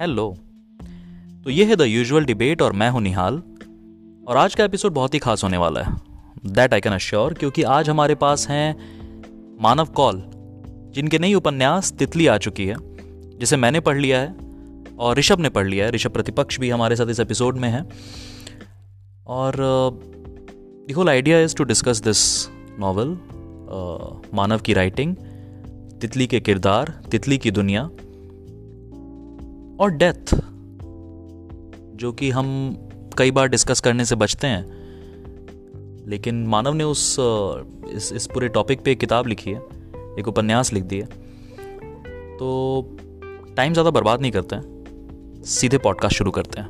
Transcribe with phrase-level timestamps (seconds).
[0.00, 0.24] Hello
[1.44, 3.34] तो ये है द यूजुअल डिबेट और मैं हूँ निहाल।
[4.28, 5.94] और आज का एपिसोड बहुत ही खास होने वाला है।
[6.46, 8.76] दैट आई कैन अश्योर क्योंकि आज हमारे पास हैं
[9.62, 10.22] मानव कौल,
[10.94, 12.76] जिनके नई उपन्यास तितली आ चुकी है,
[13.38, 14.34] जिसे मैंने पढ़ लिया है
[14.98, 17.84] और ऋषभ ने पढ़ लिया है। ऋषभ प्रतिपक्ष भी हमारे साथ इस एपिसोड में है।
[19.26, 19.56] और
[20.90, 22.48] the whole idea is to discuss this
[22.80, 23.18] novel
[24.34, 25.16] Manav की राइटिंग
[26.00, 27.88] तितली के किरदार, तितली की दुनिया।
[29.80, 30.34] और डेथ
[31.96, 32.46] जो कि हम
[33.18, 34.64] कई बार डिस्कस करने से बचते हैं।
[36.08, 37.16] लेकिन मानव ने उस
[37.90, 39.60] इस इस पूरे टॉपिक पे एक किताब लिखी है,
[40.18, 41.06] एक उपन्यास लिख दी है।
[42.36, 42.48] तो
[43.56, 46.68] टाइम ज़्यादा बर्बाद नहीं करते हैं, सीधे पॉडकास्ट शुरू करते हैं।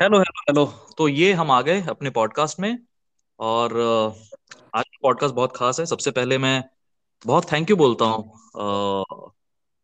[0.00, 0.64] हेलो हेलो हेलो
[0.98, 2.78] तो ये हम आ गए अपने पॉडकास्ट में,
[3.38, 3.78] और
[4.74, 6.62] आज का पॉडकास्ट बहुत खास है। सबसे पहले मैं
[7.26, 9.32] बहुत थैंक यू बोलता हूँ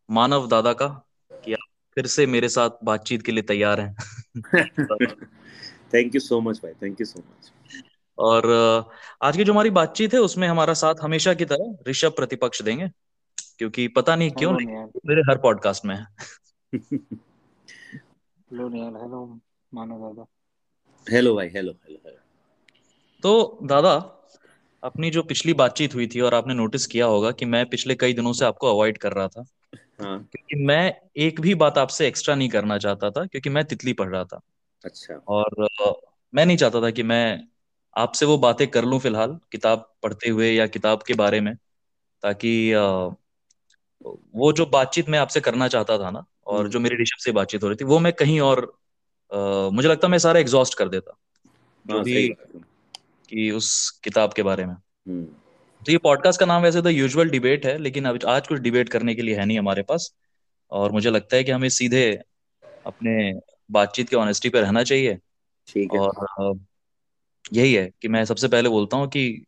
[0.09, 0.87] मानव दादा का
[1.31, 3.95] कि आप फिर से मेरे साथ बातचीत के लिए तैयार हैं।
[5.93, 7.51] थैंक यू सो मच भाई थैंक यू सो मच
[8.17, 8.45] और
[9.21, 12.89] आज की जो हमारी बातचीत है उसमें हमारा साथ हमेशा की तरह ऋषभ प्रतिपक्ष देंगे
[13.57, 16.05] क्योंकि पता नहीं क्यों मेरे हर पॉडकास्ट में है।
[16.73, 19.39] हेलो हेलो
[19.73, 20.25] मानव दादा।
[21.07, 22.19] हेलो भाई हेलो हेलो हेलो
[23.23, 24.16] तो दादा
[24.83, 28.13] अपनी जो पिछली बातचीत हुई थी और आपने नोटिस किया होगा कि मैं पिछले कई
[28.13, 32.35] दिनों से आपको अवॉइड कर रहा था। हाँ। क्योंकि मैं एक भी बात आपसे एक्स्ट्रा
[32.35, 34.39] नहीं करना चाहता था क्योंकि मैं तितली पढ़ रहा था।
[34.85, 35.69] अच्छा। और
[36.35, 37.43] मैं नहीं चाहता था कि मैं
[37.97, 41.55] आपसे वो बातें कर लूँ फ़िलहाल किताब पढ़ते हुए या किताब के बारे में
[42.23, 42.73] ताकि
[44.35, 47.31] वो जो बातचीत मैं आपसे करना चाहता था ना और हम्म। जो मेरी ऋषभ से
[47.31, 48.77] बातचीत हो रही थी वो मैं कहीं और
[49.73, 51.17] मुझे लगता मैं सारा एग्जॉस्ट कर देता।
[51.87, 52.35] जो हाँ, भी
[53.29, 55.25] कि उस किताब के बारे में। हम्म।
[55.81, 58.89] तो ये पॉडकास्ट का नाम वैसे तो यूजुअल डिबेट है लेकिन अब आज कुछ डिबेट
[58.89, 60.13] करने के लिए है नहीं हमारे पास
[60.71, 62.19] और मुझे लगता है कि हमें सीधे
[62.85, 63.33] अपने
[63.71, 65.17] बातचीत के ऑनेस्टी पे रहना चाहिए।
[65.67, 66.59] ठीक है। और
[67.53, 69.45] यही है कि मैं सबसे पहले बोलता हूँ कि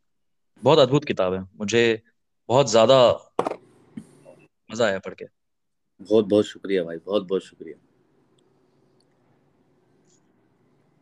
[0.63, 2.01] बहुत अद्भुत किताब है। मुझे
[2.49, 2.97] बहुत ज़्यादा
[4.69, 5.25] मज़ा आया पढ़ के।
[6.01, 7.77] बहुत बहुत शुक्रिया भाई बहुत बहुत शुक्रिया।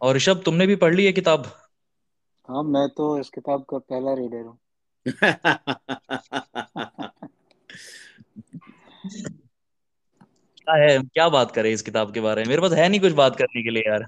[0.01, 1.51] और ऋषभ तुमने भी पढ़ ली है किताब?
[2.49, 4.59] हाँ मैं तो इस किताब का पहला रीडर हूँ।
[10.57, 12.49] क्या है क्या बात करें इस किताब के बारे में?
[12.49, 14.07] मेरे पास है नहीं कुछ बात करने के लिए यार।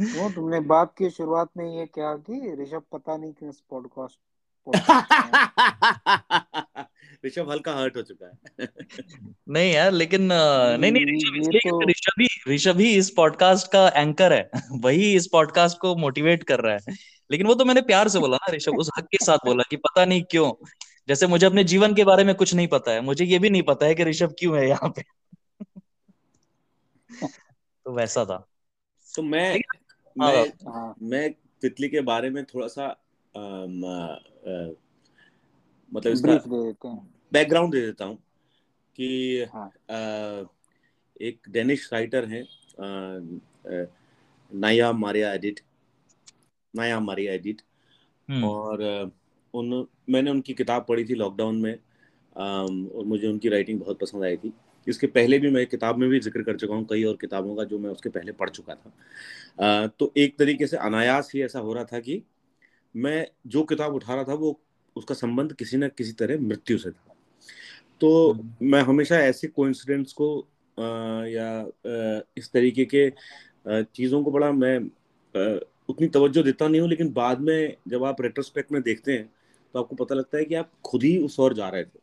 [0.00, 2.62] वो तुमने बात की शुरुआत में ये क्या कि?
[2.62, 4.18] ऋषभ पता नहीं किस पॉडकास्ट
[7.26, 8.32] ऋषभ हल्का हर्ट हो चुका है।
[9.48, 10.28] नहीं यार लेकिन
[10.80, 11.90] नहीं नहीं तो...
[11.90, 14.50] ऋषभ ही ऋषभ ही इस पॉडकास्ट का एंकर है।
[14.80, 16.80] वही इस पॉडकास्ट को मोटिवेट कर रहा है।
[17.30, 19.76] लेकिन वो तो मैंने प्यार से बोला ना ऋषभ उस हक के साथ बोला कि
[19.76, 20.64] पता नहीं क्यों।
[21.08, 23.62] जैसे मुझे अपने जीवन के बारे में कुछ नहीं पता है। मुझे ये भी नहीं
[23.62, 25.02] पता है कि ऋषभ क्यों है यहाँ पे।
[27.84, 28.48] तो वैसा था।
[29.16, 29.60] तो मैं
[30.18, 32.84] मैं हाँ। मैं तितली के बारे में थोड़ा सा
[33.36, 34.70] आम, आ, आ,
[35.94, 36.32] मतलब इसका
[37.32, 38.18] बैकग्राउंड दे देता हूँ।
[38.96, 39.68] कि हाँ.
[39.68, 40.44] आ,
[41.20, 42.44] एक डेनिश राइटर है
[44.54, 45.60] नाया मारिया एडिट।
[46.74, 47.62] नाया मारिया एडिट
[48.28, 49.12] हम्म। और
[49.54, 51.76] उन मैंने उनकी किताब पढ़ी थी लॉकडाउन में
[52.36, 54.52] और मुझे उनकी राइटिंग बहुत पसंद आई थी
[54.86, 57.64] इसके पहले भी मैं किताब में भी ज़िक्र कर चुका हूँ कई और किताबों का
[57.64, 61.72] जो मैं उसके पहले पढ़ चुका था तो एक तरीके से अनायास ही ऐसा हो
[61.72, 62.22] रहा था कि
[62.94, 64.58] मैं जो किताब उठा रहा था वो
[64.96, 67.14] उसका संबंध किसी न किसी तरह मृत्यु से था
[68.00, 70.84] तो हम्म। मैं हमेशा ऐसे कोइंसिडेंट्स को आ,
[71.26, 71.66] या
[72.36, 73.10] इस तरीके के
[73.66, 74.78] चीज़ों को बड़ा मैं
[75.88, 79.30] उतनी तवज्जो देता नहीं हूँ, लेकिन बाद में जब आप रेट्रोस्पेक्ट में देखते हैं
[79.74, 81.98] तो आपको पता लगता है कि आप खुद ही उस ओर जा रहे थे,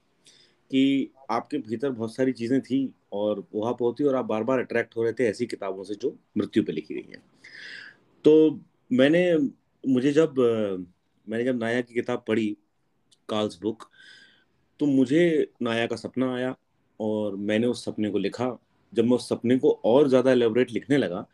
[0.71, 4.95] कि आपके भीतर बहुत सारी चीज़ें थी और वहाँ होती और आप बार बार अट्रैक्ट
[4.97, 7.23] हो रहे थे ऐसी किताबों से जो मृत्यु पे लिखी गई हैं।
[8.25, 8.59] तो
[8.91, 9.37] मैंने,
[9.83, 10.35] मुझे जब,
[11.27, 12.55] मैंने जब नाया की किताब पढ़ी
[13.29, 13.89] कार्ल्स बुक
[14.79, 16.55] तो मुझे नाया का सपना आया
[16.99, 18.57] और मैंने उस सपने को लिखा।
[18.93, 21.25] जब मैं उस सपने को और ज़्यादा एलेबरेट लिखने लगा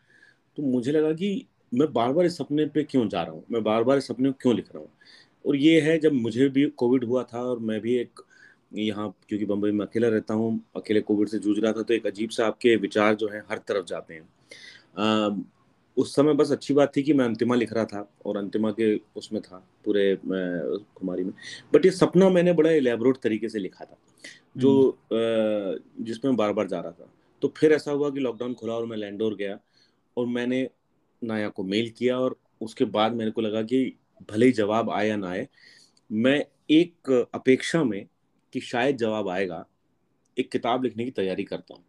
[0.58, 3.44] तो मुझे लगा कि मैं बार बार इस सपने पे क्यों जा रहा हूँ?
[3.50, 4.88] मैं बार बार इस सपने को क्यों लिख रहा हूँ?
[5.44, 8.20] और ये है जब मुझे भी कोविड हुआ था और मैं भी एक
[8.74, 12.06] यहाँ क्योंकि बम्बई में अकेला रहता हूँ अकेले कोविड से जूझ रहा था तो एक
[12.06, 14.28] अजीब सा आपके विचार जो है हर तरफ़ जाते हैं।
[14.98, 15.36] आ,
[15.96, 18.94] उस समय बस अच्छी बात थी कि मैं अंतिमा लिख रहा था और अंतिमा के
[19.16, 21.32] उसमें था पूरे कुमारी में।
[21.74, 23.96] बट ये सपना मैंने बड़ा एलेबोरेट तरीके से लिखा था
[24.56, 24.72] जो
[25.12, 27.08] हम्म। जिसमें बार बार जा रहा था।
[27.42, 29.58] तो फिर ऐसा हुआ कि लॉकडाउन खुला और मैं लैंडोर गया
[30.16, 30.68] और मैंने
[31.26, 33.84] नाया को मेल किया और उसके बाद मेरे को लगा कि
[34.30, 35.48] भले ही जवाब आए या ना आए
[36.10, 38.06] मैं एक अपेक्षा में
[38.52, 39.64] कि शायद जवाब आएगा
[40.36, 41.84] एक किताब लिखने की तैयारी करता हूँ।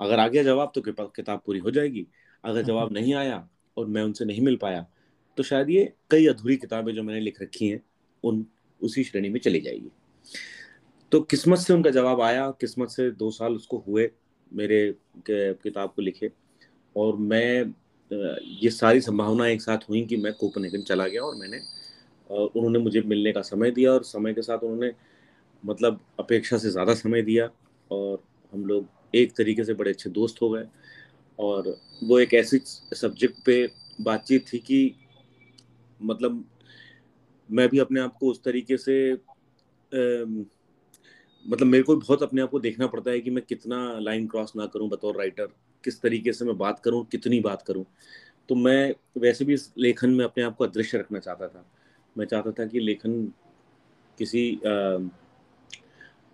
[0.00, 2.06] अगर आ गया जवाब तो किताब पूरी हो जाएगी।
[2.44, 4.86] अगर जवाब नहीं आया और मैं उनसे नहीं मिल पाया
[5.36, 7.80] तो शायद ये कई अधूरी किताबें जो मैंने लिख रखी हैं
[8.24, 8.46] उन
[8.80, 9.90] उसी श्रेणी में चली जाएगी।
[11.12, 14.10] तो किस्मत से उनका जवाब आया किस्मत से दो साल उसको हुए
[14.52, 14.94] मेरे
[15.30, 16.30] किताब को लिखे
[16.96, 17.74] और मैं
[18.62, 21.60] ये सारी संभावना एक साथ हुई कि मैं कोपनहेगन चला गया और मैंने
[22.30, 24.92] उन्होंने मुझे मिलने का समय दिया और समय के साथ उन्होंने
[25.66, 27.50] मतलब अपेक्षा से ज़्यादा समय दिया
[27.90, 28.22] और
[28.52, 30.64] हम लोग एक तरीके से बड़े अच्छे दोस्त हो गए।
[31.38, 32.58] और वो एक ऐसी
[32.94, 33.70] सब्जेक्ट पे
[34.00, 34.94] बातचीत थी कि
[36.02, 36.44] मतलब
[37.50, 39.16] मैं भी अपने आप को उस तरीके से आ,
[41.46, 44.52] मतलब मेरे को बहुत अपने आप को देखना पड़ता है कि मैं कितना लाइन क्रॉस
[44.56, 45.48] ना करूँ बतौर राइटर
[45.84, 47.84] किस तरीके से मैं बात करूँ कितनी बात करूँ।
[48.48, 51.64] तो मैं वैसे भी इस लेखन में अपने आप को अदृश्य रखना चाहता था।
[52.16, 53.22] मैं चाहता था कि लेखन
[54.18, 54.98] किसी आ,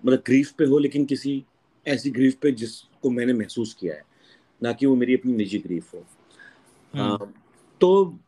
[0.05, 1.45] मतलब ग्रीफ पे हो लेकिन किसी
[1.87, 4.05] ऐसी ग्रीफ पे जिसको मैंने महसूस किया है
[4.63, 7.33] ना कि वो मेरी अपनी निजी ग्रीफ हो। आ, हम्म।
[7.81, 8.19] तो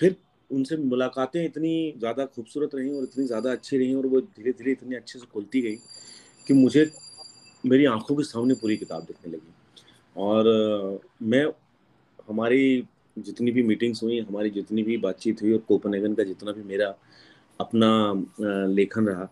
[0.00, 0.16] फिर
[0.50, 4.72] उनसे मुलाकातें इतनी ज़्यादा खूबसूरत रहीं और इतनी ज़्यादा अच्छी रहीं और वो धीरे धीरे
[4.72, 5.76] इतनी अच्छे से खुलती गई
[6.46, 6.90] कि मुझे
[7.64, 9.52] मेरी आँखों के सामने पूरी किताब दिखने लगी।
[10.18, 11.44] और मैं,
[12.28, 12.86] हमारी
[13.16, 16.94] जितनी भी मीटिंग्स हुई, हमारी जितनी भी बातचीत हुई और कोपनहेगन का जितना भी मेरा
[17.60, 17.88] अपना
[18.68, 19.28] लेखन रहा,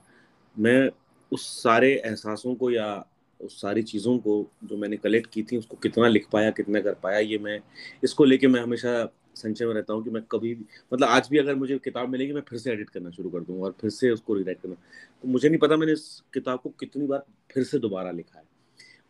[0.56, 0.90] मैं
[1.32, 3.04] उस सारे एहसासों को या
[3.40, 4.34] उस सारी चीज़ों को
[4.64, 7.60] जो मैंने कलेक्ट की थी, उसको कितना लिख पाया, कितना कर पाया, ये मैं,
[8.04, 9.04] इसको लेके मैं हमेशा
[9.36, 12.32] संचय में रहता हूँ कि मैं कभी भी मतलब आज भी अगर मुझे किताब मिलेगी,
[12.32, 15.28] मैं फिर से एडिट करना शुरू कर दूँगा और फिर से उसको रिराइट करना। तो
[15.28, 18.44] मुझे नहीं पता मैंने इस किताब को कितनी बार फिर से दोबारा लिखा है।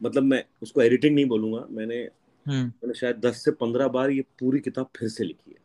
[0.01, 1.97] मतलब मैं उसको एडिटिंग नहीं बोलूँगा मैंने
[2.47, 5.65] हम्म। मैंने शायद दस से पंद्रह बार ये पूरी किताब फिर से लिखी है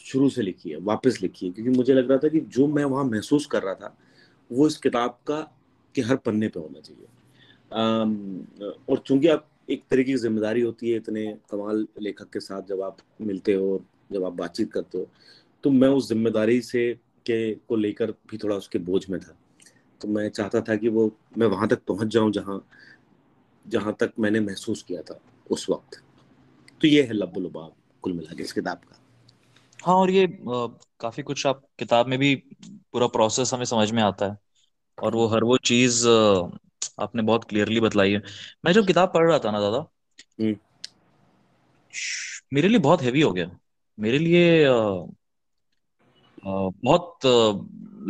[0.00, 2.84] शुरू से लिखी है वापस लिखी है क्योंकि मुझे लग रहा था कि जो मैं
[2.84, 3.96] वहाँ महसूस कर रहा था
[4.50, 5.40] वो इस किताब का
[5.94, 7.06] के हर पन्ने पे होना चाहिए
[8.88, 12.80] और चूँकि आप एक तरीके की ज़िम्मेदारी होती है इतने कमाल लेखक के साथ जब
[12.82, 13.80] आप मिलते हो
[14.12, 15.06] जब आप बातचीत करते हो
[15.64, 16.92] तो मैं उस ज़िम्मेदारी से
[17.26, 19.36] के को लेकर भी थोड़ा उसके बोझ में था
[20.00, 22.64] तो मैं चाहता था कि वो मैं वहाँ तक पहुँच जाऊँ जहाँ
[23.66, 25.20] जहाँ तक मैंने महसूस किया था
[25.50, 26.02] उस वक्त।
[26.80, 27.72] तो ये है लब्बुल लुबाब
[28.02, 28.98] कुल मिला के इस किताब का।
[29.84, 30.66] हाँ और ये आ,
[31.00, 32.34] काफ़ी कुछ आप किताब में भी
[32.66, 34.36] पूरा प्रोसेस हमें समझ में आता है।
[34.98, 38.22] और वो हर वो चीज़ आपने बहुत क्लियरली बतलाई है।
[38.64, 39.78] मैं जब किताब पढ़ रहा था ना दादा
[40.40, 40.56] हम्म।
[42.52, 43.50] मेरे लिए बहुत हैवी हो गया।
[43.98, 44.74] मेरे लिए आ,
[46.42, 47.18] आ, बहुत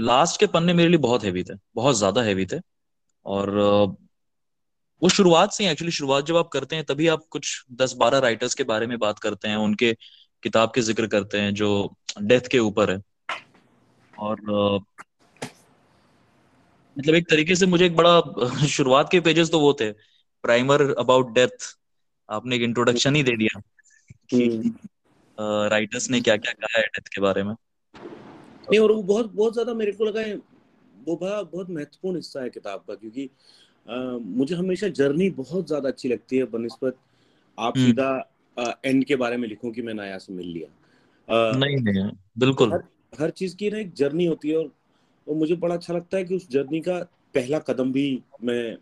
[0.00, 2.60] लास्ट के पन्ने मेरे लिए बहुत हैवी थे बहुत ज़्यादा हैवी थे।
[3.26, 3.50] और
[5.02, 8.54] वो शुरुआत से एक्चुअली शुरुआत जब आप करते हैं तभी आप कुछ दस बारह राइटर्स
[8.54, 9.92] के बारे में बात करते हैं उनके
[10.42, 11.70] किताब के ज़िक्र करते हैं जो
[12.20, 12.98] डेथ के ऊपर है।
[14.14, 14.40] और
[16.96, 18.20] मतलब एक तरीके से मुझे एक बड़ा
[18.66, 19.90] शुरुआत के पेजेस तो वो थे।
[20.44, 21.74] प्राइमर अबाउट डेथ
[22.28, 23.60] आपने एक इंट्रोडक्शन ही दे दिया
[24.30, 24.74] कि
[25.38, 29.32] राइटर्स हम्म। ने क्या क्या कहा है डेथ के बारे में। नहीं और वो बहुत
[29.32, 30.34] बहुत ज़्यादा मेरे को लगा है
[31.06, 33.28] वो बड़ा बहुत महत्वपूर्ण हिस्सा है किताब का क्योंकि
[33.86, 36.96] मुझे हमेशा जर्नी बहुत ज़्यादा अच्छी लगती है बनस्पत
[37.58, 38.30] आप हम्म। सीधा
[38.84, 40.68] एंड के बारे में लिखो कि मैं नया से मिल लिया
[41.56, 42.82] नहीं नहीं बिल्कुल। हर,
[43.20, 44.72] हर चीज़ की ना एक जर्नी होती है और
[45.28, 46.98] और मुझे बड़ा अच्छा लगता है कि उस जर्नी का
[47.34, 48.76] पहला कदम भी मैं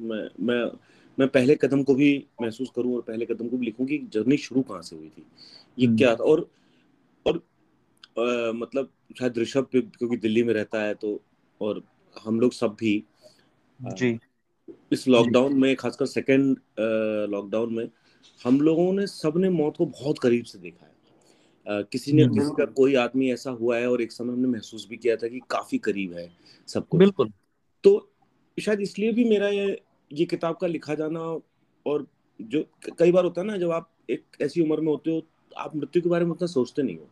[0.00, 0.70] मैं मैं
[1.18, 4.36] मैं पहले कदम को भी महसूस करूँ और पहले कदम को भी लिखूं कि जर्नी
[4.36, 5.24] शुरू कहाँ से हुई थी।
[5.78, 6.24] ये हम्म। क्या था?
[6.24, 6.50] और
[7.26, 7.36] और
[8.18, 11.20] आ, मतलब शायद ऋषभ क्योंकि दिल्ली में रहता है तो
[11.60, 11.82] और
[12.24, 13.04] हम लोग सब भी
[13.82, 14.18] जी।
[14.92, 16.56] इस लॉकडाउन में खासकर सेकेंड
[17.30, 17.88] लॉकडाउन में
[18.44, 20.92] हम लोगों ने सबने मौत को बहुत करीब से देखा है।
[21.66, 24.96] किसी ने किसी का कोई आदमी ऐसा हुआ है और एक समय हमने महसूस भी
[24.96, 26.30] किया था कि काफ़ी करीब है
[26.68, 27.32] सब कुछ। बिल्कुल।
[27.84, 28.12] तो
[28.60, 31.20] शायद इसलिए भी मेरा ये ये किताब का लिखा जाना
[31.86, 32.06] और
[32.40, 32.64] जो
[32.98, 35.22] कई बार होता है ना जब आप एक ऐसी उम्र में होते हो
[35.56, 37.08] आप मृत्यु के बारे में उतना सोचते नहीं हो।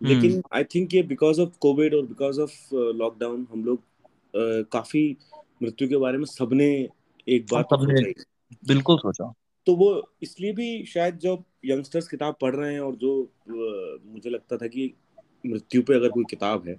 [0.00, 5.16] लेकिन आई थिंक ये बिकॉज़ ऑफ़ कोविड और बिकॉज़ ऑफ़ लॉकडाउन हम लोग uh, काफ़ी
[5.62, 6.88] मृत्यु के बारे में सबने
[7.28, 8.02] एक बात सबने
[8.68, 9.32] बिल्कुल सोचा।
[9.66, 13.12] तो वो इसलिए भी शायद जब यंगस्टर्स किताब पढ़ रहे हैं और जो
[14.06, 14.92] मुझे लगता था कि
[15.46, 16.74] मृत्यु पे अगर कोई किताब है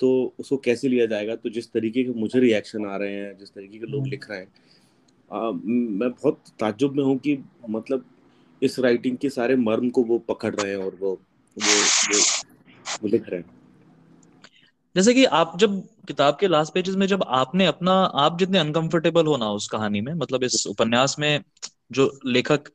[0.00, 1.36] तो उसको कैसे लिया जाएगा?
[1.36, 4.30] तो जिस तरीके के मुझे रिएक्शन आ रहे हैं जिस तरीके के लोग हम्म। लिख
[4.30, 4.48] रहे हैं
[5.32, 7.38] आ, मैं बहुत ताज्जुब में हूँ कि
[7.68, 8.04] मतलब
[8.62, 11.10] इस राइटिंग के सारे मर्म को वो पकड़ रहे हैं और वो
[11.56, 11.76] वो
[12.14, 12.20] वो,
[13.02, 13.57] वो लिख रहे हैं।
[14.94, 19.26] जैसे कि आप जब किताब के लास्ट पेजेस में जब आपने अपना आप जितने अनकंफर्टेबल
[19.26, 21.42] हो ना उस कहानी में मतलब इस उपन्यास में
[21.92, 22.68] जो लेखक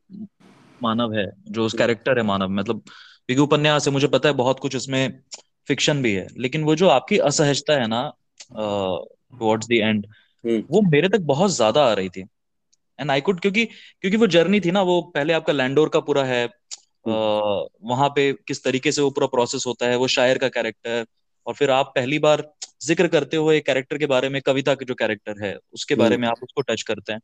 [0.82, 4.60] मानव है जो उस कैरेक्टर है मानव मतलब क्योंकि उपन्यास है मुझे पता है बहुत
[4.60, 5.20] कुछ उसमें
[5.68, 8.02] फिक्शन भी है लेकिन वो जो आपकी असहजता है ना
[8.52, 10.06] टुवर्ड्स द एंड
[10.44, 12.26] हम्म। वो मेरे तक बहुत ज़्यादा आ रही थी
[13.00, 16.24] एंड आई कुड क्योंकि क्योंकि वो जर्नी थी ना वो पहले आपका लैंडोर का पूरा
[16.26, 16.46] है
[17.06, 21.06] वहाँ पे किस तरीके से वो पूरा प्रोसेस होता है वो शायर का कैरेक्टर
[21.48, 22.48] और फिर आप पहली बार
[22.84, 26.28] ज़िक्र करते हुए कैरेक्टर के बारे में कविता के जो कैरेक्टर है उसके बारे में
[26.28, 27.20] आप उसको टच करते हैं।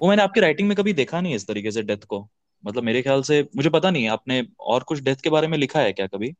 [0.00, 2.26] वो मैंने आपकी राइटिंग में कभी देखा नहीं इस तरीके से डेथ को।
[2.64, 5.80] मतलब मेरे ख्याल से मुझे पता नहीं आपने और कुछ डेथ के बारे में लिखा
[5.80, 6.32] है क्या कभी?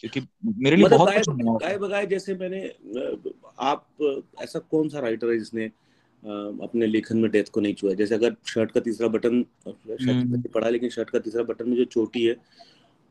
[0.00, 2.60] क्योंकि मेरे लिए मतलब बहुत कुछ गाय बगाए जैसे मैंने
[3.60, 3.86] आप
[4.42, 5.66] ऐसा कौन सा राइटर है जिसने
[6.22, 7.92] अपने लेखन में डेथ को नहीं छुआ?
[7.94, 11.84] जैसे अगर शर्ट का तीसरा बटन हम्म। पढ़ा लेकिन शर्ट का तीसरा बटन में जो
[11.86, 12.34] चोटी है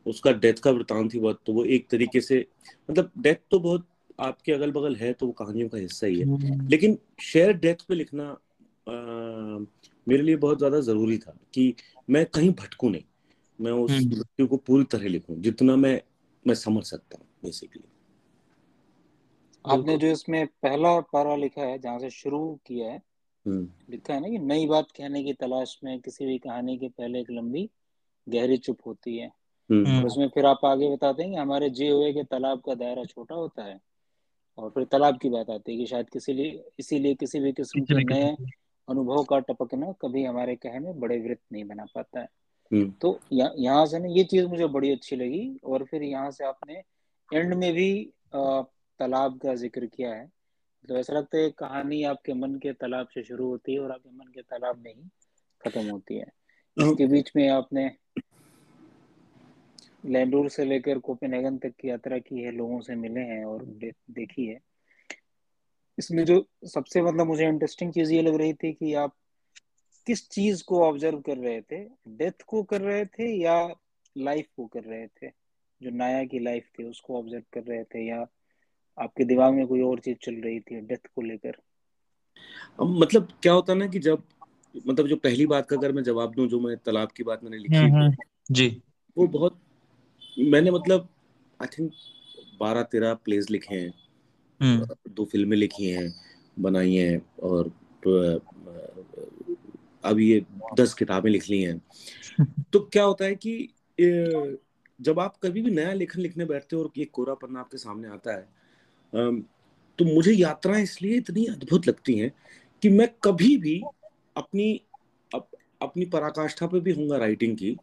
[0.05, 2.45] उसका डेथ का वृतांत थी बहुत तो वो एक तरीके से
[2.89, 3.87] मतलब डेथ तो बहुत
[4.19, 7.85] आपके अगल बगल है तो वो कहानियों का हिस्सा ही है हम्म। लेकिन शेयर डेथ
[7.87, 8.93] पे लिखना आ,
[10.07, 11.73] मेरे लिए बहुत ज़्यादा ज़रूरी था कि
[12.09, 13.03] मैं कहीं भटकू नहीं
[13.59, 16.01] मैं उस हम्म। मृत्यु को पूरी तरह लिखूं जितना मैं
[16.45, 17.83] मैं समझ सकता हूँ बेसिकली
[19.65, 23.01] आपने जो इसमें पहला पारा लिखा है जहाँ से शुरू किया है
[23.45, 26.87] हम्म। लिखा है ना कि नई बात कहने की तलाश में किसी भी कहानी के
[26.87, 27.69] पहले एक लंबी
[28.27, 29.31] गहरी चुप होती है।
[30.05, 33.35] उसमें फिर आप आगे बताते हैं कि हमारे जिए हुए के तालाब का दायरा छोटा
[33.35, 33.79] होता है।
[34.57, 37.81] और फिर तालाब की बात आती है कि शायद किसी लिए इसीलिए किसी भी किस्म
[37.81, 38.35] के नए
[38.87, 42.27] अनुभव का टपकना कभी हमारे कहे में बड़े वृत्त नहीं बना पाता है।
[42.71, 46.45] हम्म। तो यहाँ से ना ये चीज़ मुझे बड़ी अच्छी लगी और फिर यहाँ से
[46.45, 46.81] आपने
[47.29, 47.93] एंड में भी
[48.35, 50.29] तालाब का ज़िक्र किया है।
[50.89, 54.09] तो ऐसा लगता है कहानी आपके मन के तालाब से शुरू होती है और आपके
[54.09, 55.09] मन के तालाब में ही
[55.61, 56.27] खत्म होती है।
[56.77, 57.89] इसके बीच में आपने
[60.05, 63.91] लैंडूर से लेकर कोपेनहेगन तक की यात्रा की है लोगों से मिले हैं और दे,
[64.11, 64.59] देखी है।
[65.99, 69.15] इसमें जो सबसे मतलब मुझे इंटरेस्टिंग चीज़ ये लग रही थी कि आप
[70.07, 71.83] किस चीज़ को ऑब्ज़र्व कर रहे थे?
[72.07, 73.75] डेथ को कर रहे थे या
[74.17, 75.27] लाइफ को कर रहे थे?
[75.83, 78.27] जो नाया की लाइफ थी उसको ऑब्ज़र्व कर रहे थे या
[78.99, 81.57] आपके दिमाग में कोई और चीज़ चल रही थी डेथ को लेकर?
[82.81, 84.23] मतलब क्या होता ना कि जब
[84.87, 87.57] मतलब जो पहली बात का अगर मैं जवाब दूँ जो मैं तालाब की बात मैंने
[87.57, 88.15] लिखी हम्म, हम्म,
[88.51, 88.81] जी।
[89.17, 89.61] वो बहुत
[90.37, 91.07] मैंने मतलब
[91.59, 91.91] आई थिंक
[92.59, 93.93] बारह तेरह प्लेस लिखे हैं
[94.59, 96.13] हम्म। दो फ़िल्में लिखी हैं
[96.59, 97.71] बनाई हैं और
[100.03, 100.45] अब ये
[100.75, 101.81] दस किताबें लिख ली हैं
[102.73, 103.69] तो क्या होता है कि
[104.99, 108.07] जब आप कभी भी नया लेखन लिखने बैठते हो और ये कोरा पन्ना आपके सामने
[108.07, 109.41] आता है
[109.99, 112.31] तो मुझे यात्राएँ इसलिए इतनी अद्भुत लगती हैं
[112.83, 113.81] कि मैं कभी भी
[114.35, 114.81] अपनी
[115.31, 115.47] अप,
[115.81, 117.75] अपनी पराकाष्ठा पे भी हूँ राइटिंग की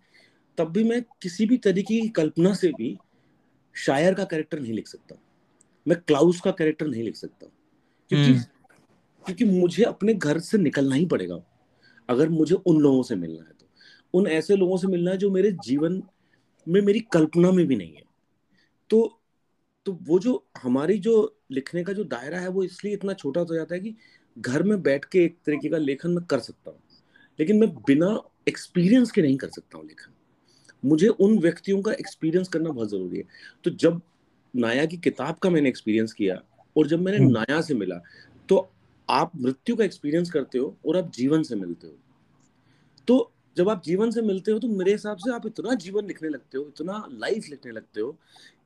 [0.59, 2.99] तब भी मैं किसी भी तरीके की कल्पना से भी
[3.75, 5.17] शायर का कैरेक्टर नहीं लिख सकता।
[5.89, 7.47] मैं क्लाउस का कैरेक्टर नहीं लिख सकता।
[8.09, 8.43] क्योंकि हम्म।
[9.27, 11.41] क्योंकि मुझे अपने घर से निकलना ही पड़ेगा।
[12.09, 13.67] अगर मुझे उन लोगों से मिलना है तो।
[14.15, 16.03] उन ऐसे लोगों से मिलना है जो मेरे जीवन
[16.69, 18.03] में मेरी कल्पना में भी नहीं है।
[18.91, 19.21] तो
[19.87, 23.55] तो वो जो हमारी जो लिखने का जो दायरा है वो इसलिए इतना छोटा हो
[23.55, 23.95] जाता है कि
[24.39, 26.81] घर में बैठ के एक तरीके का लेखन मैं कर सकता हूँ।
[27.41, 30.13] लेकिन मैं बिना एक्सपीरियंस के नहीं कर सकता हूँ लेखन।
[30.83, 33.25] मुझे उन व्यक्तियों का एक्सपीरियंस करना बहुत ज़रूरी है।
[33.65, 34.01] तो जब
[34.55, 36.41] नाया की किताब का मैंने एक्सपीरियंस किया
[36.77, 38.01] और जब मैंने हम्म। नाया से मिला
[38.49, 38.69] तो
[39.09, 41.95] आप मृत्यु का एक्सपीरियंस करते हो और आप जीवन से मिलते हो।
[43.09, 46.29] तो जब आप जीवन से मिलते हो तो मेरे हिसाब से आप इतना जीवन लिखने
[46.29, 48.11] लगते हो इतना लाइफ लिखने लगते हो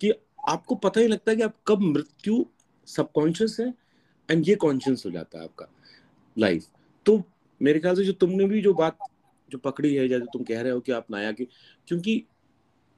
[0.01, 0.13] कि
[0.49, 2.45] आपको पता ही लगता है कि आप कब मृत्यु
[2.89, 3.73] सबकॉन्शियस है
[4.29, 5.69] एंड ये कॉन्शियस हो जाता है आपका
[6.37, 6.67] लाइफ
[7.07, 7.23] तो
[7.61, 8.99] मेरे ख्याल से जो तुमने भी जो बात
[9.53, 11.45] जो पकड़ी है जैसे तुम कह रहे हो कि आप नाया की
[11.89, 12.23] क्योंकि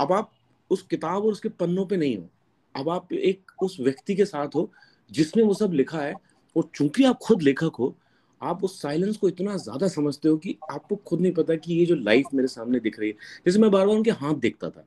[0.01, 0.33] अब आप
[0.71, 2.29] उस किताब और उसके पन्नों पे नहीं हो।
[2.75, 4.71] अब आप एक उस व्यक्ति के साथ हो
[5.11, 6.15] जिसने वो सब लिखा है
[6.57, 7.95] और चूँकि आप खुद लेखक हो
[8.41, 11.85] आप उस साइलेंस को इतना ज़्यादा समझते हो कि आपको खुद नहीं पता कि ये
[11.87, 13.15] जो लाइफ मेरे सामने दिख रही है।
[13.47, 14.85] जैसे मैं बार बार उनके हाथ देखता था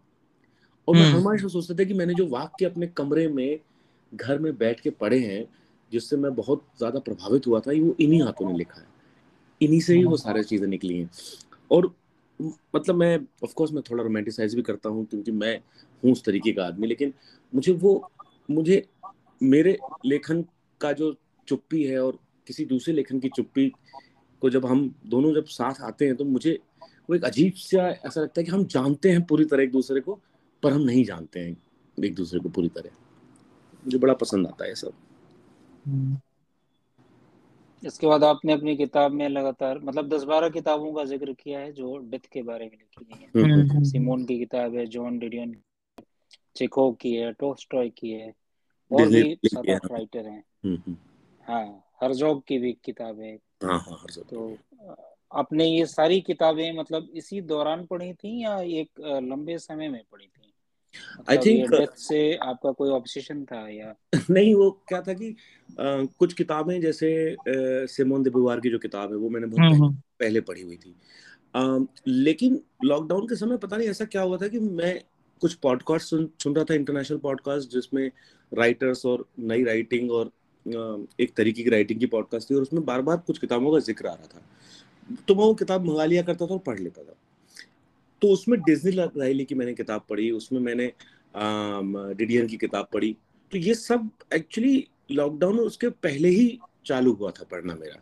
[0.87, 3.59] और मैं हम्म। हमेशा सोचता था कि मैंने जो वाक्य अपने कमरे में
[4.13, 5.45] घर में बैठ के पढ़े हैं
[5.91, 8.85] जिससे मैं बहुत ज़्यादा प्रभावित हुआ था वो इन्हीं हाथों ने लिखा है।
[9.61, 11.09] इन्हीं से ही वो सारी चीज़ें निकली हैं।
[11.71, 11.93] और
[12.75, 15.57] मतलब मैं ऑफ़ कोर्स मैं थोड़ा रोमांटिसाइज भी करता हूँ, क्योंकि मैं
[16.03, 17.13] हूँ उस तरीके का आदमी, लेकिन
[17.53, 18.09] मुझे वो,
[18.51, 18.85] मुझे
[19.41, 20.43] मेरे लेखन
[20.81, 21.15] का जो
[21.47, 23.71] चुप्पी है और किसी दूसरे लेखन की चुप्पी
[24.41, 26.59] को जब हम दोनों जब साथ आते हैं तो मुझे
[27.09, 30.01] वो एक अजीब सा ऐसा लगता है कि हम जानते हैं पूरी तरह एक दूसरे
[30.01, 30.19] को,
[30.63, 31.55] पर हम नहीं जानते हैं
[31.97, 32.89] एक दूसरे को पूरी तरह
[33.85, 34.93] मुझे बड़ा पसंद आता है सब
[35.85, 36.17] हम्म।
[37.85, 41.71] इसके बाद आपने अपनी किताब में लगातार मतलब दस बारह किताबों का ज़िक्र किया है
[41.71, 44.85] जो डेथ के बारे में लिखी गई है। हम्म, हम्म, हम्म। सिमोन की किताब है
[44.85, 45.61] जॉन डिडियन
[46.55, 48.33] चेकोव की है टोस्टॉय की है
[48.91, 50.43] और भी सात आठ राइटर हैं।
[51.47, 54.57] हाँ हरजोग की भी किताब है। हाँ, हाँ, तो
[55.31, 60.25] आपने ये सारी किताबें मतलब इसी दौरान पढ़ी थी या एक लंबे समय में पढ़ी
[60.25, 60.53] थी?
[61.29, 63.95] आई थिंक से आपका कोई ऑब्सेशन था या?
[64.29, 67.35] नहीं वो क्या था कि आ, कुछ किताबें जैसे
[67.87, 70.77] सिमोन दे बुवार की जो किताब है वो मैंने बहुत हम्म, हम्म। पहले पढ़ी हुई
[70.77, 70.95] थी।
[71.55, 71.77] आ,
[72.07, 75.01] लेकिन लॉकडाउन के समय पता नहीं ऐसा क्या हुआ था कि मैं
[75.41, 78.11] कुछ पॉडकास्ट सुन सुन रहा था इंटरनेशनल पॉडकास्ट जिसमें
[78.53, 80.31] राइटर्स और नई राइटिंग और
[81.19, 84.07] एक तरीके की राइटिंग की पॉडकास्ट थी और उसमें बार बार कुछ किताबों का ज़िक्र
[84.07, 84.41] आ रहा था।
[85.27, 87.15] तो मैं वो किताब मंगा लिया करता था और पढ़ लेता था।
[88.21, 90.91] तो उसमें डिज्नी राइली की मैंने किताब पढ़ी उसमें मैंने
[92.15, 93.15] डिडियन की किताब पढ़ी।
[93.51, 97.99] तो ये सब एक्चुअली लॉकडाउन उसके पहले ही चालू हुआ था पढ़ना मेरा।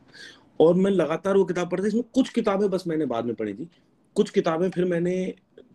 [0.60, 3.68] और मैं लगातार वो किताब पढ़ता इसमें कुछ किताबें बस मैंने बाद में पढ़ी थी।
[4.16, 5.34] कुछ किताबें फिर मैंने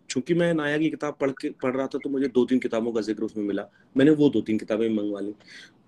[0.09, 2.91] चूँकि मैं नाया की किताब पढ़ के पढ़ रहा था तो मुझे दो तीन किताबों
[2.93, 5.33] का ज़िक्र उसमें मिला। मैंने वो दो तीन किताबें मंगवा ली।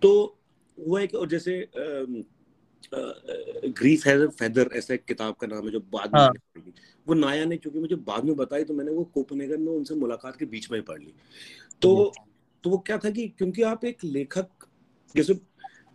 [0.02, 0.12] तो
[0.78, 1.68] वो एक और जैसे
[2.94, 6.32] ग्रीस हैज़ फेदर ऐसा एक किताब का नाम है जो बाद में हाँ.
[7.08, 10.36] वो नाया ने क्योंकि मुझे बाद में बताई तो मैंने वो कोपनेगन में उनसे मुलाकात
[10.36, 11.14] के बीच में ही पढ़ ली।
[11.82, 12.12] तो
[12.64, 14.68] तो वो क्या था कि क्योंकि आप एक लेखक
[15.16, 15.40] जैसे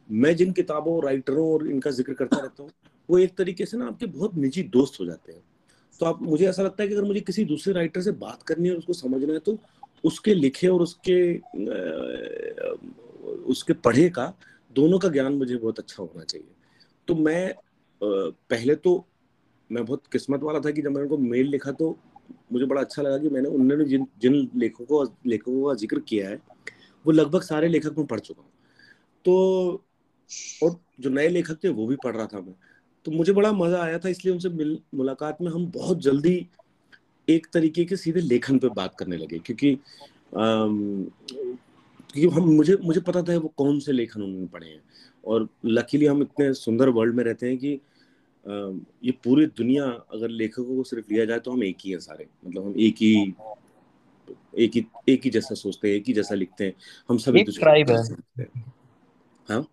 [0.09, 2.71] मैं जिन किताबों राइटरों और इनका ज़िक्र करता रहता हूँ
[3.09, 5.43] वो एक तरीके से ना आपके बहुत निजी दोस्त हो जाते हैं।
[6.01, 8.69] तो आप मुझे ऐसा लगता है कि अगर मुझे किसी दूसरे राइटर से बात करनी
[8.69, 9.59] है और उसको समझना है तो
[10.05, 11.39] उसके लिखे और उसके
[13.45, 14.33] उसके पढ़े का
[14.77, 16.49] दोनों का ज्ञान मुझे बहुत अच्छा होना चाहिए।
[17.09, 17.55] तो मैं
[18.01, 19.08] पहले तो
[19.71, 21.97] मैं बहुत किस्मत वाला था कि जब मैंने उनको मेल लिखा तो
[22.53, 26.41] मुझे बड़ा अच्छा लगा कि मैंने उन्होंने जिन जिन लेखकों लेखकों का ज़िक्र किया है,
[27.05, 28.51] वो लगभग सारे लेखक मैं पढ़ चुका हूँ।
[29.25, 29.85] तो
[30.63, 32.55] और जो नए लेखक थे वो भी पढ़ रहा था मैं।
[33.07, 36.47] तो मुझे बड़ा मज़ा आया था, इसलिए उनसे मिल, मुलाकात में हम बहुत जल्दी
[37.29, 39.79] एक तरीके के सीधे लेखन पे बात करने लगे, क्योंकि
[42.15, 44.81] क्योंकि हम, मुझे मुझे पता था वो कौन से लेखन उन्होंने पढ़े हैं।
[45.25, 47.81] और लकीली हम इतने सुंदर वर्ल्ड में रहते हैं कि
[49.05, 52.27] ये पूरी दुनिया अगर लेखकों को सिर्फ़ लिया जाए तो हम एक ही हैं सारे।
[52.47, 53.35] मतलब हम एक ही
[54.59, 56.75] एक ही एक ही जैसा सोचते हैं एक ही जैसा लिखते हैं।
[57.09, 58.45] हम सब एक ट्राइब है।
[59.49, 59.69] हाँ।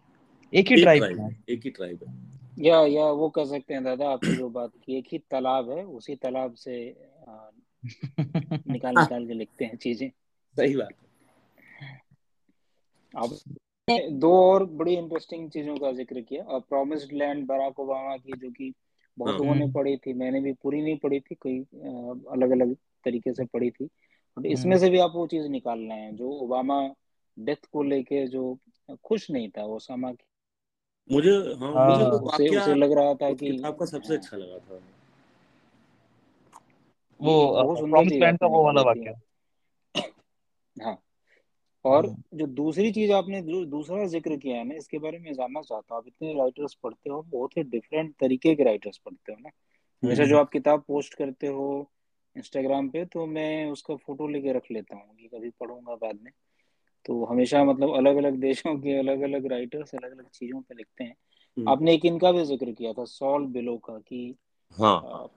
[0.53, 4.09] एक ही ट्राइब है। एक ही ट्राइब है। या या वो कह सकते हैं दादा
[4.09, 6.95] आपने जो बात की एक ही तालाब है उसी तालाब से
[8.67, 10.09] निकाल निकाल के लिखते हैं चीज़ें।
[10.55, 10.89] सही बात
[13.15, 13.39] अब
[13.89, 18.51] दो और बड़ी इंटरेस्टिंग चीज़ों का ज़िक्र किया और प्रोमिस्ड लैंड बराक ओबामा की जो
[18.51, 18.73] कि
[19.17, 21.59] बहुत हाँ। लोगों ने पढ़ी थी मैंने भी पूरी नहीं पढ़ी थी कोई
[22.31, 23.85] अलग अलग तरीके से पढ़ी थी
[24.37, 26.93] बट इसमें हम्म। से भी आप वो चीज़ निकाल रहे हैं जो ओबामा
[27.39, 28.57] डेथ को लेके जो
[29.03, 30.25] खुश नहीं था ओसामा की।
[31.11, 34.57] मुझे हाँ, हाँ। मुझे तो उसे, उसे लग रहा था कि आपका सबसे अच्छा लगा
[34.57, 34.79] था।
[37.21, 39.13] वो प्रॉमिस लैंड का वो वाला वाक्य।
[40.83, 41.04] हाँ।
[41.85, 45.61] और हम्म। जो दूसरी चीज़ आपने दूसरा ज़िक्र किया है ना इसके बारे में जानना
[45.61, 49.37] चाहता हूँ आप इतने राइटर्स पढ़ते हो बहुत ही डिफरेंट तरीके के राइटर्स पढ़ते हो
[49.41, 49.49] ना
[50.03, 51.67] हमेशा जो हम्म। आप किताब पोस्ट करते हो
[52.35, 56.31] इंस्टाग्राम पे तो मैं उसका फ़ोटो लेके रख लेता हूँ कि कभी पढ़ूँगा बाद में
[57.05, 61.03] तो हमेशा मतलब अलग अलग देशों के अलग अलग राइटर्स अलग अलग चीज़ों पे लिखते
[61.03, 61.15] हैं
[61.57, 64.35] हम्म। आपने एक इनका भी ज़िक्र किया था सॉल बिलो का कि
[64.77, 65.29] हाँ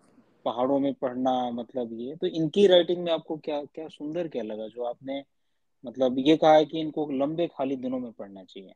[0.44, 4.66] पहाड़ों में पढ़ना मतलब ये तो इनकी राइटिंग में आपको क्या क्या सुंदर क्या लगा
[4.68, 5.22] जो आपने
[5.84, 8.72] मतलब ये कहा है कि इनको लंबे खाली दिनों में पढ़ना चाहिए।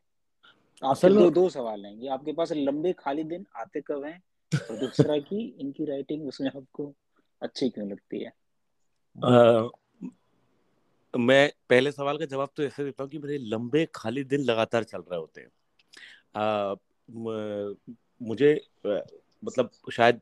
[0.83, 4.23] आपसे दो दो सवाल हैं। आपके पास लंबे खाली दिन आते कब हैं?
[4.69, 6.93] और दूसरा कि इनकी राइटिंग उसमें आपको
[7.41, 8.33] अच्छी क्यों लगती है?
[9.25, 9.67] आ,
[11.17, 14.83] मैं पहले सवाल का जवाब तो ऐसे देता हूँ कि मेरे लंबे खाली दिन लगातार
[14.83, 15.51] चल रहे होते हैं।
[16.35, 16.75] आ,
[17.11, 17.75] म,
[18.21, 18.67] मुझे
[19.45, 20.21] मतलब शायद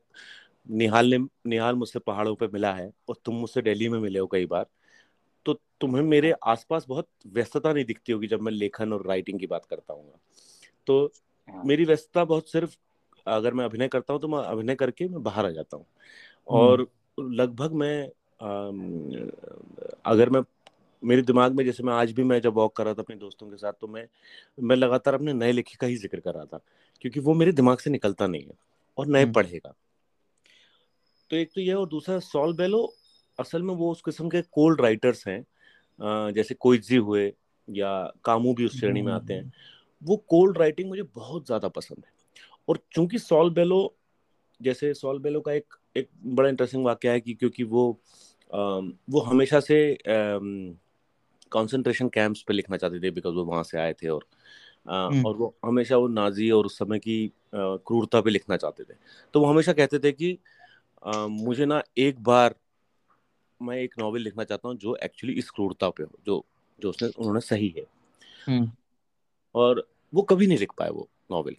[0.69, 1.17] निहाल ने
[1.47, 4.65] निहाल मुझसे पहाड़ों पे मिला है और तुम मुझसे दिल्ली में मिले हो कई बार।
[5.81, 9.65] तुम्हें मेरे आसपास बहुत व्यस्तता नहीं दिखती होगी जब मैं लेखन और राइटिंग की बात
[9.65, 10.13] करता हूँ।
[10.87, 11.05] तो
[11.49, 12.75] हाँ। मेरी व्यस्तता बहुत सिर्फ़
[13.25, 15.85] अगर मैं अभिनय करता हूँ तो मैं अभिनय करके मैं बाहर आ जाता हूँ।
[16.47, 16.87] और
[17.19, 18.03] लगभग मैं
[20.05, 20.41] अगर मैं
[21.03, 23.49] मेरे दिमाग में जैसे मैं आज भी मैं जब वॉक कर रहा था अपने दोस्तों
[23.49, 24.05] के साथ तो मैं
[24.59, 26.59] मैं लगातार अपने नए लेखे का ही ज़िक्र कर रहा था
[27.01, 28.57] क्योंकि वो मेरे दिमाग से निकलता नहीं है
[28.97, 29.73] और नए पढ़ेगा।
[31.29, 32.83] तो एक तो यह और दूसरा सॉल बेलो
[33.39, 35.43] असल में वो उस किस्म के कोल्ड राइटर्स हैं
[36.35, 37.33] जैसे कोइजी हुए
[37.67, 37.91] या
[38.25, 39.51] कामू भी उस श्रेणी में आते हैं।
[40.01, 42.11] वो कोल्ड राइटिंग मुझे बहुत ज़्यादा पसंद है।
[42.67, 43.95] और चूँकि सॉल बेलो
[44.61, 47.99] जैसे सॉल बेलो का एक एक बड़ा इंटरेस्टिंग वाक्य है कि क्योंकि वो
[48.53, 48.59] आ,
[49.09, 49.97] वो हमेशा से
[51.51, 54.25] कंसंट्रेशन कैंप्स पे लिखना चाहते थे बिकॉज़ वो वहाँ से आए थे और
[54.89, 58.93] हम्म। और वो हमेशा वो नाजी और उस समय की क्रूरता पे लिखना चाहते थे।
[59.33, 60.37] तो वो हमेशा कहते थे कि
[61.05, 62.55] आ, मुझे ना एक बार
[63.61, 66.43] मैं एक नॉवेल लिखना चाहता हूँ जो एक्चुअली इस क्रूरता पे हो जो
[66.79, 67.85] जो उसने उन्होंने सही है।
[68.47, 68.71] हम्म।
[69.55, 71.55] और वो कभी नहीं लिख पाए वो नॉवेल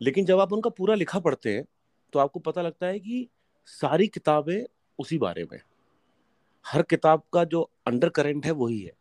[0.00, 1.64] लेकिन जब आप उनका पूरा लिखा पढ़ते हैं
[2.12, 3.26] तो आपको पता लगता है कि
[3.68, 4.64] सारी किताबें
[4.98, 5.58] उसी बारे में
[6.64, 8.92] हर किताब का जो अंडर करेंट है वही है।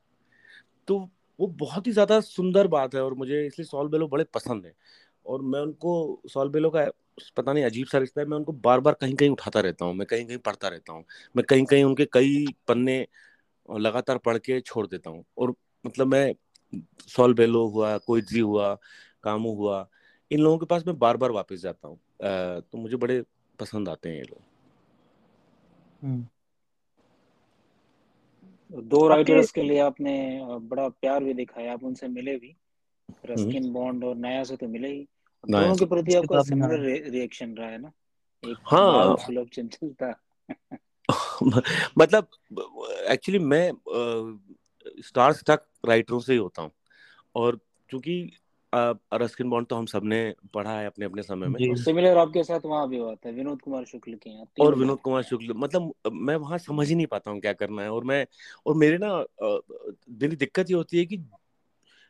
[0.87, 0.97] तो
[1.39, 4.73] वो बहुत ही ज़्यादा सुंदर बात है और मुझे इसलिए सॉल बेलो बड़े पसंद है।
[5.25, 6.85] और मैं उनको सॉल बेलो का
[7.37, 9.93] पता नहीं अजीब सा रिश्ता है मैं उनको बार बार कहीं कहीं उठाता रहता हूँ
[9.93, 13.07] मैं कहीं कहीं पढ़ता रहता हूँ मैं कहीं कहीं उनके कई पन्ने
[13.69, 15.53] लगातार पढ़ के छोड़ देता हूँ और
[15.85, 16.35] मतलब मैं
[17.07, 18.77] सॉल बेलो हुआ कोई हुआ
[19.23, 19.87] कामू हुआ
[20.31, 21.99] इन लोगों के पास मैं बार बार वापस जाता हूँ
[22.61, 23.23] तो मुझे बड़े
[23.59, 24.41] पसंद आते हैं ये लोग
[26.03, 26.25] हम्म।
[28.81, 32.55] दो राइटर्स के लिए आपने बड़ा प्यार भी दिखाया आप उनसे मिले भी
[33.25, 35.07] रस्किन। बॉन्ड और नया से तो मिले ही
[35.49, 37.91] दोनों के प्रति आपका सिमिलर रिएक्शन रहा है ना?
[38.47, 40.21] एक हाँ। सुलभ चंचलता।
[41.97, 42.27] मतलब
[43.09, 43.71] एक्चुअली मैं
[45.01, 46.71] स्टार स्टक राइटरों से ही होता हूँ।
[47.35, 48.31] और क्योंकि
[49.13, 52.89] रस्किन बॉन्ड तो हम सबने पढ़ा है अपने अपने समय में। सिमिलर आपके साथ वहाँ
[52.89, 56.57] भी हुआ था विनोद कुमार शुक्ल के यहाँ और विनोद कुमार शुक्ल मतलब मैं वहाँ
[56.57, 58.27] समझ ही नहीं पाता हूँ क्या करना है। और मैं
[58.65, 59.17] और मेरे ना
[60.09, 61.17] मेरी दिक्कत ये होती है कि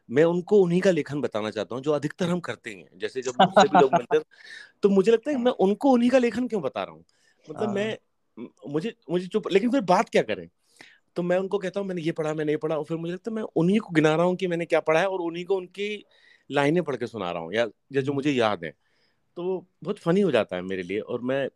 [0.10, 3.36] मैं उनको उन्हीं का लेखन बताना चाहता हूँ जो अधिकतर हम करते हैं जैसे जब
[3.40, 4.24] मुझसे भी लोग मिलते हैं
[4.84, 7.06] तो मुझे लगता है मैं उनको उन्हीं का लेखन क्यों बता रहा हूँ?
[7.46, 7.90] मतलब मैं
[8.38, 10.48] हाँ। मुझे मुझे चुप लेकिन फिर बात क्या करें?
[11.16, 13.32] तो मैं उनको कहता हूँ मैंने ये पढ़ा मैं नहीं पढ़ा। और फिर मुझे लगता
[13.32, 15.56] है मैं उन्हीं को गिना रहा हूँ कि मैंने क्या पढ़ा है और उन्हीं को
[15.58, 16.06] उनकी
[16.52, 18.72] लाइनें पढ़ के सुना रहा हूँ या, या जो मुझे याद है।
[19.38, 21.48] तो बहुत फनी हो जाता है मेरे लिए और मैं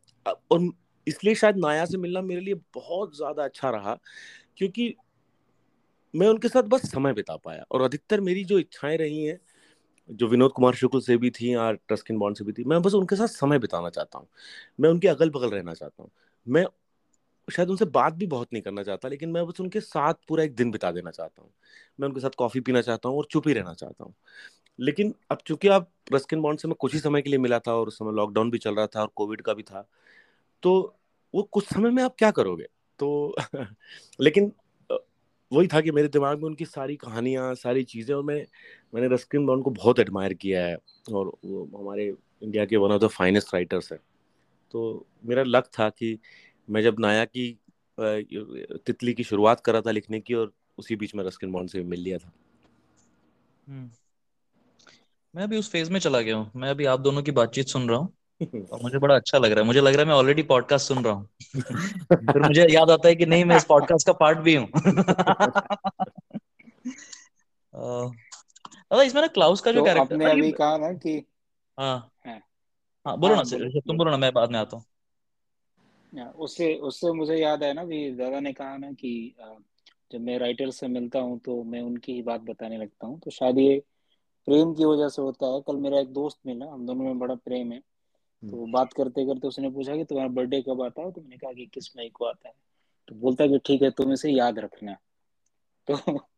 [0.52, 0.72] और
[1.08, 3.98] इसलिए शायद नाया से मिलना मेरे लिए बहुत ज़्यादा अच्छा रहा
[4.58, 4.96] क्योंकि
[6.16, 9.40] मैं उनके साथ बस समय बिता पाया और अधिकतर मेरी जो इच्छाएँ रही हैं,
[10.10, 12.94] जो विनोद कुमार शुक्ल से भी थी या ट्रस्किन बॉन्ड से भी थी, मैं बस
[12.94, 14.28] उनके साथ समय बिताना चाहता हूँ।
[14.80, 16.12] मैं उनके अगल बगल रहना चाहता हूँ।
[16.48, 16.66] मैं
[17.54, 20.56] शायद उनसे बात भी बहुत नहीं करना चाहता, लेकिन मैं बस उनके साथ पूरा एक
[20.56, 21.52] दिन बिता देना चाहता हूँ।
[22.00, 24.14] मैं उनके साथ कॉफ़ी पीना चाहता हूँ और चुप ही रहना चाहता हूँ।
[24.80, 27.74] लेकिन अब चूँकि आप रस्किन बॉन्ड से मैं कुछ ही समय के लिए मिला था
[27.74, 29.88] और उस समय लॉकडाउन भी चल रहा था और कोविड का भी था
[30.64, 30.96] तो
[31.36, 32.66] वो कुछ समय में आप क्या करोगे?
[33.00, 33.36] तो
[34.22, 34.54] लेकिन
[35.54, 38.46] वही था कि मेरे दिमाग में उनकी सारी कहानियाँ, सारी चीज़ें और मैं,
[38.96, 40.76] मैंने रस्किन बॉन्ड को बहुत एडमायर किया है
[41.14, 44.00] और वो हमारे इंडिया के one of the finest writers है।
[44.72, 46.20] तो मेरा लक था कि
[46.70, 47.58] मैं जब नाया की
[48.00, 52.00] तितली की शुरुआत कर था लिखने की और उसी बीच में रस्किन बॉन्ड से मिल
[52.00, 52.32] लिया था।
[53.68, 53.90] हम्म।
[55.36, 57.90] मैं अभी उस फ़ेज़ में चला गया हूँ। मैं अभी आप दोनों की बातचीत सुन
[57.90, 58.19] रहा हूँ।
[58.72, 61.04] और मुझे बड़ा अच्छा लग रहा है। मुझे लग रहा है मैं ऑलरेडी पॉडकास्ट सुन
[61.04, 64.56] रहा हूँ। फिर मुझे याद आता है कि नहीं मैं इस पॉडकास्ट का पार्ट भी
[64.56, 64.68] हूँ।
[68.92, 71.26] अरे इसमें ना क्लाउस का जो कैरेक्टर आपने अभी कहा ना कि
[71.80, 74.86] हाँ। हाँ। बोलो ना हाँ, तुम बोलो ना मैं बाद में आता हूँ।
[76.32, 79.36] उससे उससे मुझे याद है ना भी दादा ने कहा ना कि
[80.12, 83.32] जब मैं राइटर से मिलता हूँ तो मैं उनकी ही बात बताने लगता हूँ। तो
[83.32, 83.84] शायद ये
[84.46, 87.36] प्रेम की वजह से होता है। कल मेरा एक दोस्त मिला हम दोनों में बड़ा
[87.36, 87.82] प्रेम है।
[88.44, 91.12] तो हम्म। बात करते करते उसने पूछा कि तुम्हारा बर्थडे कब आता है?
[91.12, 92.54] तो मैंने कहा कि किस मई को आता है।
[93.08, 94.98] तो बोलता है कि ठीक है तुम इसे याद रखना।
[95.88, 95.96] तो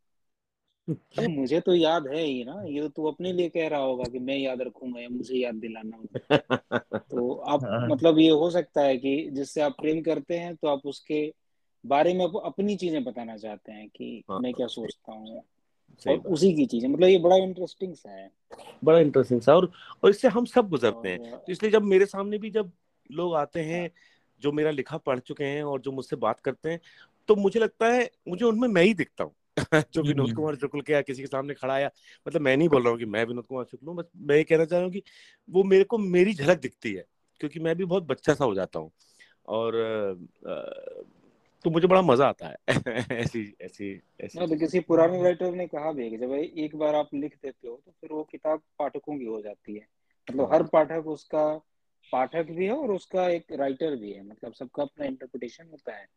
[0.89, 4.19] तो मुझे तो याद है ही ना ये तो अपने लिए कह रहा होगा कि
[4.19, 6.37] मैं याद रखूँगा या मुझे याद दिलाना होगा।
[6.99, 10.67] तो आप हाँ। मतलब ये हो सकता है कि जिससे आप प्रेम करते हैं तो
[10.67, 11.33] आप उसके
[11.85, 15.43] बारे में अपनी चीज़ें बताना चाहते हैं कि हाँ, मैं क्या सोचता हूँ।
[16.07, 18.29] और उसी की चीज़ है मतलब ये बड़ा इंटरेस्टिंग सा है।
[18.83, 19.71] बड़ा इंटरेस्टिंग सा और
[20.03, 22.71] और इससे हम सब गुजरते हैं। तो इसलिए जब मेरे सामने भी जब
[23.11, 23.91] लोग आते हैं
[24.41, 26.79] जो मेरा लिखा पढ़ चुके हैं और जो मुझसे बात करते हैं
[27.27, 29.33] तो मुझे लगता है मुझे उनमें मैं ही दिखता हूँ।
[29.93, 31.89] जो विनोद हम्म। कुमार शुक्ल के या किसी के सामने खड़ा आया
[32.27, 34.43] मतलब मैं नहीं बोल रहा हूँ कि मैं विनोद कुमार शुक्ल हूँ बस मैं ये
[34.43, 35.03] कहना चाह रहा हूँ कि
[35.49, 37.05] वो मेरे को मेरी झलक दिखती है
[37.39, 38.91] क्योंकि मैं भी बहुत बच्चा सा हो जाता हूँ।
[39.47, 39.75] और
[41.63, 42.55] तो मुझे बड़ा मज़ा आता है।
[43.11, 46.95] ऐसी ऐसी ऐसी तो किसी पुराने राइटर ने कहा भी है कि जब एक बार
[46.95, 49.87] आप लिख देते हो तो फिर वो किताब पाठकों की हो जाती है।
[50.29, 51.61] मतलब हर पाठक उसका
[52.11, 56.07] पाठक भी है और उसका एक राइटर भी है। मतलब सबका अपना इंटरप्रिटेशन होता है।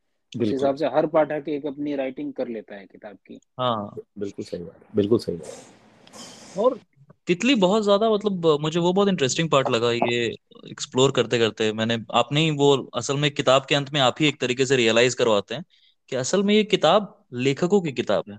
[0.40, 4.44] उस हिसाब से हर पाठक एक अपनी राइटिंग कर लेता है किताब की। हाँ बिल्कुल
[4.44, 6.80] सही बात बिल्कुल सही बात और
[7.28, 10.24] तितली बहुत ज़्यादा मतलब मुझे वो बहुत इंटरेस्टिंग पार्ट लगा ये
[10.70, 14.26] एक्सप्लोर करते करते। मैंने आपने ही वो असल में किताब के अंत में आप ही
[14.28, 15.64] एक तरीके से रियलाइज़ करवाते हैं
[16.12, 18.38] कि असल में ये किताब लेखकों की किताब है।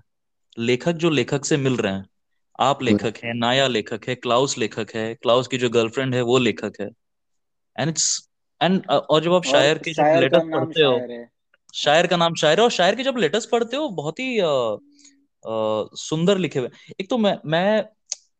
[0.58, 2.06] लेखक जो लेखक से मिल रहे हैं।
[2.58, 6.22] आप हम्म। लेखक हैं नाया लेखक है क्लाउस लेखक है क्लाउस की जो गर्लफ्रेंड है
[6.22, 6.88] वो लेखक है।
[7.76, 8.28] एंड इट्स
[8.60, 11.26] एंड और जब आप शायर के जब लेटेस्ट पढ़ते हो
[11.74, 14.38] शायर का नाम शायर है और शायर के जब लेटेस्ट पढ़ते हो बहुत ही
[15.98, 16.68] सुंदर लिखे हुए।
[17.00, 17.84] एक तो मैं मैं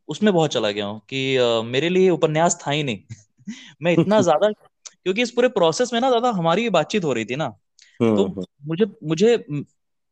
[0.09, 2.99] उसमें बहुत चला गया हूँ कि uh, मेरे लिए उपन्यास था ही नहीं।
[3.83, 4.49] मैं इतना ज़्यादा
[5.03, 8.23] क्योंकि इस पूरे प्रोसेस में ना ज़्यादा हमारी बातचीत हो रही थी ना। तो हम्म,
[8.23, 9.35] हम्म। मुझे मुझे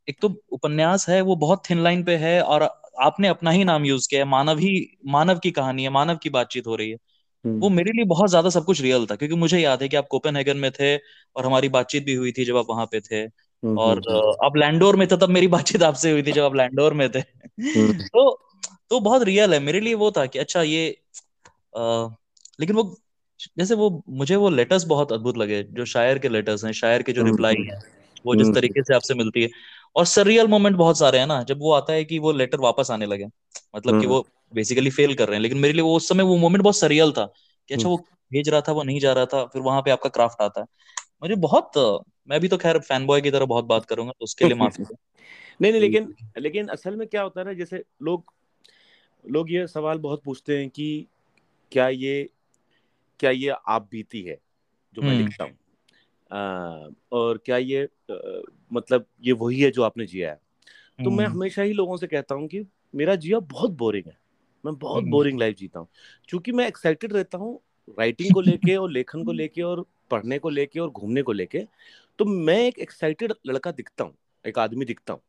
[0.08, 2.62] एक तो उपन्यास है वो बहुत थिन लाइन पे है और
[3.00, 6.30] आपने अपना ही नाम यूज़ किया है मानव ही मानव की कहानी है मानव की
[6.30, 6.96] बातचीत हो रही है।
[7.46, 9.96] हम्म। वो मेरे लिए बहुत ज़्यादा सब कुछ रियल था क्योंकि मुझे याद है कि
[9.96, 10.96] आप कोपेनहेगन में थे
[11.36, 13.98] और हमारी बातचीत भी हुई थी जब आप वहाँ पे थे। हम्म, और
[14.44, 17.20] आप लैंडोर में थे तब मेरी बातचीत आपसे हुई थी जब आप लैंडोर में थे।
[18.08, 18.43] तो
[18.94, 20.88] तो बहुत रियल है। मेरे लिए वो था कि अच्छा ये
[21.76, 22.08] आ,
[22.58, 22.84] लेकिन वो
[23.58, 27.12] जैसे वो मुझे वो लेटर्स बहुत अद्भुत लगे जो शायर के लेटर्स हैं शायर के
[27.12, 27.78] जो रिप्लाई हैं
[28.26, 29.48] वो जिस तरीके से आपसे मिलती है।
[29.96, 32.90] और सरियल मोमेंट बहुत सारे हैं ना जब वो आता है कि वो लेटर वापस
[32.90, 33.26] आने लगे
[33.74, 36.36] मतलब कि वो बेसिकली फेल कर रहे हैं। लेकिन मेरे लिए वो उस समय वो
[36.36, 37.26] मोमेंट बहुत सरियल था
[37.70, 37.96] कि अच्छा वो
[38.32, 40.66] भेज रहा था वो नहीं जा रहा था फिर वहाँ पे आपका क्राफ्ट आता है।
[41.22, 41.72] मुझे बहुत
[42.28, 44.84] मैं भी तो खैर फ़ैन बॉय की तरह बहुत बात करूँगा तो उसके लिए माफ़ी
[45.62, 48.32] नहीं नहीं लेकिन लेकिन असल में क्या होता है ना जैसे लोग
[49.30, 51.06] लोग ये सवाल बहुत पूछते हैं कि
[51.72, 52.30] क्या ये
[53.20, 54.38] क्या ये आप बीती है
[54.94, 55.58] जो मैं हम्म। लिखता हूँ।
[57.12, 58.14] और क्या ये आ,
[58.72, 60.40] मतलब ये वही है जो आपने जिया है।
[61.04, 64.18] तो मैं हम्म। हमेशा ही लोगों से कहता हूँ कि मेरा जिया बहुत बोरिंग है।
[64.66, 65.88] मैं बहुत बोरिंग लाइफ जीता हूँ।
[66.28, 67.60] क्योंकि मैं एक्साइटेड रहता हूँ
[67.98, 71.58] राइटिंग को लेके और लेखन को लेके और पढ़ने को लेके और घूमने को लेके।
[72.18, 74.14] तो मैं एक एक्साइटेड लड़का दिखता हूँ
[74.46, 75.20] एक आदमी दिखता हूँ।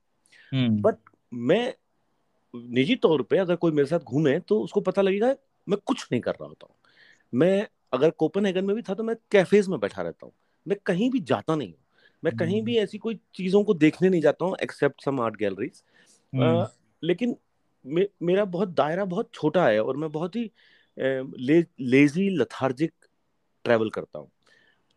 [0.81, 0.95] बट
[1.33, 1.75] मैं
[2.55, 5.35] निजी तौर पे अगर कोई मेरे साथ घूमे तो उसको पता लगेगा
[5.67, 6.75] मैं कुछ नहीं कर रहा होता हूँ।
[7.33, 10.33] मैं अगर कोपन में भी था तो मैं कैफेज में बैठा रहता हूँ।
[10.65, 11.77] मैं कहीं भी जाता नहीं हूँ।
[12.23, 15.83] मैं कहीं भी ऐसी कोई चीज़ों को देखने नहीं जाता हूँ एक्सेप्ट सम आर्ट गैलरीज
[17.03, 17.35] लेकिन
[17.85, 20.49] मे, मेरा बहुत दायरा बहुत छोटा है और मैं बहुत ही
[20.97, 22.93] ले, लेजी लथार्जिक
[23.65, 24.29] ट्रेवल करता हूँ।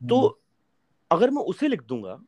[0.00, 2.18] तो हम्म। अगर मैं उसे लिख दूँगा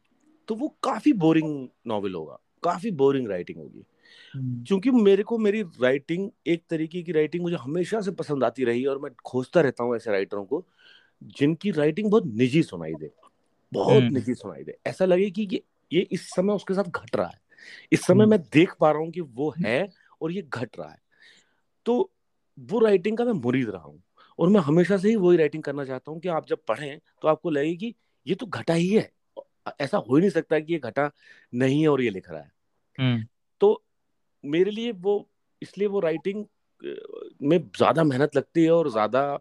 [0.49, 4.00] तो वो काफ़ी बोरिंग नॉवल होगा काफ़ी बोरिंग राइटिंग होगी। हम्म।
[4.37, 8.85] क्योंकि मेरे को मेरी राइटिंग एक तरीके की राइटिंग मुझे हमेशा से पसंद आती रही
[8.87, 10.67] और मैं खोजता रहता हूँ ऐसे राइटरों को
[11.23, 13.11] जिनकी राइटिंग बहुत निजी सुनाई दे
[13.73, 17.17] बहुत हम्म। निजी सुनाई दे। ऐसा लगे कि ये ये इस समय उसके साथ घट
[17.17, 17.41] रहा है।
[17.93, 19.89] इस समय मैं देख पा रहा हूँ कि वो है
[20.23, 20.99] और ये घट रहा है।
[21.87, 22.11] तो
[22.59, 24.03] वो राइटिंग का मैं मुरीद रहा हूँ
[24.39, 27.29] और मैं हमेशा से ही वही राइटिंग करना चाहता हूँ कि आप जब पढ़ें तो
[27.29, 27.95] आपको लगे कि
[28.27, 29.13] ये तो घटा ही है।
[29.81, 31.11] ऐसा हो ही नहीं सकता कि ये घटा
[31.55, 32.53] नहीं है और ये लिख रहा है।
[32.99, 33.27] हम्म।
[34.45, 35.29] मेरे लिए वो
[35.63, 36.45] इसलिए वो राइटिंग
[37.43, 39.41] में ज़्यादा मेहनत लगती है और ज़्यादा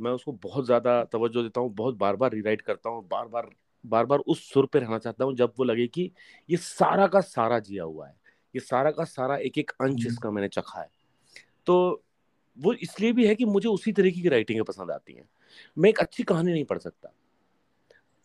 [0.00, 3.50] मैं उसको बहुत ज़्यादा तवज्जो देता हूँ बहुत बार बार रिराइट करता हूँ बार बार
[3.84, 6.10] बार बार उस सुर पे रहना चाहता हूँ जब वो लगे कि
[6.48, 8.14] ये सारा का सारा जिया हुआ है
[8.54, 10.88] ये सारा का सारा एक एक अंश हम्म। इसका मैंने चखा है।
[11.66, 12.02] तो
[12.58, 15.28] वो इसलिए भी है कि मुझे उसी तरीके की राइटिंग पसंद आती हैं।
[15.78, 17.12] मैं एक अच्छी कहानी नहीं पढ़ सकता।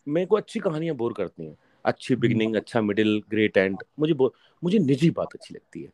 [0.06, 4.14] मेरे को अच्छी कहानियाँ बोर करती हैं। अच्छी बिगनिंग हम्म। अच्छा मिडिल ग्रेट एंड मुझे
[4.62, 5.92] मुझे निजी बात अच्छी लगती है।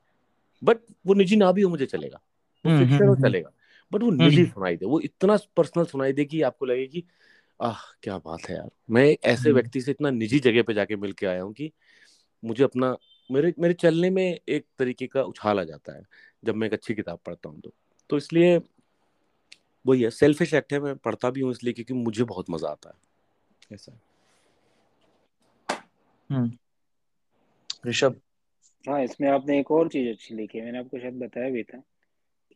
[0.65, 2.21] बट वो निजी ना भी हो मुझे चलेगा।
[2.67, 3.51] वो फिक्शन हम्म, हो चलेगा।
[3.93, 7.05] बट वो निजी सुनाई दे। वो इतना पर्सनल सुनाई दे कि आपको लगे कि
[7.63, 11.13] आह क्या बात है यार। मैं ऐसे व्यक्ति से इतना निजी जगह पे जाके मिल
[11.13, 11.73] के आया हूँ कि
[12.45, 12.97] मुझे अपना
[13.31, 16.03] मेरे मेरे चलने में एक तरीके का उछाल आ जाता है
[16.45, 17.75] जब मैं एक अच्छी किताब पढ़ता हूँ तो।
[18.11, 18.61] तो इसलिए
[19.87, 22.89] वही है सेल्फिश एक्ट है मैं पढ़ता भी हूँ इसलिए क्योंकि मुझे बहुत मज़ा आता
[22.89, 24.01] है। ऐसा
[26.31, 26.53] हम्म।
[27.87, 28.21] ऋषभ?
[28.89, 31.79] हाँ इसमें आपने एक और चीज़ अच्छी लिखी है मैंने आपको शायद बताया भी था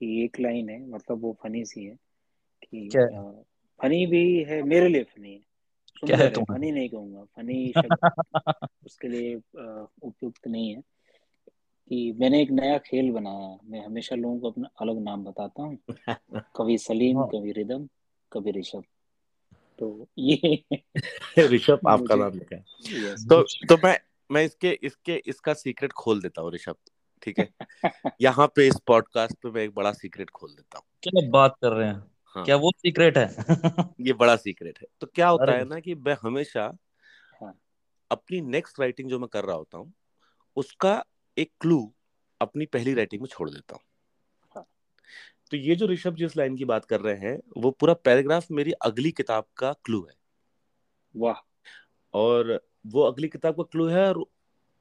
[0.01, 1.97] कि एक लाइन है मतलब वो फनी सी है
[2.65, 2.91] कि
[3.83, 5.41] फनी भी है मेरे लिए फनी है।
[6.07, 8.11] क्या है फनी नहीं कहूँगा फनी शब्द
[8.87, 9.37] उसके लिए
[10.03, 10.83] उपयुक्त नहीं है
[11.89, 15.79] कि मैंने एक नया खेल बनाया मैं हमेशा लोगों को अपना अलग नाम बताता हूँ
[16.57, 17.89] कभी सलीम हाँ। कभी रिदम
[18.33, 18.85] कभी ऋषभ।
[19.79, 20.65] तो ये
[21.39, 22.63] ऋषभ आपका नाम लिखा है।
[23.15, 26.77] तो तो मैं मैं इसके इसके इसका सीक्रेट खोल देता हूँ ऋषभ
[27.23, 27.49] ठीक है?
[28.21, 31.73] यहाँ पे इस पॉडकास्ट पे मैं एक बड़ा सीक्रेट खोल देता हूँ। क्या बात कर
[31.73, 32.11] रहे हैं?
[32.25, 33.37] हाँ। क्या वो सीक्रेट है?
[34.01, 36.73] ये बड़ा सीक्रेट है। तो क्या होता है ना कि मैं हमेशा
[37.43, 37.61] हाँ।
[38.11, 39.93] अपनी नेक्स्ट राइटिंग जो मैं कर रहा होता हूँ
[40.57, 41.05] उसका
[41.39, 41.95] एक क्लू
[42.41, 43.83] अपनी पहली राइटिंग में छोड़ देता हूँ।
[44.57, 44.67] हाँ।
[45.51, 48.73] तो ये जो ऋषभ जिस लाइन की बात कर रहे हैं वो पूरा पैराग्राफ मेरी
[48.73, 50.15] अगली किताब का क्लू है।
[51.17, 51.43] वाह।
[52.15, 54.25] और वो अगली किताब का क्लू है और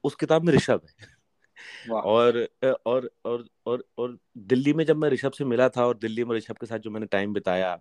[0.03, 2.49] उस किताब में ऋषभ है। और
[2.85, 6.35] और और और और दिल्ली में जब मैं ऋषभ से मिला था और दिल्ली में
[6.37, 7.73] ऋषभ के साथ जो मैंने टाइम बिताया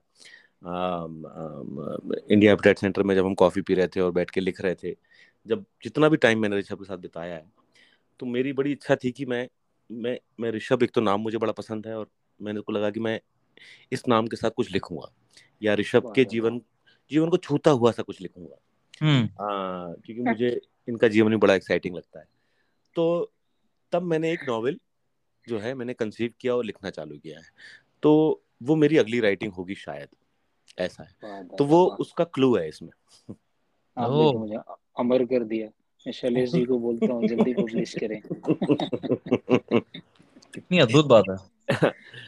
[2.31, 4.75] इंडिया अपडेट सेंटर में जब हम कॉफ़ी पी रहे थे और बैठ के लिख रहे
[4.75, 4.97] थे
[5.47, 7.53] जब जितना भी टाइम मैंने ऋषभ के साथ बिताया है
[8.21, 9.49] तो मेरी बड़ी इच्छा थी कि मैं
[9.93, 12.09] मैं मैं ऋषभ एक तो नाम मुझे बड़ा पसंद है और
[12.43, 13.21] मैंने को लगा कि मैं
[13.93, 15.13] इस नाम के साथ कुछ लिखूँगा
[15.63, 16.61] या ऋषभ के जीवन
[17.11, 18.57] जीवन को छूता हुआ सा कुछ लिखूँगा।
[19.01, 19.27] हम्म।
[20.03, 22.27] क्योंकि मुझे इनका जीवन भी बड़ा एक्साइटिंग लगता है।
[22.95, 23.33] तो
[23.93, 24.79] तब मैंने एक नॉवेल
[25.49, 27.45] जो है मैंने कंसीव किया और लिखना चालू किया है।
[28.03, 30.09] तो वो मेरी अगली राइटिंग होगी शायद
[30.79, 32.91] ऐसा है। तो वो उसका क्लू है इसमें।
[33.97, 34.57] आपने तो मुझे
[34.99, 35.69] अमर कर दिया।
[36.07, 38.21] मैं शैलेश जी को बोलता हूँ जल्दी पब्लिश करें।
[40.55, 41.37] कितनी अद्भुत बात है।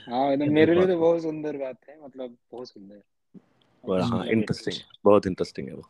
[0.09, 5.27] हाँ तो मेरे लिए तो बहुत सुंदर बात है मतलब बहुत सुंदर। हाँ इंटरेस्टिंग बहुत
[5.27, 5.88] इंटरेस्टिंग है वो।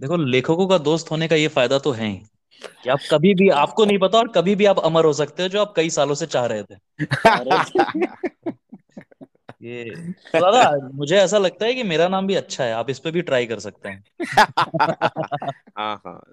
[0.00, 2.16] देखो लेखकों का दोस्त होने का ये फ़ायदा तो है ही।
[2.84, 5.48] कि आप कभी भी आपको नहीं पता और कभी भी आप अमर हो सकते हो
[5.48, 6.74] जो आप कई सालों से चाह रहे थे।
[9.62, 12.98] ये तो दादा मुझे ऐसा लगता है कि मेरा नाम भी अच्छा है आप इस
[12.98, 14.04] पे भी ट्राई कर सकते हैं।
[15.78, 16.32] हाँ हाँ।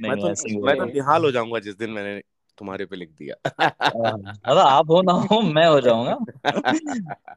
[0.00, 0.28] मैं तो
[0.66, 2.22] मैं तो निहाल हो जाऊँगा जिस दिन मैंने
[2.58, 6.16] तुम्हारे पे लिख दिया। दादा आप हो ना हो मैं हो जाऊँगा।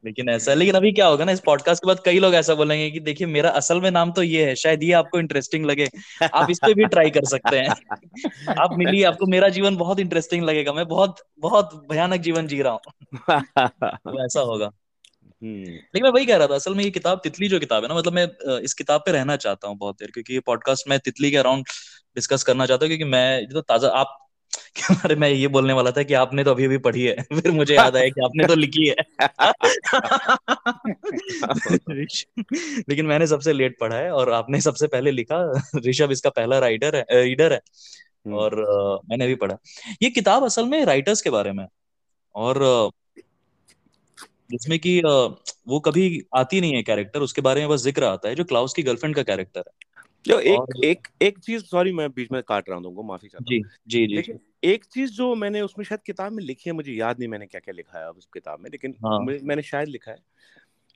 [0.05, 2.91] लेकिन ऐसा लेकिन अभी क्या होगा ना इस पॉडकास्ट के बाद कई लोग ऐसा बोलेंगे
[2.91, 5.89] कि देखिए मेरा असल में नाम तो ये है शायद ये आपको इंटरेस्टिंग लगे।
[6.33, 10.43] आप इस पे भी ट्राई कर सकते हैं। आप मिलिए आपको मेरा जीवन बहुत इंटरेस्टिंग
[10.43, 12.79] लगेगा। मैं बहुत बहुत भयानक जीवन जी रहा हूँ।
[13.79, 14.71] तो ऐसा होगा।
[15.41, 17.89] हम्म। लेकिन मैं वही कह रहा था असल में ये किताब तितली जो किताब है
[17.89, 20.99] ना मतलब मैं इस किताब पे रहना चाहता हूँ बहुत देर क्योंकि ये पॉडकास्ट मैं
[20.99, 21.65] तितली के अराउंड
[22.15, 24.26] डिस्कस करना चाहता हूँ क्योंकि मैं जो ताज़ा आप
[25.05, 27.75] अरे मैं ये बोलने वाला था कि आपने तो अभी अभी पढ़ी है फिर मुझे
[27.75, 28.95] याद आया कि आपने तो लिखी है।
[32.89, 36.95] लेकिन मैंने सबसे लेट पढ़ा है और आपने सबसे पहले लिखा ऋषभ इसका पहला राइटर
[36.95, 39.57] है रीडर है। हम्म। और uh, मैंने भी पढ़ा।
[40.01, 41.65] ये किताब असल में राइटर्स के बारे में
[42.35, 42.91] और
[44.51, 45.01] जिसमें कि
[45.67, 48.73] वो कभी आती नहीं है कैरेक्टर उसके बारे में बस ज़िक्र आता है जो क्लाउस
[48.73, 49.86] की गर्लफ्रेंड का कैरेक्टर है।
[50.27, 50.85] जो एक और...
[50.85, 54.15] एक एक चीज़ सॉरी मैं बीच में काट रहा हूँ माफ़ी चाहता जी जी जी
[54.15, 57.45] लेकिन एक चीज़ जो मैंने उसमें शायद किताब में लिखी है मुझे याद नहीं मैंने
[57.45, 59.19] क्या क्या लिखा है उस किताब में लेकिन हाँ.
[59.19, 60.17] मैंने शायद लिखा है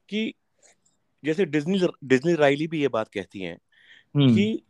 [0.10, 0.34] कि
[1.24, 3.58] जैसे डिज्नी डिज्नी राइली भी ये बात कहती हैं
[4.16, 4.64] कि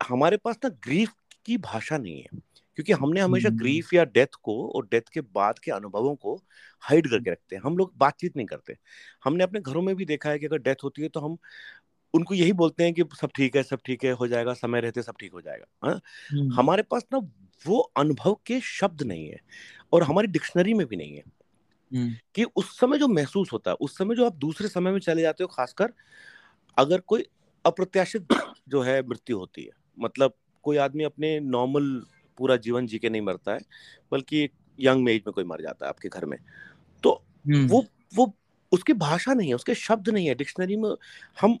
[0.00, 1.12] हमारे पास ना ग्रीफ
[1.46, 2.40] की भाषा नहीं है
[2.78, 6.34] क्योंकि हमने हमेशा ग्रीफ हम्म। या डेथ को और डेथ के बाद के अनुभवों को
[6.82, 8.76] हाइड करके रखते हैं हम लोग बातचीत नहीं करते
[9.24, 11.36] हमने अपने घरों में भी देखा है कि अगर डेथ होती है तो हम
[12.14, 15.02] उनको यही बोलते हैं कि सब ठीक है सब ठीक है हो जाएगा समय रहते
[15.02, 16.00] सब ठीक हो जाएगा हाँ?
[16.56, 17.18] हमारे पास ना
[17.66, 19.40] वो अनुभव के शब्द नहीं है
[19.92, 21.22] और हमारी डिक्शनरी में भी नहीं है।
[22.34, 25.22] कि उस समय जो महसूस होता है उस समय जो आप दूसरे समय में चले
[25.22, 25.92] जाते हो खासकर
[26.78, 27.26] अगर कोई
[27.66, 28.26] अप्रत्याशित
[28.68, 29.70] जो है मृत्यु होती है
[30.00, 32.02] मतलब कोई आदमी अपने नॉर्मल
[32.38, 33.60] पूरा जीवन जी के नहीं मरता है
[34.12, 36.38] बल्कि एक यंग एज में कोई मर जाता है आपके घर में
[37.02, 37.24] तो।
[37.66, 37.84] वो
[38.16, 38.34] वो
[38.72, 40.90] उसकी भाषा नहीं है उसके शब्द नहीं है डिक्शनरी में
[41.40, 41.58] हम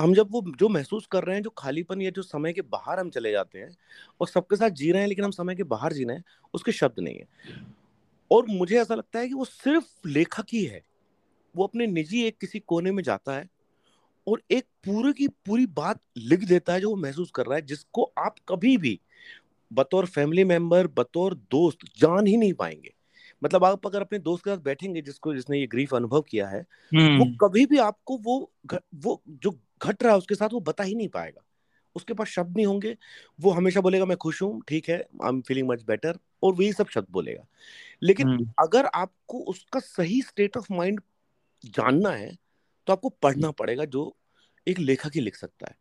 [0.00, 2.98] हम जब वो जो महसूस कर रहे हैं, जो खालीपन या जो समय के बाहर
[2.98, 3.76] हम चले जाते हैं,
[4.20, 6.72] और सबके साथ जी रहे हैं, लेकिन हम समय के बाहर जी रहे हैं, उसके
[6.72, 7.26] शब्द नहीं है।
[8.30, 10.82] और मुझे ऐसा लगता है कि वो सिर्फ़ लेखक ही है।
[11.56, 13.48] वो अपने निजी एक किसी कोने में जाता है
[14.28, 17.62] और एक पूरे की पूरी बात लिख देता है जो वो महसूस कर रहा है,
[17.62, 19.00] जिसको आप कभी भी,
[19.72, 22.93] बतौर फैमिली मेंबर बतौर दोस्त, जान ही नहीं पाएँगे।
[23.44, 26.60] मतलब आप अगर अपने दोस्त के साथ बैठेंगे जिसको जिसने ये ग्रीफ अनुभव किया है
[26.60, 28.38] वो हम्म। कभी भी आपको वो
[28.96, 29.50] वो जो
[29.82, 31.42] घट रहा है उसके साथ वो बता ही नहीं पाएगा
[31.96, 32.96] उसके पास शब्द नहीं होंगे
[33.38, 36.72] वो हमेशा बोलेगा मैं खुश हूँ ठीक है I am feeling much better और वही
[36.72, 37.44] सब शब्द बोलेगा
[38.02, 41.00] लेकिन हम्म। अगर आपको उसका सही स्टेट ऑफ़ माइंड
[41.74, 42.34] जानना है
[42.86, 44.14] तो आपको पढ़ना पड़ेगा जो
[44.66, 45.76] एक लेखक ही लिख सकता है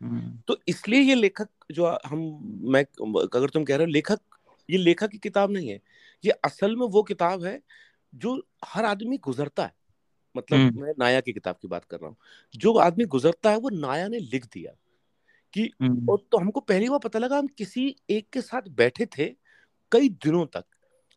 [0.00, 2.20] हम्म। तो इसलिए ये लेखक जो हम
[2.66, 2.82] मैं
[3.22, 4.20] अगर तुम कह रहे हो लेखक
[4.68, 5.80] ये लेखक की किताब नहीं है
[6.24, 7.60] ये असल में वो किताब है
[8.14, 9.74] जो हर आदमी गुजरता है।
[10.36, 12.16] मतलब हम्म। मैं नाया की किताब की बात कर रहा हूँ।
[12.54, 14.72] जो आदमी गुजरता है वो नाया ने लिख दिया
[15.52, 19.06] कि हम्म। और तो हमको पहली बार पता लगा हम किसी एक के साथ बैठे
[19.06, 19.26] थे
[19.92, 20.64] कई दिनों तक।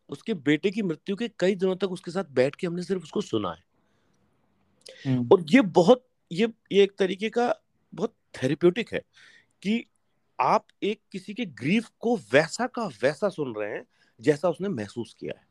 [0.08, 3.20] उसके बेटे की मृत्यु के कई दिनों तक उसके साथ बैठ के हमने सिर्फ़ उसको
[3.20, 3.64] सुना है।
[5.32, 7.62] और ये बहुत ये ये एक तरीके का
[7.94, 9.00] बहुत थेरेप्यूटिक है
[9.62, 9.86] कि
[10.40, 13.84] आप एक किसी के ग्रीफ को वैसा का वैसा सुन रहे हैं
[14.20, 15.44] जैसा उसने महसूस किया है।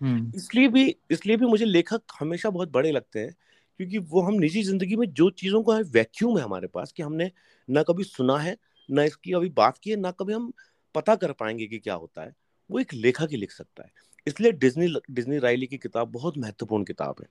[0.00, 3.34] हम्म। इसलिए भी इसलिए भी मुझे लेखक हमेशा बहुत बड़े लगते हैं
[3.80, 7.30] क्योंकि वो हम निजी ज़िंदगी में जो चीज़ों का वैक्यूम है हमारे पास कि हमने
[7.68, 8.56] ना कभी सुना है
[8.90, 10.52] ना इसकी अभी बात की है ना कभी हम
[10.94, 12.34] पता कर पाएँगे कि क्या होता है।
[12.70, 13.90] वो एक लेखक ही लिख सकता है।
[14.26, 17.26] इसलिए डिज्नी डिज्नी राइली की किताब बहुत महत्वपूर्ण किताब है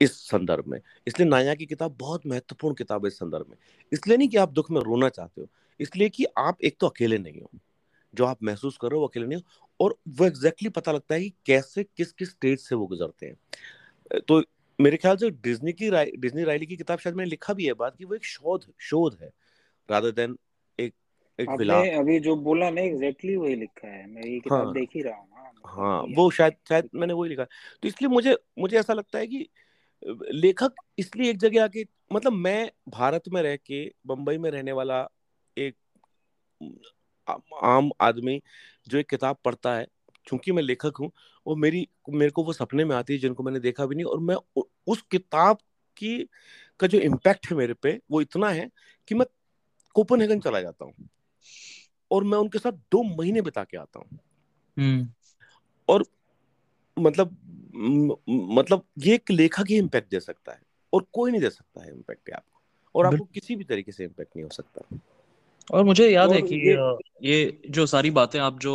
[0.00, 3.56] इस संदर्भ में। इसलिए नाया की किताब बहुत महत्वपूर्ण किताब है इस संदर्भ में।
[3.92, 5.48] इसलिए नहीं कि आप दुख में रोना चाहते हो
[5.80, 7.50] इसलिए कि आप एक तो अकेले नहीं हो।
[8.14, 10.92] जो आप महसूस कर रहे हो वो अकेले नहीं हो। और वो एग्जैक्टली exactly पता
[10.92, 13.36] लगता है कि कैसे किस किस स्टेज से वो गुजरते हैं।
[14.20, 14.42] तो
[14.80, 17.72] मेरे ख्याल से डिज्नी की राय डिज्नी रायली की किताब शायद मैंने लिखा भी है
[17.72, 19.30] बात कि वो एक शोध शोध है
[19.90, 20.38] रादर देन
[20.78, 20.94] एक
[21.40, 24.88] एक आपने अभी जो बोला ना एग्जैक्टली वही लिखा है। मैं ये किताब हाँ, देख
[24.94, 28.78] ही रहा हूँ हाँ, हाँ वो शायद शायद मैंने वही लिखा। तो इसलिए मुझे मुझे
[28.78, 29.48] ऐसा लगता है कि
[30.32, 35.08] लेखक इसलिए एक जगह आके मतलब मैं भारत में रह के बम्बई में रहने वाला
[35.58, 35.76] एक
[37.62, 38.40] आम आदमी
[38.88, 39.86] जो एक किताब पढ़ता है
[40.26, 41.10] क्योंकि मैं लेखक हूँ
[41.46, 44.20] और मेरी मेरे को वो सपने में आती है जिनको मैंने देखा भी नहीं और
[44.20, 44.36] मैं
[44.86, 45.58] उस किताब
[45.96, 46.18] की
[46.80, 48.68] का जो इम्पैक्ट है मेरे पे वो इतना है
[49.08, 49.26] कि मैं
[49.94, 51.08] कोपनहेगन चला जाता हूँ
[52.10, 54.18] और मैं उनके साथ दो महीने बिता के आता हूँ
[54.76, 55.08] हम्म।
[55.88, 56.04] और
[56.96, 57.36] मतलब
[57.74, 60.60] मतलब ये एक लेखक ही इम्पैक्ट दे सकता है
[60.92, 62.60] और कोई नहीं दे सकता है इम्पैक्ट आपको
[62.94, 64.96] और आपको किसी भी तरीके से इम्पैक्ट नहीं हो सकता
[65.70, 66.76] और मुझे याद है कि ये
[67.22, 68.74] ये जो सारी बातें आप जो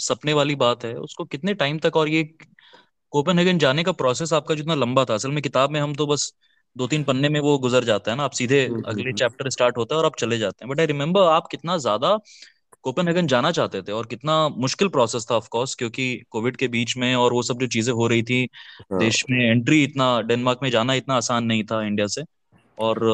[0.00, 2.22] सपने वाली बात है उसको कितने टाइम तक और ये
[3.12, 6.32] कोपेनहेगन जाने का प्रोसेस आपका जितना लंबा था असल में किताब में हम तो बस
[6.76, 9.44] दो तीन पन्ने में वो गुजर जाता है ना आप सीधे हम्म, हम्म, अगले चैप्टर
[9.44, 12.18] हम्म। स्टार्ट होता है और आप चले जाते हैं बट आई रिमेम्बर आप कितना ज़्यादा
[12.82, 17.14] कोपेनहेगन जाना चाहते थे और कितना मुश्किल प्रोसेस था ऑफकोर्स क्योंकि कोविड के बीच में
[17.14, 18.42] और वो सब जो चीज़ें हो रही थी
[18.82, 22.22] हाँ। देश में एंट्री इतना डेनमार्क में जाना इतना आसान नहीं था इंडिया से
[22.78, 23.04] और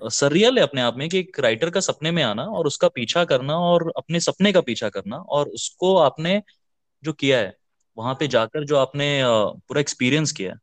[0.02, 3.24] सरियल है अपने आप में कि एक राइटर का सपने में आना और उसका पीछा
[3.26, 6.42] करना और अपने सपने का पीछा करना और उसको आपने
[7.04, 7.56] जो किया है
[7.98, 10.54] वहाँ पे जाकर जो आपने पूरा एक्सपीरियंस किया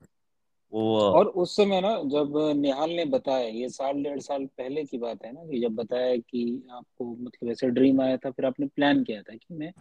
[0.73, 4.99] वो और उस समय ना जब निहाल ने बताया ये साल डेढ़ साल पहले की
[4.99, 8.67] बात है ना कि जब बताया कि आपको मतलब ऐसे ड्रीम आया था फिर आपने
[8.67, 9.73] प्लान किया था कि मैं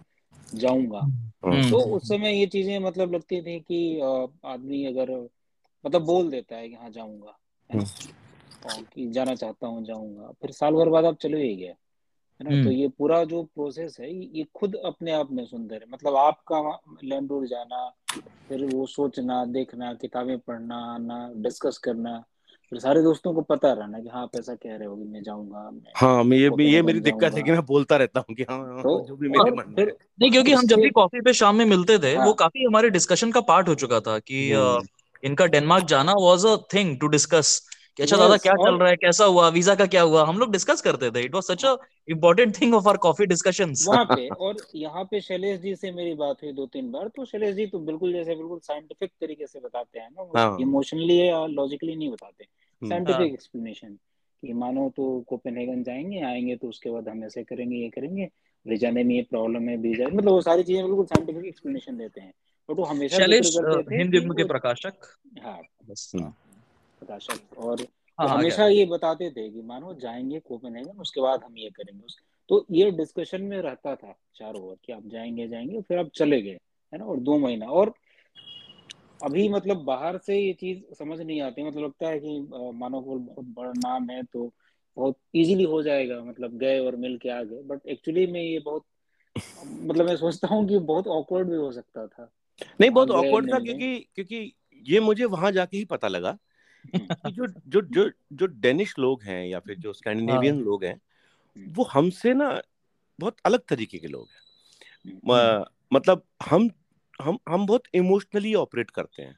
[0.56, 4.00] जाऊँगा हम्म। तो उस समय ये चीज़ें मतलब लगती थी कि
[4.45, 5.12] आदमी अगर
[5.88, 7.38] मतलब बोल देता है कि हाँ जाऊँगा।
[7.73, 7.85] हम्म।
[8.81, 12.49] कि जाना चाहता हूँ जाऊँगा। फिर साल भर बाद आप चले ही गए है ना?
[12.49, 16.15] तो हम्म। ये पूरा जो प्रोसेस है ये खुद अपने आप में सुंदर है। मतलब
[16.15, 17.93] आपका लैंड जाना
[18.49, 22.23] फिर वो सोचना देखना किताबें पढ़ना आना डिस्कस करना
[22.69, 25.71] फिर सारे दोस्तों को पता रहना कि हाँ आप ऐसा कह रहे हो मैं जाऊँगा
[25.95, 28.59] हाँ मैं ये भी ये मेरी दिक्कत है कि मैं बोलता रहता हूँ कि हाँ,
[28.59, 31.65] हाँ तो, जो भी मेरे मन नहीं क्योंकि हम जब भी कॉफ़ी पे शाम में
[31.65, 34.88] मिलते थे हाँ, वो काफ़ी हमारे डिस्कशन का पार्ट हो चुका था कि हम्म।
[35.24, 37.59] इनका डेनमार्क जाना was a thing to discuss
[37.97, 38.95] कि अच्छा दादा क्या चल रहा है?
[38.95, 39.47] कैसा हुआ?
[39.49, 40.26] वीज़ा का क्या हुआ?
[40.26, 41.22] हम लोग डिस्कस करते थे.
[41.22, 41.76] It was such a
[42.07, 46.13] important thing of our coffee discussions वहाँ पे और यहाँ पे शैलेश जी से मेरी
[46.13, 49.59] बात हुई दो तीन बार तो शैलेश जी तो बिल्कुल जैसे बिल्कुल साइंटिफिक तरीके से
[49.59, 52.45] बताते हैं ना इमोशनली या लॉजिकली नहीं बताते।
[52.82, 53.97] साइंटिफिक एक्सप्लेनेशन हाँ।
[54.43, 58.30] कि मानो तो कोपेनहेगन जाएँगे आएँगे तो उसके बाद हम ऐसे करेंगे ये करेंगे
[58.65, 62.34] ले में ये प्रॉब्लम है वीज़ा मतलब वो सारी चीज़ें बिल्कुल साइंटिफिक एक्सप्लेनेशन देते हैं।
[62.70, 63.55] बट वो हमेशा शैलेश
[63.91, 66.36] हिंद के प्रकाशक। हाँ हाँ।
[67.01, 71.57] प्रकाशक। और हाँ, हाँ हमेशा ये बताते थे कि मानो जाएँगे कोपेनहेगन उसके बाद हम
[71.57, 72.07] ये करेंगे।
[72.49, 76.41] तो ये डिस्कशन में रहता था चारों ओर कि आप जाएँगे जाएँगे फिर आप चले
[76.41, 76.57] गए
[76.93, 77.93] है ना और दो महीना। और
[79.24, 82.39] अभी मतलब बाहर से ये चीज़ समझ नहीं आती मतलब लगता है कि
[82.74, 84.51] मानो को बहुत बड़ा नाम है तो
[84.97, 88.59] बहुत इजीली हो जाएगा मतलब गए और मिल के आ गए। बट एक्चुअली में ये
[88.59, 88.84] बहुत
[89.68, 92.32] मतलब मैं सोचता हूँ कि बहुत ऑकवर्ड भी हो सकता था।
[92.62, 94.53] नहीं बहुत ऑकवर्ड था क्योंकि क्योंकि
[94.86, 96.38] ये मुझे वहाँ जाके ही पता लगा
[97.28, 101.01] जो जो जो जो डेनिश लोग हैं या फिर जो स्कैंडिनेवियन हाँ। लोग हैं
[101.58, 102.62] वो हमसे ना
[103.20, 106.70] बहुत अलग तरीके के लोग हैं। मतलब हम
[107.22, 109.36] हम हम बहुत इमोशनली ऑपरेट करते हैं।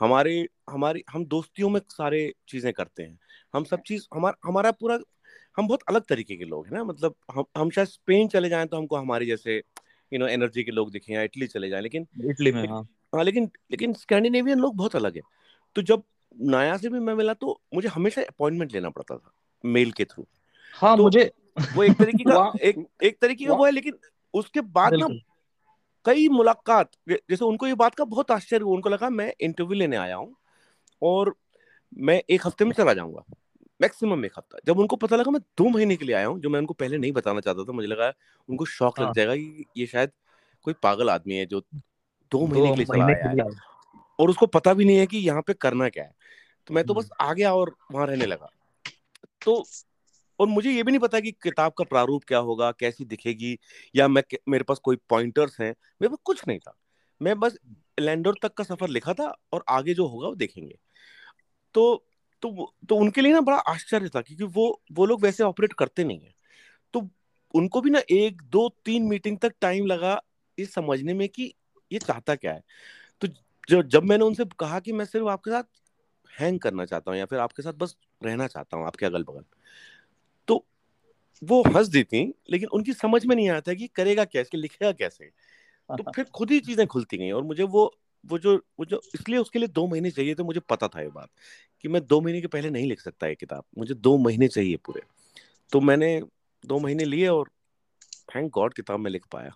[0.00, 3.18] हमारे हमारी हम दोस्तियों में सारे चीज़ें करते हैं।
[3.54, 4.98] हम सब चीज़ हमारा हमारा पूरा
[5.58, 8.66] हम बहुत अलग तरीके के लोग हैं ना। मतलब हम हम शायद स्पेन चले जाएँ
[8.66, 9.62] तो हमको हमारे जैसे
[10.12, 13.24] यू नो एनर्जी के लोग दिखे या इटली चले जाएँ लेकिन इटली में हाँ। हाँ
[13.24, 15.22] लेकिन लेकिन स्कैंडिनेवियन लोग बहुत अलग है।
[15.74, 16.02] तो जब
[16.40, 19.32] नया से भी मैं मिला तो मुझे हमेशा अपॉइंटमेंट लेना पड़ता था
[19.64, 20.26] मेल के थ्रू।
[20.74, 21.32] हाँ तो मुझे
[21.74, 23.92] वो एक तरीके का एक एक तरीके का वो है लेकिन
[24.34, 25.08] उसके बाद ना
[26.04, 29.96] कई मुलाकात जैसे उनको ये बात का बहुत आश्चर्य हुआ उनको लगा मैं इंटरव्यू लेने
[29.96, 30.36] आया हूँ
[31.02, 31.34] और
[31.98, 33.24] मैं एक हफ़्ते में चला जाऊँगा।
[33.80, 36.48] मैक्सिमम एक हफ़्ता जब उनको पता लगा मैं दो महीने के लिए आया हूँ जो
[36.48, 38.12] मैं उनको पहले नहीं बताना चाहता था मुझे लगा
[38.48, 40.10] उनको शौक लग हाँ। जाएगा कि ये शायद
[40.62, 41.60] कोई पागल आदमी है जो
[42.32, 43.50] दो महीने के लिए चला आया है।
[44.18, 46.12] और उसको पता भी नहीं है कि यहाँ पे करना क्या है।
[46.66, 48.50] तो मैं तो बस हम्म। आ गया और वहाँ रहने लगा।
[49.44, 49.64] तो
[50.40, 53.58] और मुझे ये भी नहीं पता कि किताब का प्रारूप क्या होगा कैसी दिखेगी
[53.96, 56.74] या मैं मेरे पास कोई पॉइंटर्स हैं मेरे पास कुछ नहीं था।
[57.22, 57.58] मैं बस
[58.00, 60.78] लैंडोर तक का सफ़र लिखा था और आगे जो होगा वो देखेंगे।
[61.74, 62.04] तो
[62.42, 66.04] तो तो उनके लिए ना बड़ा आश्चर्य था क्योंकि वो वो लोग वैसे ऑपरेट करते
[66.04, 66.34] नहीं है।
[66.94, 67.08] तो
[67.54, 70.20] उनको भी ना एक दो तीन मीटिंग तक टाइम लगा
[70.58, 71.54] ये समझने में कि
[71.90, 72.62] ये चाहता क्या है।
[73.22, 73.28] तो
[73.68, 75.64] जो जब मैंने उनसे कहा कि मैं सिर्फ़ आपके साथ
[76.40, 79.44] हैंग करना चाहता हूँ या फिर आपके साथ बस रहना चाहता हूँ आपके अगल बगल
[80.48, 80.64] तो
[81.42, 85.30] वो हंस देती लेकिन उनकी समझ में नहीं आता कि करेगा कैसे लिखेगा कैसे।
[85.90, 87.92] तो फिर खुद ही चीज़ें खुलती गई और मुझे वो
[88.24, 91.08] वो जो वो जो इसलिए उसके लिए दो महीने चाहिए थे मुझे पता था ये
[91.08, 91.30] बात।
[91.82, 94.76] कि मैं दो महीने के पहले नहीं लिख सकता ये किताब। मुझे दो महीने चाहिए
[94.76, 95.02] पूरे।
[95.72, 96.22] तो मैंने
[96.66, 97.50] दो महीने लिए और
[98.34, 99.52] थैंक गॉड किताब में लिख पाया।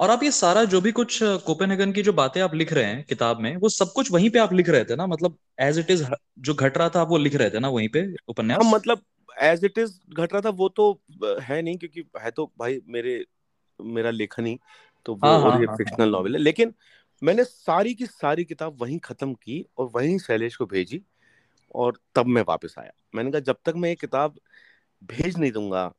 [0.00, 3.04] और आप ये सारा जो भी कुछ कोपेनहेगन की जो बातें आप लिख रहे हैं
[3.04, 5.06] किताब में वो सब कुछ वहीं पे आप लिख रहे थे ना?
[5.06, 6.04] मतलब एज इट इज़
[6.38, 8.58] जो घट रहा था आप वो लिख रहे थे ना वहीं पे उपन्यास?
[8.62, 9.00] हाँ मतलब
[9.42, 11.00] एज इट इज़ घट रहा था वो तो
[11.42, 13.24] है नहीं क्योंकि है तो भाई मेरे
[13.80, 14.58] मेरा लेखन ही
[15.06, 16.74] तो वो हाँ, और ये फिक्शनल हाँ, नॉवेल हाँ। है। लेकिन
[17.22, 21.02] मैंने सारी की सारी किताब वहीं खत्म की और वहीं शैलेश को भेजी
[21.74, 24.38] और तब मैं वापस आया। मैंने कहा जब तक मैं ये किताब
[25.04, 25.94] भेज नहीं दूँगा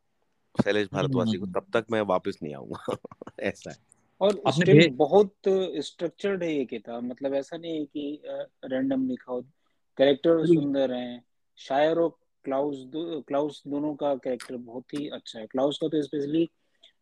[0.64, 2.98] शैलेश भारद्वाजी को तब तक मैं वापस नहीं आऊँगा।
[3.40, 3.78] ऐसा है।
[4.22, 4.44] और
[4.90, 5.36] बहुत
[5.78, 8.22] स्ट्रक्चर्ड है ये किताब मतलब ऐसा नहीं है कि
[8.66, 9.42] रैंडम लिखा हो।
[9.98, 11.24] कैरेक्टर सुंदर हैं
[11.58, 16.02] शायर और क्लाउस दो, क्लाउस दोनों का कैरेक्टर बहुत ही अच्छा है। क्लाउस का तो
[16.02, 16.50] स्पेशली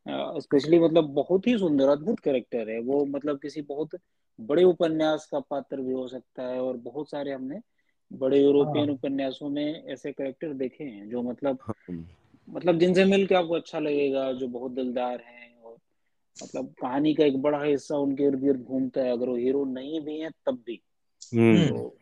[0.08, 3.96] स्पेशली मतलब बहुत ही सुंदर अद्भुत कैरेक्टर है वो मतलब किसी बहुत
[4.40, 7.60] बड़े उपन्यास का पात्र भी हो सकता है और बहुत सारे हमने
[8.12, 12.06] बड़े यूरोपियन हाँ। उपन्यासों में ऐसे कैरेक्टर देखे हैं जो मतलब हाँ।
[12.48, 15.78] मतलब जिनसे मिल के आपको अच्छा लगेगा जो बहुत दिलदार हैं और
[16.38, 20.02] मतलब कहानी का एक बड़ा हिस्सा उनके इर्द गिर्द घूमता है अगर वो हीरो नहीं
[20.02, 20.82] भी है तब भी
[21.36, 21.98] हम्म। तो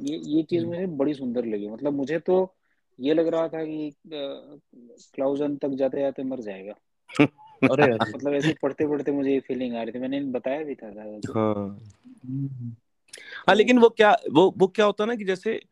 [0.00, 2.54] ये ये चीज़ हम्म। मुझे बड़ी सुंदर लगी मतलब मुझे तो
[2.98, 6.74] ये लग रहा था कि क्लाउजन तक जाते जाते मर जाएगा
[7.22, 10.86] अरे मतलब ऐसे पढ़ते पढ़ते मुझे ये फीलिंग आ रही थी मैंने बताया भी था
[11.40, 11.80] हाँ।
[13.48, 15.62] हाँ लेकिन वो क्या वो वो क्या होता है ना कि जैसे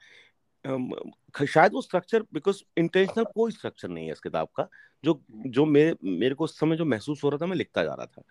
[1.46, 4.68] शायद वो स्ट्रक्चर बिकॉज़ इंटेंशनल कोई स्ट्रक्चर नहीं है इस किताब का
[5.04, 7.94] जो जो मेरे मेरे को उस समय जो महसूस हो रहा था मैं लिखता जा
[7.94, 8.22] रहा था।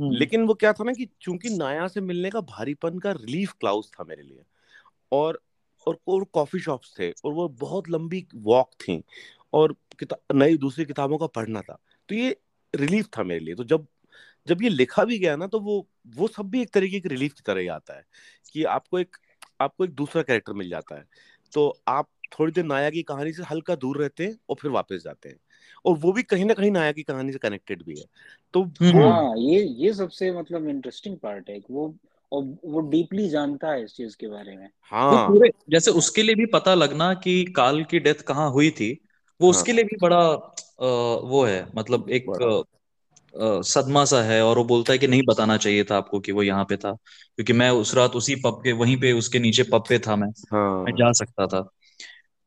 [0.00, 3.90] लेकिन वो क्या था ना कि चूँकि नाया से मिलने का भारीपन का रिलीफ क्लाउस
[3.90, 4.42] था मेरे लिए
[5.12, 5.40] और
[5.86, 9.02] और, और कॉफ़ी शॉप्स थे और वो बहुत लंबी वॉक थी
[9.52, 9.76] और
[10.34, 12.36] नई दूसरी किताबों का पढ़ना था तो ये
[12.74, 13.86] रिलीफ था मेरे लिए। तो जब
[14.46, 17.32] जब ये लिखा भी गया ना तो वो वो सब भी एक तरीके के रिलीफ
[17.32, 18.04] की तरह ही आता है
[18.52, 19.16] कि आपको एक
[19.60, 21.04] आपको एक दूसरा कैरेक्टर मिल जाता है।
[21.52, 22.08] तो आप
[22.40, 25.36] थोड़ी देर नाया की कहानी से हल्का दूर रहते हैं और फिर वापस जाते हैं।
[25.84, 28.06] और वो भी कहीं ना कहीं नाया की कहानी से कनेक्टेड भी है।
[28.52, 31.96] तो हम्म। हाँ ये ये सबसे मतलब इंटरेस्टिंग पार्ट है। वो
[32.32, 36.34] और वो डीपली जानता है इस चीज़ के बारे में। हाँ। पूरे जैसे उसके लिए
[36.34, 39.00] भी पता लगना कि काल की डेथ कहाँ हुई थी
[39.44, 39.60] वो हाँ.
[39.60, 42.26] उसके लिए भी बड़ा आ, वो है मतलब एक
[43.66, 46.42] सदमा सा है और वो बोलता है कि नहीं बताना चाहिए था आपको कि वो
[46.42, 46.92] यहाँ पे था
[47.36, 50.28] क्योंकि मैं उस रात उसी पब के वहीं पे उसके नीचे पब पे था मैं
[50.52, 51.68] हाँ। मैं जा सकता था।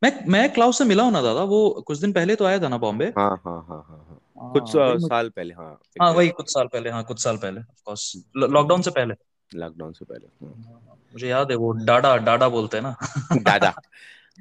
[0.03, 2.67] मैं मैं क्लाउस से मिला हूँ ना दादा वो कुछ दिन पहले तो आया था
[2.67, 3.05] ना बॉम्बे?
[3.05, 4.71] हाँ हाँ हाँ हाँ, हाँ। कुछ
[5.09, 8.91] साल पहले हाँ हाँ वही कुछ साल पहले हाँ कुछ साल पहले ऑफकोर्स लॉकडाउन से
[8.91, 9.13] पहले।
[9.55, 12.95] लॉकडाउन से पहले हाँ। मुझे याद है वो डाडा डाडा बोलते हैं ना।
[13.41, 13.73] डाडा।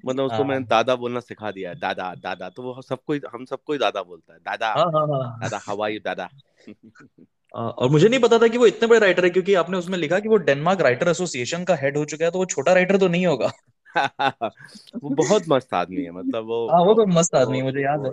[0.06, 3.72] मतलब उसको मैंने दादा बोलना सिखा दिया है दादा दादा। तो वो सबको हम सबको
[3.72, 4.74] ही दादा बोलता है दादा
[5.38, 6.28] दादा हवाई दादा?
[7.54, 10.18] और मुझे नहीं पता था कि वो इतने बड़े राइटर है क्योंकि आपने उसमें लिखा
[10.20, 13.08] कि वो डेनमार्क राइटर एसोसिएशन का हेड हो चुका है तो वो छोटा राइटर तो
[13.08, 13.52] नहीं होगा।
[15.02, 18.04] वो बहुत मस्त आदमी है मतलब वो हाँ वो तो मस्त आदमी है मुझे याद
[18.04, 18.10] है।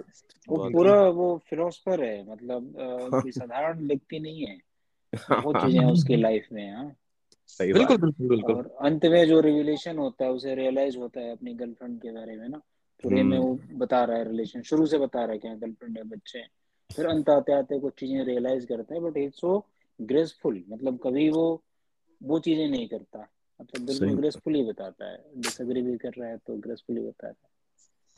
[0.50, 2.74] वो पूरा वो फिलोसफर है मतलब
[3.22, 4.58] कोई साधारण व्यक्ति नहीं है।
[5.42, 6.94] बहुत चीज़ें उसकी लाइफ में हाँ।
[7.60, 11.54] बिल्कुल बिल्कुल बिल्कुल। और अंत में जो रिविलेशन होता है उसे रियलाइज़ होता है अपनी
[11.54, 12.58] गर्लफ्रेंड के बारे में ना।
[13.04, 15.98] पूरे में हम्म। वो बता रहा है रिलेशन शुरू से बता रहा है कि गर्लफ्रेंड
[15.98, 16.50] है बच्चे हैं।
[16.96, 19.68] फिर अंत आते आते कुछ चीज़ें रियलाइज़ करता है बट इट्स सो
[20.02, 21.64] ग्रेसफुल मतलब कभी वो
[22.24, 23.28] वो चीज़ें नहीं करता।
[23.62, 27.54] मतलब बिल्कुल ग्रेसफुली बताता है। डिसएग्री भी कर रहा है तो ग्रेसफुली बताता है।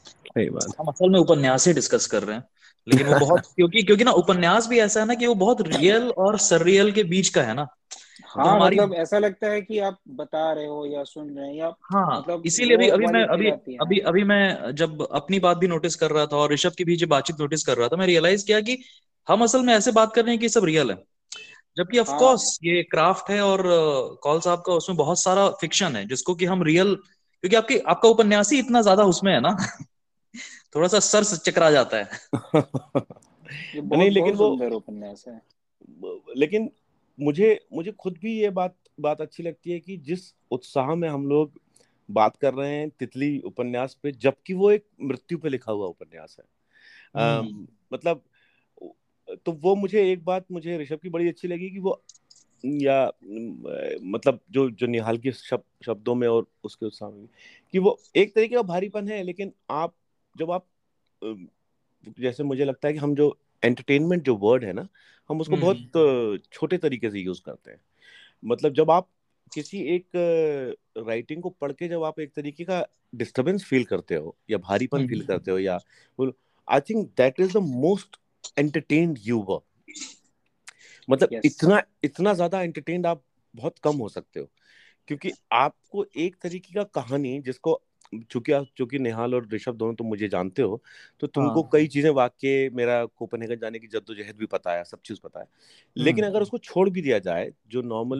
[0.05, 2.43] सही बात। हम असल में उपन्यास ही डिस्कस कर रहे हैं
[2.87, 6.09] लेकिन वो बहुत क्योंकि क्योंकि ना उपन्यास भी ऐसा है ना कि वो बहुत रियल
[6.17, 7.67] और सररियल के बीच का है ना।
[8.37, 11.55] हाँ तो मतलब ऐसा लगता है कि आप बता रहे हो या सुन रहे हैं
[11.55, 13.49] या हाँ मतलब इसीलिए अभी अभी मैं अभी
[13.81, 16.95] अभी अभी मैं जब अपनी बात भी नोटिस कर रहा था और ऋषभ की भी
[16.95, 18.83] जो बातचीत नोटिस कर रहा था मैं रियलाइज़ किया कि
[19.29, 20.97] हम असल में ऐसे बात कर रहे हैं कि सब रियल है।
[21.77, 23.61] जबकि ऑफ़ कोर्स हाँ। ये क्राफ्ट है और
[24.23, 28.09] कॉल साहब का उसमें बहुत सारा फिक्शन है जिसको कि हम रियल क्योंकि आपकी आपका
[28.09, 29.57] उपन्यास ही इतना ज़्यादा उसमें है ना
[30.75, 32.09] थोड़ा सा सर चकरा जाता है।
[33.75, 35.41] नहीं लेकिन वो उपन्यास है।
[36.37, 36.69] लेकिन
[37.19, 41.27] मुझे मुझे खुद भी ये बात बात अच्छी लगती है कि जिस उत्साह में हम
[41.27, 41.59] लोग
[42.09, 46.35] बात कर रहे हैं तितली उपन्यास पे जबकि वो एक मृत्यु पे लिखा हुआ उपन्यास
[46.39, 46.45] है
[47.15, 48.23] आ, हम्म। मतलब
[49.45, 52.01] तो वो मुझे एक बात मुझे ऋषभ की बड़ी अच्छी लगी कि वो
[52.63, 53.05] या
[54.03, 57.27] मतलब जो जो निहाल के शब, शब्दों में और उसके उत्साह में
[57.73, 59.95] कि वो एक तरीके का भारीपन है लेकिन आप
[60.35, 60.65] जब आप
[62.19, 64.87] जैसे मुझे लगता है कि हम जो एंटरटेनमेंट जो वर्ड है ना
[65.29, 67.79] हम उसको बहुत हम्म। छोटे तरीके से यूज़ करते हैं
[68.43, 69.07] मतलब जब आप
[69.51, 70.07] किसी एक
[70.99, 75.07] राइटिंग को पढ़ के जब आप एक तरीके का डिस्टरबेंस फील करते हो या भारीपन
[75.07, 75.79] फील करते हो या
[76.67, 78.17] I think that is the most
[78.59, 79.59] entertained you were
[81.09, 81.45] मतलब yes.
[81.45, 83.23] इतना इतना ज़्यादा एंटरटेन्ड आप
[83.55, 84.49] बहुत कम हो सकते हो
[85.07, 87.81] क्योंकि आपको एक तरीके का कहानी जिसको
[88.31, 90.81] चूँकि आप चूँकि निहाल और ऋषभ दोनों तुम मुझे जानते हो
[91.19, 91.69] तो तुमको हाँ.
[91.73, 95.45] कई चीज़ें वाक्य मेरा कोपनहेगन जाने की जद्दोजहद भी पता है सब चीज़ पता है।
[95.97, 98.19] लेकिन अगर उसको छोड़ भी दिया जाए जो नॉर्मल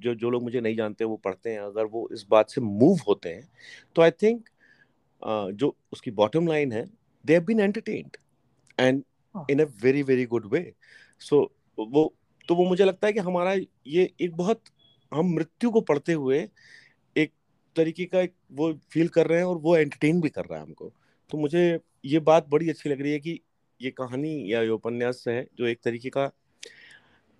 [0.00, 2.98] जो। जो लोग मुझे नहीं जानते वो पढ़ते हैं अगर वो इस बात से मूव
[3.08, 3.48] होते हैं
[3.96, 4.48] तो आई थिंक
[5.54, 6.84] जो उसकी बॉटम लाइन है
[7.24, 8.16] they have been entertained
[8.80, 9.02] and
[9.50, 10.74] in a very very good way
[11.20, 12.14] so वो
[12.48, 13.52] तो वो मुझे लगता है कि हमारा
[13.86, 14.62] ये एक बहुत
[15.14, 16.48] हम मृत्यु को पढ़ते हुए
[17.76, 20.64] तरीके का एक वो फील कर रहे हैं और वो एंटरटेन भी कर रहा है
[20.64, 20.92] हमको।
[21.30, 23.40] तो मुझे ये बात बड़ी अच्छी लग रही है कि
[23.80, 26.30] ये कहानी या ये उपन्यास है जो एक तरीके का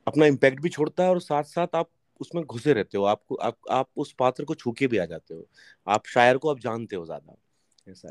[0.07, 1.89] अपना इम्पैक्ट भी छोड़ता है और साथ साथ आप
[2.21, 5.47] उसमें घुसे रहते हो। आपको, आप आप उस पात्र को छूके भी आ जाते हो।
[5.87, 7.37] आप शायर को आप जानते हो ज़्यादा।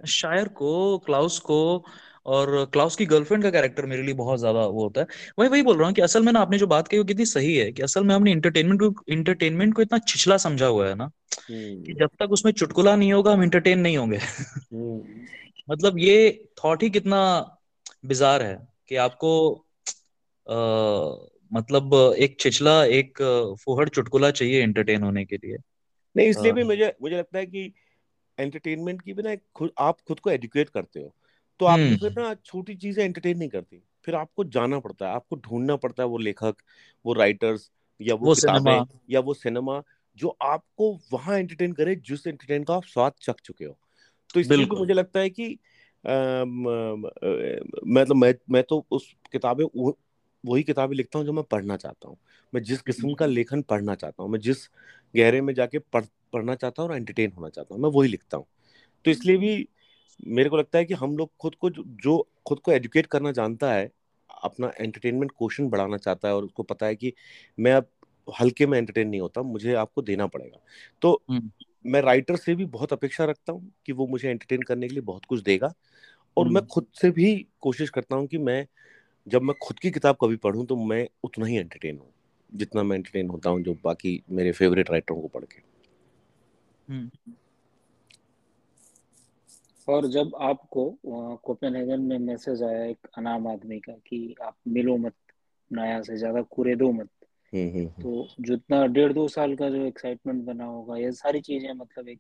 [0.05, 1.85] शायर को क्लाउस को
[2.25, 5.07] और क्लाउस की गर्लफ्रेंड का कैरेक्टर मेरे लिए बहुत ज़्यादा वो होता है
[5.39, 7.25] वही वही बोल रहा हूँ कि असल में ना आपने जो बात कही वो कितनी
[7.25, 10.95] सही है कि असल में हमने इंटरटेनमेंट को इंटरटेनमेंट को इतना छिछला समझा हुआ है
[10.95, 11.09] ना
[11.49, 15.25] कि हम्म। जब तक उसमें चुटकुला नहीं होगा हम इंटरटेन नहीं होंगे हम्म।
[15.69, 17.21] मतलब ये थॉट ही कितना
[18.05, 18.57] बिजार है
[18.89, 19.31] कि आपको
[20.47, 20.55] आ,
[21.51, 23.21] मतलब एक छिछला एक
[23.65, 25.57] फुहड़ चुटकुला चाहिए एंटरटेन होने के लिए
[26.15, 27.73] नहीं इसलिए भी मुझे मुझे लगता है कि
[28.39, 31.15] एंटरटेनमेंट की भी ना खुद आप खुद को एजुकेट करते हो।
[31.59, 35.15] तो आपको हम्म। फिर ना छोटी चीज़ें एंटरटेन नहीं करती। फिर आपको जाना पड़ता है
[35.15, 36.55] आपको ढूंढना पड़ता है वो लेखक
[37.05, 37.71] वो राइटर्स
[38.01, 39.83] या वो, वो किताबें या वो सिनेमा
[40.17, 43.77] जो आपको वहाँ एंटरटेन करे जिस एंटरटेन का आप स्वाद चख चुके हो।
[44.33, 45.59] तो इसलिए मुझे लगता है कि
[46.05, 49.93] मतलब मैं मैं तो उस किताबें
[50.43, 52.17] वही किताबें लिखता हूँ जो मैं पढ़ना चाहता हूँ।
[52.53, 54.57] मैं जिस किस्म का लेखन पढ़ना चाहता हूँ मैं जिस
[55.15, 58.37] गहरे में जाके पढ़ पढ़ना चाहता हूँ और एंटरटेन होना चाहता हूँ मैं वही लिखता
[58.37, 58.45] हूँ
[59.05, 59.67] तो इसलिए भी
[60.27, 63.71] मेरे को लगता है कि हम लोग खुद को जो खुद को एजुकेट करना जानता
[63.73, 63.91] है
[64.43, 67.13] अपना एंटरटेनमेंट क्वेश्चन बढ़ाना चाहता है और उसको पता है कि
[67.57, 67.87] मैं अब
[68.27, 70.59] हल्के में एंटरटेन नहीं होता मुझे आपको देना पड़ेगा
[71.01, 71.51] तो हम्म।
[71.85, 75.03] मैं राइटर से भी बहुत अपेक्षा रखता हूँ कि वो मुझे एंटरटेन करने के लिए
[75.03, 75.73] बहुत कुछ देगा
[76.37, 78.65] और मैं हम्म। खुद से भी कोशिश करता हूँ कि मैं
[79.27, 82.11] जब मैं खुद की किताब कभी पढ़ूँ तो मैं उतना ही एंटरटेन हूँ
[82.55, 85.61] जितना मैं एंटरटेन होता हूँ जो बाकी मेरे फेवरेट राइटरों को पढ़ के।
[86.93, 87.33] हम्म।
[89.87, 90.97] और जब आपको
[91.43, 95.13] कोपेनहेगन में मैसेज आया एक अनाम आदमी का कि आप मिलो मत
[95.71, 97.09] नाया से ज़्यादा कुरे दो मत
[97.53, 101.71] हम्म, हम्म, तो जितना डेढ़ दो साल का जो एक्साइटमेंट बना होगा ये सारी चीज़ें
[101.73, 102.19] मतलब एक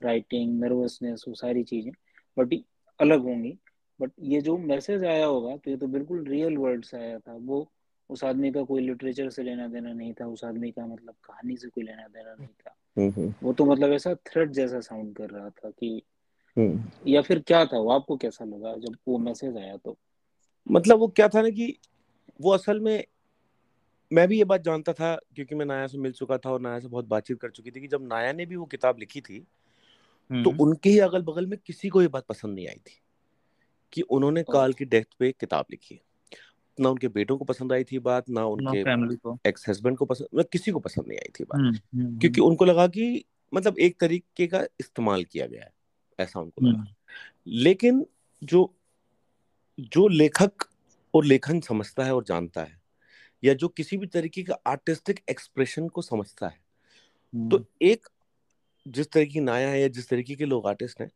[0.00, 1.92] राइटिंग नर्वसनेस वो सारी चीज़ें
[2.36, 2.54] बट
[3.00, 3.58] अलग होंगी।
[4.00, 7.34] बट ये जो मैसेज आया होगा तो ये तो बिल्कुल रियल वर्ल्ड से आया था
[7.34, 7.60] वो
[8.12, 11.56] उस आदमी का कोई लिटरेचर से लेना देना नहीं था उस आदमी का मतलब कहानी
[11.56, 15.16] से कोई लेना देना नहीं था। हम्म, हम्म। वो तो मतलब ऐसा थ्रेड जैसा साउंड
[15.16, 16.02] कर रहा था कि
[16.56, 19.96] हम्म। या फिर क्या था वो आपको कैसा लगा जब वो मैसेज आया तो?
[20.70, 21.78] मतलब वो क्या था ना कि
[22.40, 23.04] वो असल में
[24.12, 26.80] मैं भी ये बात जानता था क्योंकि मैं नाया से मिल चुका था और नाया
[26.80, 29.46] से बहुत बातचीत कर चुकी थी कि जब नाया ने भी वो किताब लिखी थी
[30.32, 33.00] तो उनके ही अगल बगल में किसी को ये बात पसंद नहीं आई थी
[33.92, 36.00] कि उन्होंने काल की डेथ पे किताब लिखी
[36.80, 38.82] ना उनके बेटों को पसंद आई थी बात ना उनके
[39.48, 42.40] एक्स हस्बैंड को पसंद मतलब किसी को पसंद नहीं आई थी बात। हम्म, हम्म, क्योंकि
[42.40, 45.72] हम्म। उनको लगा कि मतलब एक तरीके का इस्तेमाल किया गया है
[46.20, 46.84] ऐसा उनको लगा।
[47.46, 48.06] लेकिन
[48.44, 48.76] जो
[49.80, 50.52] जो लेखक
[51.14, 52.80] और लेखन समझता है और जानता है
[53.44, 56.60] या जो किसी भी तरीके का आर्टिस्टिक एक्सप्रेशन को समझता है
[57.48, 58.08] तो एक
[58.88, 61.10] जिस तरह की नाया है या जिस तरीके के लोग आर्टिस्ट हैं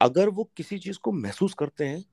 [0.00, 2.04] अगर वो किसी चीज़ को महसूस करते हैं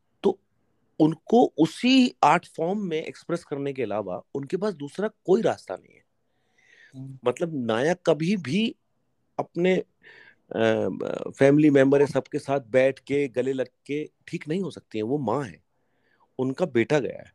[0.99, 5.95] उनको उसी आर्ट फॉर्म में एक्सप्रेस करने के अलावा उनके पास दूसरा कोई रास्ता नहीं
[5.95, 6.03] है।
[6.93, 8.75] हम्म। मतलब नायक कभी भी
[9.39, 9.83] अपने
[11.31, 15.03] फैमिली मेंबर है सबके साथ बैठ के गले लग के ठीक नहीं हो सकती है
[15.03, 15.63] वो माँ है।
[16.39, 17.31] उनका बेटा गया है।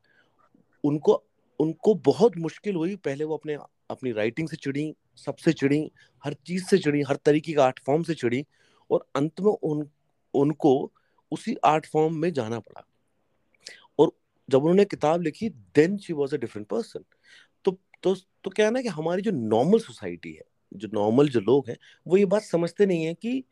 [0.84, 1.24] उनको
[1.60, 3.54] उनको बहुत मुश्किल हुई पहले वो अपने
[3.90, 5.92] अपनी राइटिंग से चिड़ी सबसे चिड़ी
[6.24, 8.46] हर चीज़ से चिड़ी हर तरीके का आर्ट फॉर्म से चिड़ी
[8.90, 9.88] और अंत में उन
[10.34, 10.92] उनको
[11.32, 12.84] उसी आर्ट फॉर्म में जाना पड़ा।
[14.50, 17.04] जब उन्होंने किताब लिखी then she was a different person
[17.64, 20.42] तो तो तो क्या है ना कि हमारी जो नॉर्मल सोसाइटी है,
[20.74, 21.76] जो नॉर्मल जो लोग हैं,
[22.06, 23.44] वो ये बात समझते नहीं है कि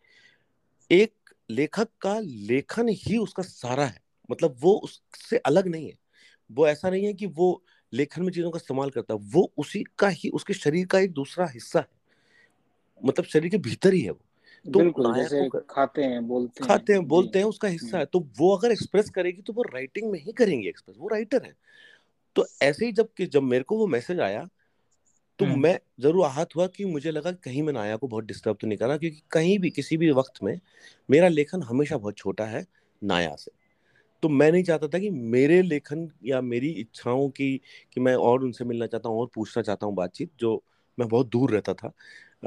[0.91, 1.15] एक
[1.51, 5.99] लेखक का लेखन ही उसका सारा है। मतलब वो उससे अलग नहीं है।
[6.53, 9.85] वो ऐसा नहीं है कि वो लेखन में चीज़ों का इस्तेमाल करता है वो उसी
[9.99, 11.89] का ही, उसके शरीर का एक दूसरा हिस्सा है।
[13.05, 14.21] मतलब शरीर के भीतर ही है वो।
[14.65, 18.57] तो जैसे खाते हैं बोलते खाते हैं बोलते हैं उसका हिस्सा है हम्म। तो वो
[18.57, 21.55] अगर एक्सप्रेस करेगी तो वो राइटिंग में ही करेंगे एक्सप्रेस वो राइटर है।
[22.37, 24.49] तो ऐसे ही जब कि जब मेरे को वो मैसेज आया
[25.39, 28.57] तो हम्म। मैं ज़रूर आहत हुआ कि मुझे लगा कहीं मैं नाया को बहुत डिस्टर्ब
[28.61, 30.59] तो नहीं करा क्योंकि कहीं भी किसी भी वक्त में
[31.09, 32.67] मेरा लेखन हमेशा बहुत छोटा है
[33.03, 33.51] नाया से।
[34.23, 37.61] तो मैं नहीं चाहता था कि मेरे लेखन या मेरी इच्छाओं की
[37.93, 40.63] कि मैं और उनसे मिलना चाहता हूँ और पूछना चाहता हूँ बातचीत जो
[40.99, 41.93] मैं बहुत दूर रहता था।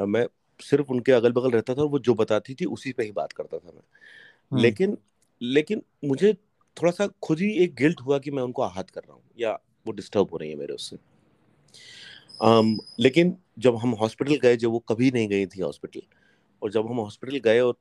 [0.06, 0.26] मैं
[0.60, 3.32] सिर्फ़ उनके अगल बगल रहता था और वो जो बताती थी उसी पे ही बात
[3.34, 3.82] करता था मैं
[4.52, 4.98] हम्म। लेकिन
[5.42, 6.34] लेकिन मुझे
[6.78, 9.52] थोड़ा सा खुद ही एक गिल्ट हुआ कि मैं उनको आहत कर रहा हूँ या
[9.88, 10.96] वो डिस्टर्ब हो रही है मेरे उससे
[12.40, 16.02] um, लेकिन जब हम हॉस्पिटल गए जब वो कभी नहीं गई थी हॉस्पिटल
[16.62, 17.76] और जब हम हॉस्पिटल गए और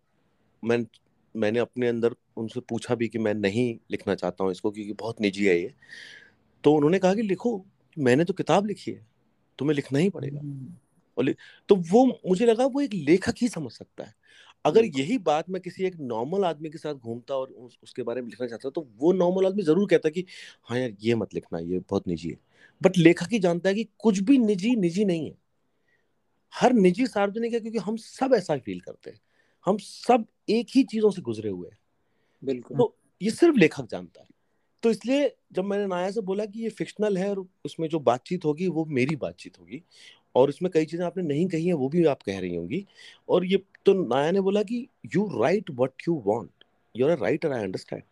[0.62, 0.84] मैं
[1.34, 5.20] मैंने अपने अंदर उनसे पूछा भी कि मैं नहीं लिखना चाहता हूँ इसको क्योंकि बहुत
[5.20, 5.72] निजी है ये
[6.64, 7.64] तो उन्होंने कहा कि लिखो
[7.96, 9.06] मैंने तो किताब लिखी है
[9.58, 10.74] तुम्हें लिखना ही पड़ेगा हम्म।
[11.18, 11.34] और
[11.68, 14.14] तो वो मुझे लगा वो एक लेखक ही समझ सकता है।
[14.64, 18.22] अगर यही बात मैं किसी एक नॉर्मल आदमी के साथ घूमता और उस, उसके बारे
[18.22, 20.24] में लिखना चाहता तो वो नॉर्मल आदमी ज़रूर कहता कि
[20.68, 22.36] हाँ यार ये मत लिखना ये बहुत निजी है।
[22.80, 25.36] बट लेखक ही जानता है कि कुछ भी निजी निजी नहीं है।
[26.52, 29.20] हर निजी सार्वजनिक है क्योंकि हम सब ऐसा फील करते हैं।
[29.66, 31.78] हम सब एक ही चीज़ों से गुजरे हुए हैं।
[32.42, 34.28] बिल्कुल। तो ये सिर्फ़ लेखक जानता है।
[34.82, 38.44] तो इसलिए जब मैंने नाया से बोला कि ये फिक्शनल है और उसमें जो बातचीत
[38.44, 39.82] होगी वो मेरी बातचीत होगी
[40.35, 42.85] और इसमें कई चीज़ें आपने नहीं कही हैं वो भी आप कह रही होंगी।
[43.28, 46.64] और ये तो नाया ने बोला कि you write what you want
[46.95, 48.03] you're our writer I understand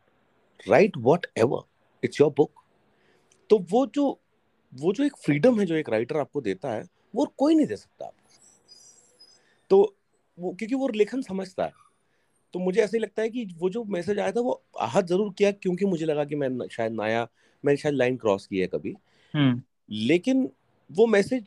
[0.68, 0.97] write
[1.39, 1.62] whatever
[2.03, 2.64] it's your book
[3.51, 4.09] तो वो जो
[4.73, 7.77] वो जो एक फ्रीडम है जो एक राइटर आपको देता है वो कोई नहीं दे
[7.77, 8.20] सकता आपको।
[9.70, 9.97] तो
[10.39, 11.73] वो क्योंकि वो लेखन समझता है।
[12.55, 15.33] तो मुझे ऐसे ही लगता है कि वो जो मैसेज आया था वो आहत ज़रूर
[15.39, 17.27] किया क्योंकि मुझे लगा कि मैं शायद नया
[17.64, 18.95] मैंने शायद लाइन क्रॉस की है कभी।
[19.35, 20.49] हम्म। लेकिन
[20.91, 21.45] वो मैसेज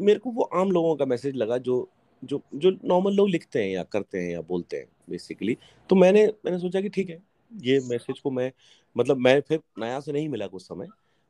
[0.00, 1.88] मेरे को वो आम लोगों का मैसेज लगा जो
[2.24, 5.56] जो जो नॉर्मल लोग लिखते हैं या करते हैं या बोलते हैं बेसिकली
[5.90, 7.22] तो मैंने मैंने सोचा कि ठीक है
[7.62, 8.52] ये मैसेज को मैं
[8.96, 10.88] मतलब मैं फिर नया से नहीं मिला कुछ समय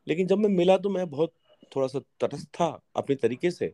[0.08, 1.32] लेकिन जब मैं मिला तो मैं बहुत
[1.76, 3.72] थोड़ा सा तटस्थ था अपने तरीके से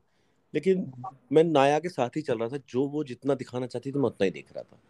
[0.55, 0.93] लेकिन
[1.32, 4.07] मैं नाया के साथ ही चल रहा था जो वो जितना दिखाना चाहती थी मैं
[4.07, 4.80] उतना ही देख रहा था।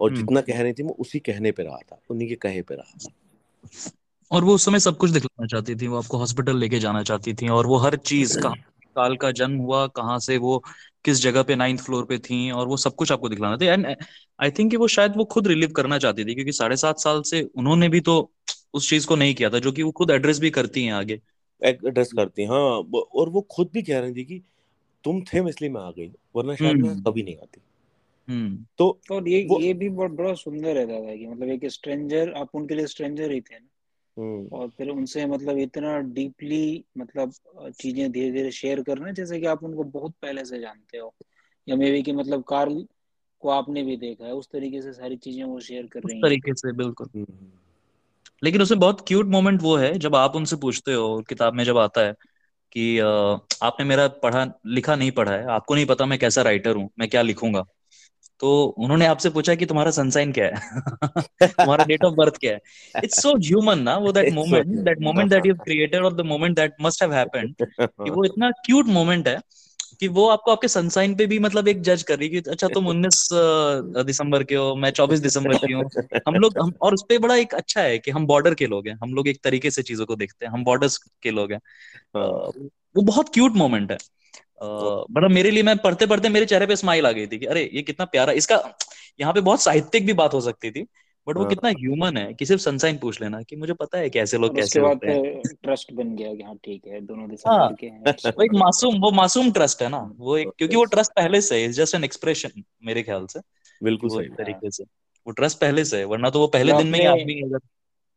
[0.00, 2.62] और हम्म। जितना कह रही थी मैं उसी कहने पे रहा था उन्हीं के कहे
[2.62, 3.10] पे रहा था।
[4.30, 7.34] और वो उस समय सब कुछ दिखलाना चाहती थी वो आपको हॉस्पिटल लेके जाना चाहती
[7.34, 8.54] थी और वो हर चीज़ का
[8.96, 10.64] काल का जन्म हुआ कहाँ से वो
[11.04, 13.86] किस जगह पे नाइन्थ फ्लोर पे थी और वो सब कुछ आपको दिखलाना था एंड
[14.42, 17.42] आई थिंक वो शायद वो खुद रिलीव करना चाहती थी क्योंकि साढ़े सात साल से
[17.56, 18.32] उन्होंने भी तो
[18.74, 21.20] उस चीज़ को नहीं किया था जो कि वो खुद एड्रेस भी करती हैं आगे
[21.62, 24.42] एड्रेस करती हैं हाँ और वो खुद भी कह रही थी कि
[25.04, 27.60] तुम थे इसलिए मैं आ गई वरना शायद मैं हम्म। कभी नहीं आती
[28.28, 32.32] हम्म तो और ये ये भी बहुत बड़ा सुंदर है दादा कि मतलब एक स्ट्रेंजर
[32.32, 33.66] आप उनके लिए स्ट्रेंजर ही थे ना।
[34.52, 37.32] और फिर उनसे मतलब इतना डीपली मतलब
[37.80, 41.14] चीज़ें धीरे धीरे शेयर कर करना जैसे कि आप उनको बहुत पहले से जानते हो।
[41.68, 42.86] या मे बी कि मतलब कार्ल
[43.40, 46.22] को आपने भी देखा है उस तरीके से सारी चीज़ें वो शेयर कर रही हैं।
[46.22, 47.26] तरीके से बिल्कुल। हम्म।
[48.44, 51.78] लेकिन उसमें बहुत क्यूट मोमेंट वो है जब आप उनसे पूछते हो किताब में जब
[51.78, 52.12] आता है
[52.72, 52.98] कि
[53.62, 57.08] आपने मेरा पढ़ा लिखा नहीं पढ़ा है आपको नहीं पता मैं कैसा राइटर हूँ मैं
[57.08, 57.64] क्या लिखूँगा?
[58.40, 60.80] तो उन्होंने आपसे पूछा कि तुम्हारा सनसाइन क्या है?
[61.42, 62.60] तुम्हारा डेट ऑफ़ बर्थ क्या है?
[63.04, 66.56] इट्स सो ह्यूमन ना वो that moment that moment that you created और the moment
[66.56, 69.40] that must have happened कि वो इतना क्यूट मोमेंट है
[70.00, 72.86] कि वो आपको आपके सनसाइन पे भी मतलब एक जज कर रही कि अच्छा तुम
[72.88, 73.28] 19
[74.06, 75.90] दिसंबर के हो मैं 24 दिसंबर की हूँ।
[76.28, 78.88] हम लोग हम और उस पर बड़ा एक अच्छा है कि हम बॉर्डर के लोग
[78.88, 81.60] हैं। हम लोग एक तरीके से चीज़ों को देखते हैं। हम बॉर्डर्स के लोग हैं।
[82.16, 82.52] हाँ।
[82.96, 83.98] वो बहुत क्यूट मोमेंट है।
[84.62, 87.70] बड़ा मेरे लिए मैं पढ़ते पढ़ते मेरे चेहरे पे स्माइल आ गई थी कि अरे
[87.74, 88.56] ये कितना प्यारा इसका
[89.20, 90.82] यहाँ पे बहुत साहित्यिक भी बात हो सकती थी
[91.26, 94.10] बट वो हाँ। कितना ह्यूमन है कि सिर्फ़ सनसाइन पूछ लेना कि मुझे पता है
[94.10, 97.74] कैसे लोग कैसे होते हैं। ट्रस्ट बन गया कि हाँ ठीक है दोनों दिसंबर हाँ,
[97.74, 101.12] के हैं वो एक मासूम वो मासूम ट्रस्ट है ना वो एक क्योंकि वो ट्रस्ट
[101.16, 103.40] पहले से है जस्ट एन एक्सप्रेशन मेरे ख्याल से
[103.84, 104.84] बिल्कुल सही तरीके से
[105.26, 107.58] वो ट्रस्ट पहले से है वरना तो वो पहले दिन में ही आदमी अगर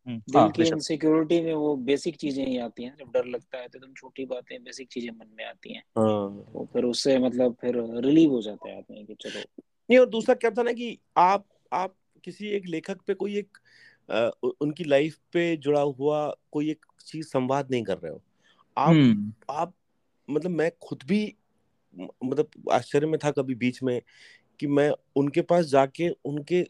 [0.08, 3.68] दिल हाँ, की इनसिक्योरिटी में वो बेसिक चीज़ें ही आती हैं जब डर लगता है
[3.68, 7.56] तो एकदम छोटी बातें बेसिक चीज़ें मन में आती हैं हाँ। तो फिर उससे मतलब
[7.62, 7.76] फिर
[8.06, 11.46] रिलीव हो जाता है आदमी कि चलो नहीं और दूसरा क्या था ना कि आप
[11.74, 13.58] आप किसी एक लेखक पे कोई एक
[14.10, 14.30] आ,
[14.62, 18.22] उनकी लाइफ पे जुड़ा हुआ कोई एक चीज़ संवाद नहीं कर रहे हो
[18.78, 19.74] आप हम्म। आप
[20.30, 21.22] मतलब मैं खुद भी
[22.24, 24.02] मतलब आश्चर्य में था कभी बीच में
[24.60, 26.66] कि मैं उनके पास जाके उनके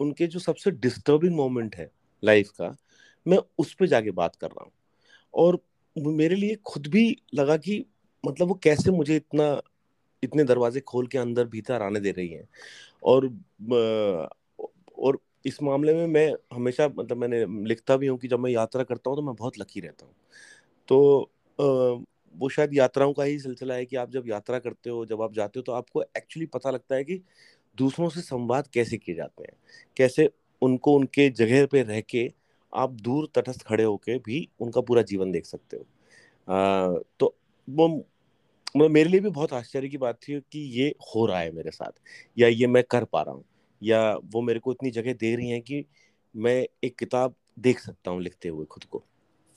[0.00, 1.90] उनके जो सबसे डिस्टर्बिंग मोमेंट है
[2.22, 2.76] लाइफ का,
[3.26, 4.72] मैं उस पर जाके बात कर रहा हूँ।
[5.34, 5.58] और
[5.96, 7.84] मेरे लिए खुद भी लगा कि
[8.24, 9.60] मतलब वो कैसे मुझे इतना,
[10.22, 12.48] इतने दरवाजे खोल के अंदर भीतर आने दे रही हैं।
[13.02, 13.30] और
[14.98, 18.82] और इस मामले में मैं हमेशा मतलब मैंने लिखता भी हूँ कि जब मैं यात्रा
[18.82, 20.14] करता हूँ तो मैं बहुत लकी रहता हूँ।
[20.88, 21.30] तो
[22.34, 25.32] वो शायद यात्राओं का ही सिलसिला है कि आप जब यात्रा करते हो, जब आप
[25.34, 27.20] जाते हो तो आपको एक्चुअली पता लगता है कि
[27.78, 29.56] दूसरों से संवाद कैसे किए जाते हैं,
[29.96, 30.28] कैसे
[30.62, 32.30] उनको उनके जगह पे रह के
[32.72, 35.86] आप दूर तटस्थ खड़े होके भी उनका पूरा जीवन देख सकते हो
[36.54, 37.36] आ, तो
[37.68, 37.88] वो
[38.76, 41.70] मतलब मेरे लिए भी बहुत आश्चर्य की बात थी कि ये हो रहा है मेरे
[41.70, 42.00] साथ
[42.38, 43.44] या ये मैं कर पा रहा हूँ
[43.82, 45.84] या वो मेरे को इतनी जगह दे रही हैं कि
[46.36, 49.04] मैं एक किताब देख सकता हूँ लिखते हुए खुद को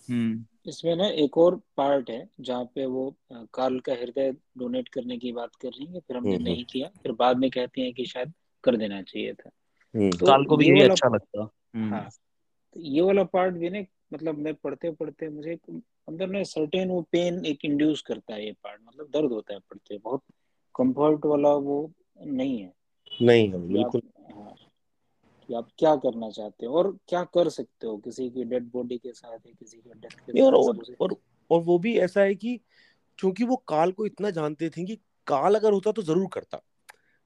[0.10, 3.16] हम्म। इसमें ना एक और पार्ट है जहाँ पे वो
[3.54, 6.66] कार्ल का हृदय डोनेट करने की बात कर रही है फिर हमने हम्म, हम्म। नहीं
[6.66, 8.34] किया फिर बाद में कहती हैं कि शायद
[8.64, 9.50] कर देना चाहिए था।
[9.96, 12.10] तो काल को भी ये अच्छा लगता। हम्म। हाँ
[12.74, 13.84] तो ये वाला पार्ट भी ना
[14.14, 15.58] मतलब मैं पढ़ते पढ़ते मुझे
[16.08, 19.60] अंदर में सर्टेन वो पेन एक इंड्यूस करता है ये पार्ट मतलब दर्द होता है
[19.60, 20.22] पढ़ते बहुत
[20.76, 21.92] कंफर्ट वाला वो
[22.26, 22.74] नहीं है।
[23.22, 24.56] नहीं है बिल्कुल। हाँ
[25.48, 27.98] कि आप क्या करना चाहते हो और क्या कर सकते हो?
[27.98, 31.16] किसी की डेड बॉडी के साथ है किसी की डेथ के साथ और, और, और
[31.52, 32.60] और वो भी ऐसा है कि
[33.18, 34.96] क्योंकि वो काल को इतना जानते थे कि
[35.28, 36.62] काल अगर होता तो ज़रूर करता।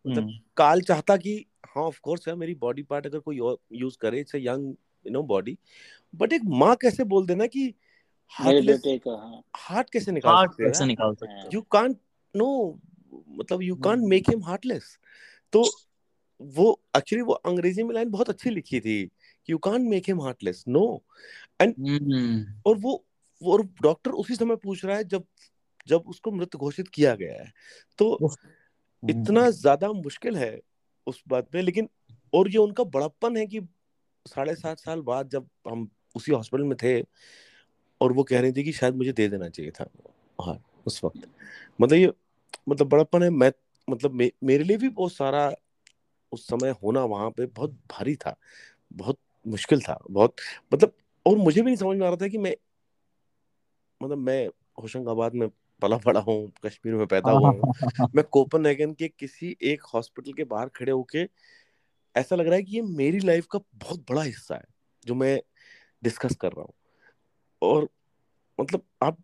[0.07, 1.45] मतलब हम्म। काल चाहता कि
[1.75, 3.37] हाँ ऑफ़ कोर्स है मेरी बॉडी पार्ट अगर कोई
[3.73, 4.67] यूज़ करे it's young
[5.05, 5.57] you know body
[6.15, 7.73] but एक माँ कैसे बोल देना कि
[9.53, 11.97] हार्ट कैसे निकाल सकते कैसे निकाल सकते यू कांट
[12.35, 12.79] नो
[13.13, 14.97] मतलब you can't make him heartless
[15.53, 15.63] तो
[16.41, 19.09] वो एक्चुअली वो अंग्रेज़ी में लाइन बहुत अच्छी लिखी थी
[19.49, 21.03] you can't make him heartless no
[21.61, 21.75] and
[22.65, 23.05] और वो
[23.41, 25.25] और डॉक्टर उसी समय पूछ रहा है जब
[25.87, 27.51] जब उसको मृत घोषित किया गया है।
[27.99, 28.19] तो
[29.03, 30.59] इतना ज़्यादा मुश्किल है
[31.07, 31.89] उस बात में लेकिन
[32.33, 33.61] और ये उनका बड़प्पन है कि
[34.25, 37.01] साढ़े सात साल बाद जब हम उसी हॉस्पिटल में थे
[38.01, 39.87] और वो कह रही थी कि शायद मुझे दे देना चाहिए था
[40.41, 41.29] हाँ उस वक्त।
[41.81, 42.13] मतलब ये
[42.69, 43.51] मतलब बड़प्पन है मैं
[43.89, 45.53] मतलब मे, मेरे लिए भी बहुत सारा
[46.31, 48.35] उस समय होना वहाँ पे बहुत भारी था
[48.93, 50.35] बहुत मुश्किल था बहुत
[50.73, 50.93] मतलब
[51.25, 52.55] और मुझे भी नहीं समझ में आ रहा था कि मैं
[54.03, 54.47] मतलब मैं
[54.81, 55.47] होशंगाबाद में
[55.81, 57.73] पला पड़ा हूँ कश्मीर में पैदा हुआ हूँ।
[58.15, 61.29] मैं कोपन के किसी एक हॉस्पिटल के बाहर खड़े होके
[62.15, 64.63] ऐसा लग रहा है कि ये मेरी लाइफ का बहुत बड़ा हिस्सा है
[65.05, 65.41] जो मैं
[66.03, 66.73] डिस्कस कर रहा हूँ।
[67.61, 67.89] और
[68.61, 69.17] मतलब आप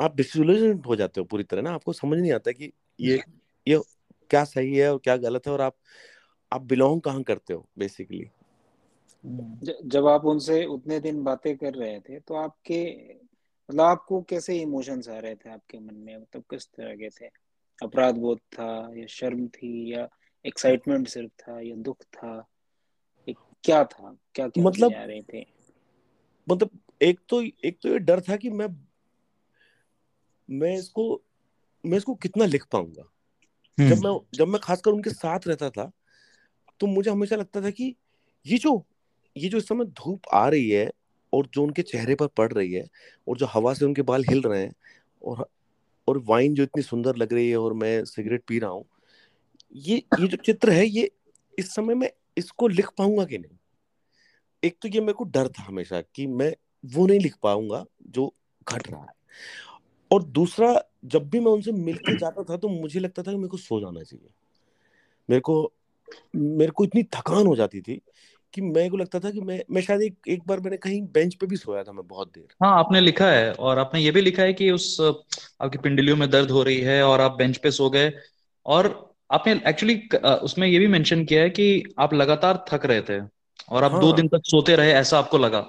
[0.00, 3.22] आप डिसोल्यूशन हो जाते हो पूरी तरह ना आपको समझ नहीं आता कि ये
[3.68, 3.80] ये
[4.30, 5.76] क्या सही है और क्या गलत है और आप
[6.52, 8.30] आप बिलोंग कहाँ करते हो बेसिकली?
[9.84, 12.84] जब आप उनसे उतने दिन बातें कर रहे थे तो आपके
[13.70, 16.16] मतलब आपको कैसे इमोशंस आ रहे थे आपके मन में?
[16.16, 17.30] मतलब किस तरह के थे?
[17.82, 20.08] अपराध बोध था या शर्म थी या
[20.46, 22.48] एक्साइटमेंट सिर्फ़ था या दुख था?
[23.28, 24.16] एक क्या था?
[24.34, 25.46] क्या क्या मतलब आ रहे थे?
[26.50, 26.70] मतलब
[27.02, 28.68] एक तो एक तो ये डर था कि मैं
[30.50, 31.22] मैं इसको
[31.86, 33.02] मैं इसको कितना लिख पाऊँगा?
[33.80, 35.90] जब हम्म। मैं जब मैं खासकर उनके साथ रहता था
[36.80, 37.96] तो मुझे हमेशा लगता था कि
[38.46, 38.86] ये जो
[39.36, 40.90] ये जो इस समय धूप आ रही है
[41.36, 42.86] और जो उनके चेहरे पर पड़ रही है
[43.28, 44.72] और जो हवा से उनके बाल हिल रहे हैं
[45.22, 45.48] और
[46.08, 48.84] और वाइन जो इतनी सुंदर लग रही है और मैं सिगरेट पी रहा हूँ
[49.76, 51.10] ये ये जो चित्र है ये
[51.58, 53.56] इस समय में इसको लिख पाऊँगा कि नहीं?
[54.64, 56.54] एक तो ये मेरे को डर था हमेशा कि मैं
[56.86, 58.34] वो नहीं लिख पाऊँगा जो
[58.68, 59.12] घट रहा है।
[60.12, 63.48] और दूसरा जब भी मैं उनसे मिलके जाता था तो मुझे लगता था कि मेरे
[63.48, 64.28] को सो जाना चाहिए।
[65.30, 65.72] मेरे को
[66.36, 68.00] मेरे को इतनी थकान हो जाती थी
[68.56, 71.34] कि मेरे को लगता था कि मैं मैं शायद एक एक बार मैंने कहीं बेंच
[71.34, 74.20] पे भी सोया था मैं बहुत देर। हाँ आपने लिखा है और आपने ये भी
[74.20, 77.70] लिखा है कि उस आपकी पिंडलियों में दर्द हो रही है और आप बेंच पे
[77.70, 78.10] सो गए।
[78.66, 78.86] और
[79.30, 79.94] आपने एक्चुअली
[80.42, 83.20] उसमें ये भी मेंशन किया है कि आप लगातार थक रहे थे
[83.68, 85.60] और आप हाँ, दो दिन तक सोते रहे ऐसा आपको लगा।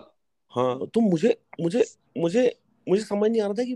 [0.54, 1.84] हाँ तो मुझे मुझे
[2.18, 2.44] मुझे
[2.88, 3.76] मुझे समझ नहीं आ रहा था कि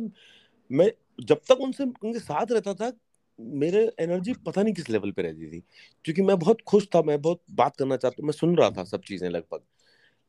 [0.72, 0.91] मैं
[1.22, 2.91] जब तक उनसे उनके साथ रहता था
[3.40, 5.64] मेरे एनर्जी पता नहीं किस लेवल पे रहती थी।
[6.06, 9.02] क्योंकि मैं बहुत खुश था, मैं बहुत बात करना चाहता मैं सुन रहा था सब
[9.02, 9.62] चीज़ें लगभग।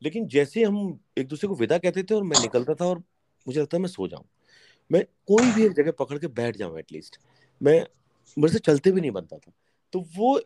[0.01, 3.03] लेकिन जैसे हम एक दूसरे को विदा कहते थे और मैं निकलता था और
[3.47, 4.25] मुझे लगता मैं सो जाऊँ।
[4.91, 7.17] मैं कोई भी एक जगह पकड़ के बैठ जाऊँ एटलीस्ट
[7.61, 7.85] मैं,
[8.37, 9.51] मेरे से चलते भी नहीं बनता था।
[9.93, 10.41] तो वो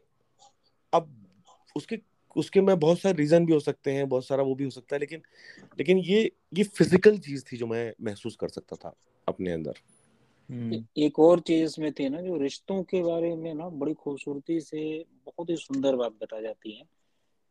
[0.93, 1.27] अब
[1.75, 1.99] उसके
[2.35, 4.95] उसके में बहुत सारे रीजन भी हो सकते हैं, बहुत सारा वो भी हो सकता
[4.95, 5.21] है, लेकिन
[5.79, 8.95] लेकिन ये ये फ़िज़िकल चीज़ थी जो मैं महसूस कर सकता था
[9.27, 9.73] अपने अंदर।
[10.97, 15.05] एक और चीज़ इसमें थी ना जो रिश्तों के बारे में ना बड़ी खूबसूरती से
[15.25, 16.83] बहुत ही सुंदर बात बता जाती है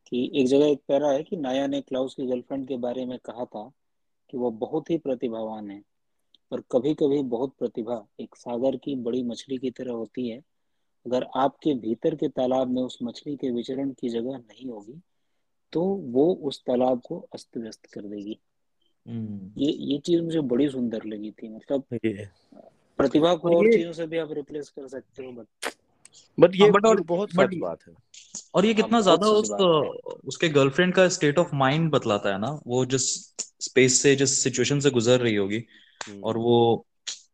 [0.07, 3.19] कि एक जगह एक पैरा है कि नाया ने क्लाउस की गर्लफ्रेंड के बारे में
[3.19, 3.73] कहा था
[4.31, 5.83] कि वो बहुत ही प्रतिभावान है
[6.51, 10.39] पर कभी कभी बहुत प्रतिभा एक सागर की बड़ी मछली की तरह होती है।
[11.07, 15.01] अगर आपके भीतर के तालाब में उस मछली के विचरण की जगह नहीं होगी
[15.73, 18.39] तो वो उस तालाब को अस्त व्यस्त कर देगी।
[19.09, 21.85] हम्म। ये ये चीज़ मुझे बड़ी सुंदर लगी थी मतलब
[22.99, 25.73] प्रतिभा को और चीज़ों से भी आप रिप्लेस कर सकते हो बट
[26.39, 27.95] बट ये बट हाँ, और बहुत बट बात है।
[28.55, 29.51] और ये कितना हाँ, ज़्यादा उस
[30.27, 33.05] उसके गर्लफ्रेंड का स्टेट ऑफ़ माइंड बतलाता है ना वो जिस
[33.61, 35.65] स्पेस से जिस सिचुएशन से गुजर रही होगी
[36.09, 36.87] हम्म। और वो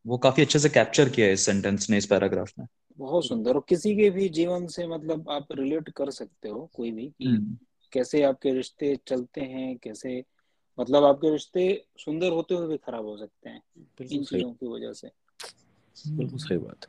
[0.06, 2.66] वो काफ़ी अच्छे से कैप्चर किया है इस सेंटेंस ने इस पैराग्राफ में
[2.98, 6.90] बहुत सुंदर। और किसी के भी जीवन से मतलब आप रिलेट कर सकते हो कोई
[6.90, 7.56] भी कि हम्म।
[7.92, 10.22] कैसे आपके रिश्ते चलते हैं कैसे
[10.78, 11.64] मतलब आपके रिश्ते
[11.98, 13.62] सुंदर होते हुए भी खराब हो सकते हैं
[14.12, 15.10] इन चीज़ों की वजह से।
[16.08, 16.86] बिल्कुल सही बात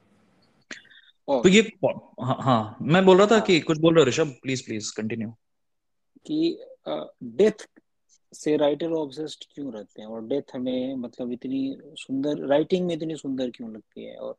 [1.28, 4.66] तो ये हाँ, हाँ मैं बोल रहा था हाँ, कि कुछ बोल रहे ऋषभ प्लीज़
[4.66, 5.30] प्लीज़ कंटिन्यू
[6.26, 6.60] कि
[7.24, 7.68] डेथ
[8.34, 10.10] से राइटर ऑब्सेस्ड क्यों रहते हैं?
[10.10, 14.16] और डेथ हमें मतलब इतनी सुंदर राइटिंग में इतनी सुंदर क्यों लगती है?
[14.16, 14.36] और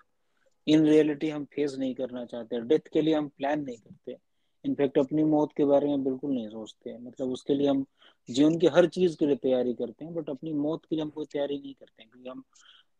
[0.67, 4.17] इन रियलिटी हम फेस नहीं करना चाहते डेथ के लिए हम प्लान नहीं करते।
[4.65, 7.85] इनफैक्ट अपनी मौत के बारे में बिल्कुल नहीं सोचते। मतलब उसके लिए हम
[8.31, 11.11] जीवन की हर चीज़ के लिए तैयारी करते हैं बट अपनी मौत के लिए हम
[11.11, 12.45] कोई तैयारी नहीं करते हैं क्योंकि हम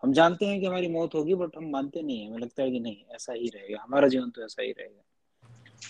[0.05, 2.71] हम जानते हैं कि हमारी मौत होगी बट हम मानते नहीं है। हमें लगता है
[2.71, 5.03] कि नहीं ऐसा ही रहेगा। हमारा जीवन तो ऐसा ही रहेगा।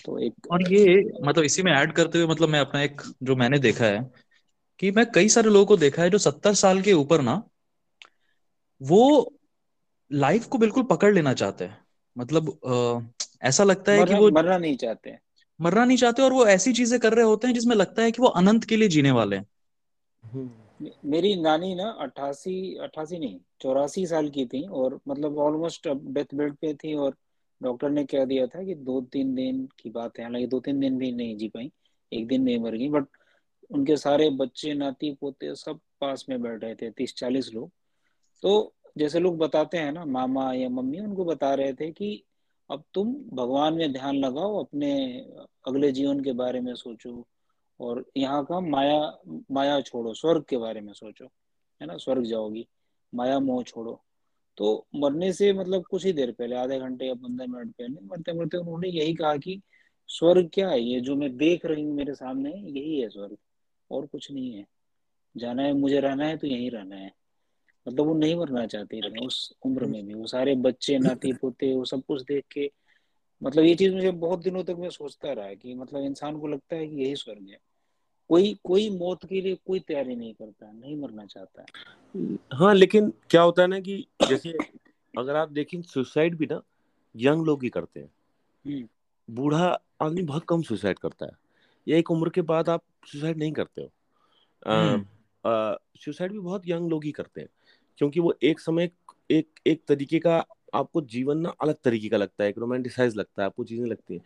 [0.05, 3.35] तो एक और ये मतलब इसी में ऐड करते हुए मतलब मैं अपना एक जो
[3.35, 4.11] मैंने देखा है
[4.79, 7.43] कि मैं कई सारे लोगों को देखा है जो सत्तर साल के ऊपर ना
[8.81, 9.33] वो
[10.11, 11.85] लाइफ को बिल्कुल पकड़ लेना चाहते हैं।
[12.17, 12.99] मतलब आ,
[13.47, 15.17] ऐसा लगता है कि वो मरना नहीं चाहते।
[15.61, 18.21] मरना नहीं चाहते और वो ऐसी चीज़ें कर रहे होते हैं जिसमें लगता है कि
[18.21, 19.45] वो अनंत के लिए जीने वाले हैं।
[20.23, 26.13] हम्म। मेरी नानी ना अट्ठासी अट्ठासी नहीं, चौरासी साल की थी और मतलब ऑलमोस्ट अब
[26.13, 27.15] डेथ बेड पे थी और
[27.61, 30.79] डॉक्टर ने कह दिया था कि दो तीन दिन की बात है। हालाँकि दो तीन
[30.79, 31.71] दिन भी नहीं जी पाई,
[32.11, 33.05] एक दिन में मर गई बट
[33.71, 37.71] उनके सारे बच्चे, नाती, पोते सब पास में बैठ रहे थे तीस चालीस लोग।
[38.43, 42.23] तो जैसे लोग बताते हैं ना, मामा या मम्मी उनको बता रहे थे कि
[42.69, 45.19] अब तुम भगवान में ध्यान लगाओ, अपने
[45.67, 47.25] अगले जीवन के बारे में सोचो
[47.79, 49.17] और यहाँ का माया
[49.51, 51.25] माया छोड़ो, स्वर्ग के बारे में सोचो,
[51.81, 51.97] है ना?
[51.97, 52.67] स्वर्ग जाओगी,
[53.15, 54.01] माया मोह छोड़ो।
[54.57, 58.33] तो मरने से मतलब कुछ ही देर पहले, आधे घंटे या पंद्रह मिनट पहले मरते
[58.33, 59.61] मरते उन्होंने यही कहा कि
[60.07, 60.81] स्वर्ग क्या है?
[60.81, 63.37] ये जो मैं देख रही हूँ मेरे सामने, यही है स्वर्ग,
[63.91, 64.65] और कुछ नहीं है।
[65.37, 67.11] जाना है, मुझे रहना है तो यही रहना है।
[67.87, 71.75] मतलब वो नहीं मरना चाहती रहे, उस उम्र में भी। वो सारे बच्चे नाती पोते
[71.75, 72.71] वो सब कुछ देख के
[73.43, 76.75] मतलब ये चीज़ मुझे बहुत दिनों तक मैं सोचता रहा कि मतलब इंसान को लगता
[76.75, 77.57] है कि यही स्वर्ग है।
[78.29, 81.65] कोई कोई मौत के लिए कोई तैयारी नहीं करता नहीं मरना चाहता।
[82.53, 84.53] हाँ लेकिन क्या होता है ना कि जैसे
[85.17, 86.61] अगर आप देखें सुसाइड भी ना
[87.15, 88.11] यंग लोग ही करते हैं।
[88.65, 88.87] हम्म।
[89.35, 91.31] बूढ़ा आदमी बहुत कम सुसाइड करता है।
[91.87, 93.87] या एक उम्र के बाद आप सुसाइड नहीं करते हो।
[95.97, 97.47] सुसाइड हम्म। भी बहुत यंग लोग ही करते हैं।
[97.97, 98.89] क्योंकि वो एक समय
[99.31, 103.41] एक एक तरीके का आपको जीवन ना अलग तरीके का लगता है एक रोमांटिसाइज लगता
[103.41, 104.21] है आपको चीज़ें लगती हैं।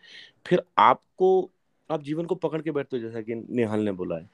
[0.46, 1.50] फिर आपको
[1.90, 4.28] आप जीवन को पकड़ के बैठते हो जैसा कि निहाल ने बोला है।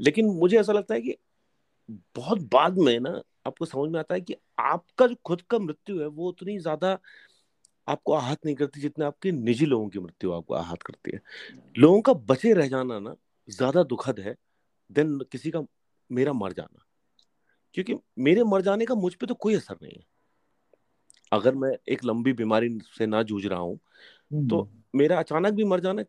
[0.00, 1.16] लेकिन मुझे ऐसा लगता है कि
[2.16, 6.00] बहुत बाद में ना आपको समझ में आता है कि आपका जो खुद का मृत्यु
[6.00, 6.98] है वो उतनी ज़्यादा
[7.88, 11.20] आपको आहत नहीं करती जितना आपके निजी लोगों की मृत्यु आपको आहत करती है।
[11.76, 13.14] लोगों का बचे रह जाना ना
[13.48, 14.34] ज़्यादा दुखद है
[14.90, 15.62] देन किसी का
[16.10, 16.84] मेरा मर जाना।
[17.74, 20.04] क्योंकि मेरे मर जाने का मुझ पे तो कोई असर नहीं है।
[21.32, 23.76] अगर मैं एक लंबी बीमारी से ना जूझ रहा हूँ
[24.48, 26.02] तो हम्म। मेरा अचानक भी मर जाना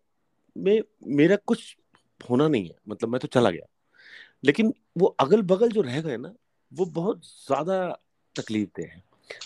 [0.56, 1.76] में मेरा कुछ
[2.22, 3.66] होना नहीं है। मतलब मैं तो चला गया।
[4.44, 6.34] लेकिन वो अगल बगल जो रह गए ना,
[6.72, 7.78] वो बहुत ज़्यादा
[8.36, 9.04] तकलीफ़ दे हैं।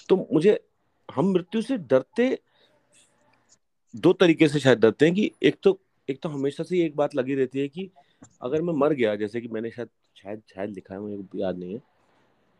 [0.10, 0.60] तो मुझे,
[1.10, 2.38] हम मृत्यु से डरते,
[3.93, 5.80] दो तरीके से शायद डरते हैं कि एक तो
[6.10, 7.89] एक तो हमेशा से एक बात लगी रहती है कि
[8.41, 11.74] अगर मैं मर गया, जैसे कि मैंने शायद शायद शायद लिखा है, मुझे याद नहीं
[11.74, 11.82] है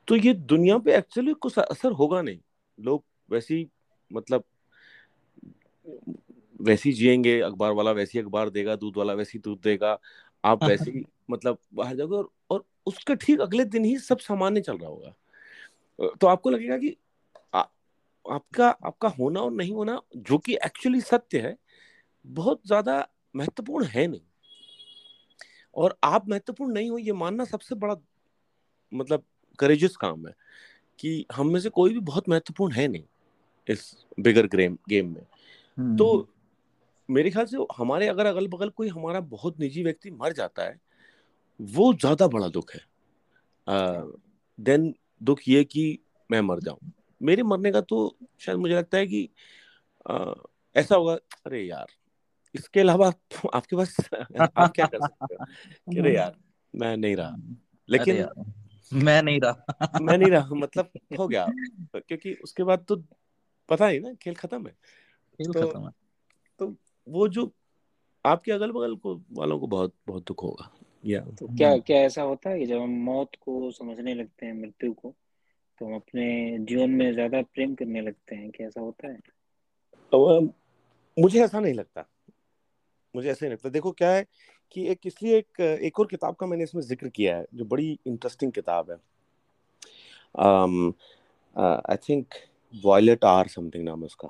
[0.08, 2.40] तो ये दुनिया पे एक्चुअली कुछ असर होगा नहीं।
[2.78, 3.68] लोग वैसी
[4.12, 4.44] मतलब
[6.60, 9.98] वैसी जिएँगे अखबार वाला वैसी अखबार देगा दूध वाला वैसी दूध देगा
[10.44, 14.62] आप वैसे ही। मतलब बाहर जाओगे और, और उसके ठीक अगले दिन ही सब सामान्य
[14.62, 15.14] चल रहा होगा।
[16.22, 16.96] तो आपको लगेगा कि
[17.54, 17.60] आ,
[18.26, 21.56] आपका आपका होना और नहीं होना जो कि एक्चुअली सत्य है
[22.26, 24.22] बहुत ज़्यादा महत्वपूर्ण है नहीं।
[25.76, 27.96] और आप महत्वपूर्ण नहीं हो ये मानना सबसे बड़ा
[28.92, 29.24] मतलब
[29.60, 30.34] करेजियस काम है
[31.00, 33.04] कि हम में से कोई भी बहुत महत्वपूर्ण है नहीं
[33.68, 35.24] इस बिगर गेम गेम में।
[35.98, 36.28] तो
[37.10, 40.80] मेरे ख्याल से हमारे अगर अगल बगल कोई हमारा बहुत निजी व्यक्ति मर जाता है
[41.62, 42.82] वो ज़्यादा बड़ा दुख है।
[44.60, 44.94] देन
[45.24, 46.00] दुख ये कि
[46.32, 46.92] मैं मर जाऊँ।
[47.22, 49.30] मेरे मरने का तो शायद मुझे लगता है कि
[50.10, 50.34] आ,
[50.76, 51.14] ऐसा होगा
[51.46, 51.88] अरे यार
[52.56, 53.98] इसके अलावा तो आपके पास
[54.58, 56.02] आप क्या कर सकते हो?
[56.02, 56.36] अरे यार
[56.76, 57.36] मैं नहीं रहा।
[57.90, 58.28] लेकिन
[58.94, 60.90] मैं नहीं रहा। मैं नहीं रहा मतलब
[61.20, 61.48] हो गया।
[61.96, 62.96] क्योंकि उसके बाद तो
[63.70, 64.74] पता ही ना खेल खत्म है।
[65.34, 65.92] खेल तो, खत्म है।
[66.60, 66.76] तो
[67.08, 67.52] वो जो
[68.26, 70.72] आपके अगल बगल को वालों को बहुत बहुत दुख होगा।
[71.06, 74.54] या। तो क्या क्या ऐसा होता है कि जब हम मौत को समझने लगते हैं
[74.54, 75.14] मृत्यु को
[75.80, 78.50] तो हम अपने जीवन में ज़्यादा प्रेम करने लगते हैं?
[78.52, 79.20] क्या ऐसा होता है?
[80.12, 80.42] तो
[81.18, 82.06] मुझे ऐसा नहीं लगता।
[83.16, 84.26] मुझे ऐसा नहीं लगता। देखो क्या है
[84.72, 88.00] कि एक इसलिए एक एक और किताब का मैंने इसमें ज़िक्र किया है जो बड़ी
[88.08, 88.98] इंटरेस्टिंग किताब है।
[91.90, 92.34] I think
[92.84, 94.30] violet or something नाम है उसका।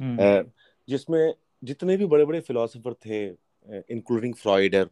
[0.00, 0.50] uh,
[0.88, 3.24] जिसमें जितने भी बड़े बड़े फिलोसोफर थे
[3.94, 4.88] इंक्लूडिंग फ्रॉइडर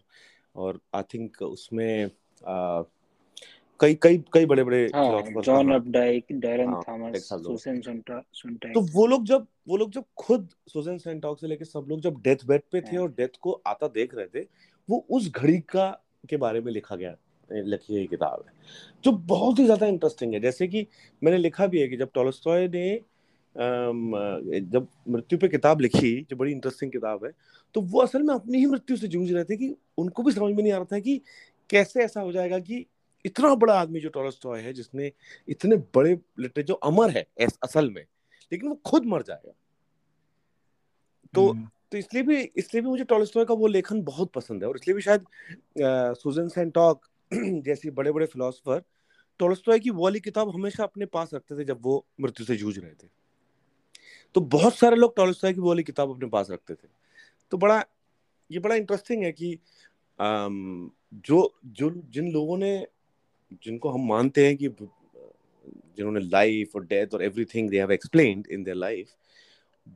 [0.56, 2.10] और आई थिंक उसमें
[3.80, 7.80] कई कई कई बड़े बड़े John Updike Darren Thomas Susan
[8.74, 12.20] तो वो लोग जब वो लोग जब खुद सुसन सेंटॉक से लेके सब लोग जब
[12.22, 14.46] डेथ बेड पे थे हाँ। और डेथ को आता देख रहे थे
[14.88, 15.88] वो उस घड़ी का
[16.30, 17.16] के बारे में लिखा गया
[17.50, 18.52] लिखी गई किताब है।
[19.04, 20.86] जो बहुत ही ज़्यादा इंटरेस्टिंग है। जैसे कि
[21.22, 23.00] मैंने लिखा भी है कि जब टोलस्टॉय ने
[23.56, 27.32] जब मृत्यु पे किताब लिखी जो बड़ी इंटरेस्टिंग किताब है
[27.74, 30.54] तो वो असल में अपनी ही मृत्यु से जूझ रहे थे कि उनको भी समझ
[30.54, 31.20] में नहीं आ रहा था कि
[31.70, 32.84] कैसे ऐसा हो जाएगा कि
[33.24, 35.12] इतना बड़ा आदमी जो टोलस्टॉय है जिसने
[35.48, 38.02] इतने बड़े लिटरेचर जो अमर है असल में
[38.52, 39.52] लेकिन वो खुद मर जाएगा
[41.34, 44.68] तो हम्म। तो इसलिए भी इसलिए भी मुझे टॉलस्टॉय का वो लेखन बहुत पसंद है
[44.68, 45.24] और इसलिए भी शायद
[46.16, 48.82] सुजन सेंटॉक जैसे बड़े बड़े फिलोसफर
[49.40, 52.78] टॉलस्टॉय की वो वाली किताब हमेशा अपने पास रखते थे जब वो मृत्यु से जूझ
[52.78, 53.08] रहे थे
[54.34, 56.88] तो बहुत सारे लोग टॉलस्टॉय की वो वाली किताब अपने पास रखते थे।
[57.52, 57.84] तो बड़ा,
[58.50, 59.58] ये बड़ा इंटरेस्टिंग है कि
[60.18, 62.86] जो जो, जिन लोगों ने,
[63.64, 68.62] जिनको हम मानते हैं कि, जिन्होंने लाइफ और डेथ और everything they have explained in
[68.64, 69.10] their life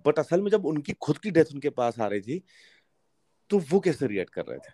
[0.06, 2.42] but असल में जब उनकी, खुद की डेथ उनके पास आ रही थी
[3.50, 4.72] तो वो कैसे रिएक्ट कर रहे थे?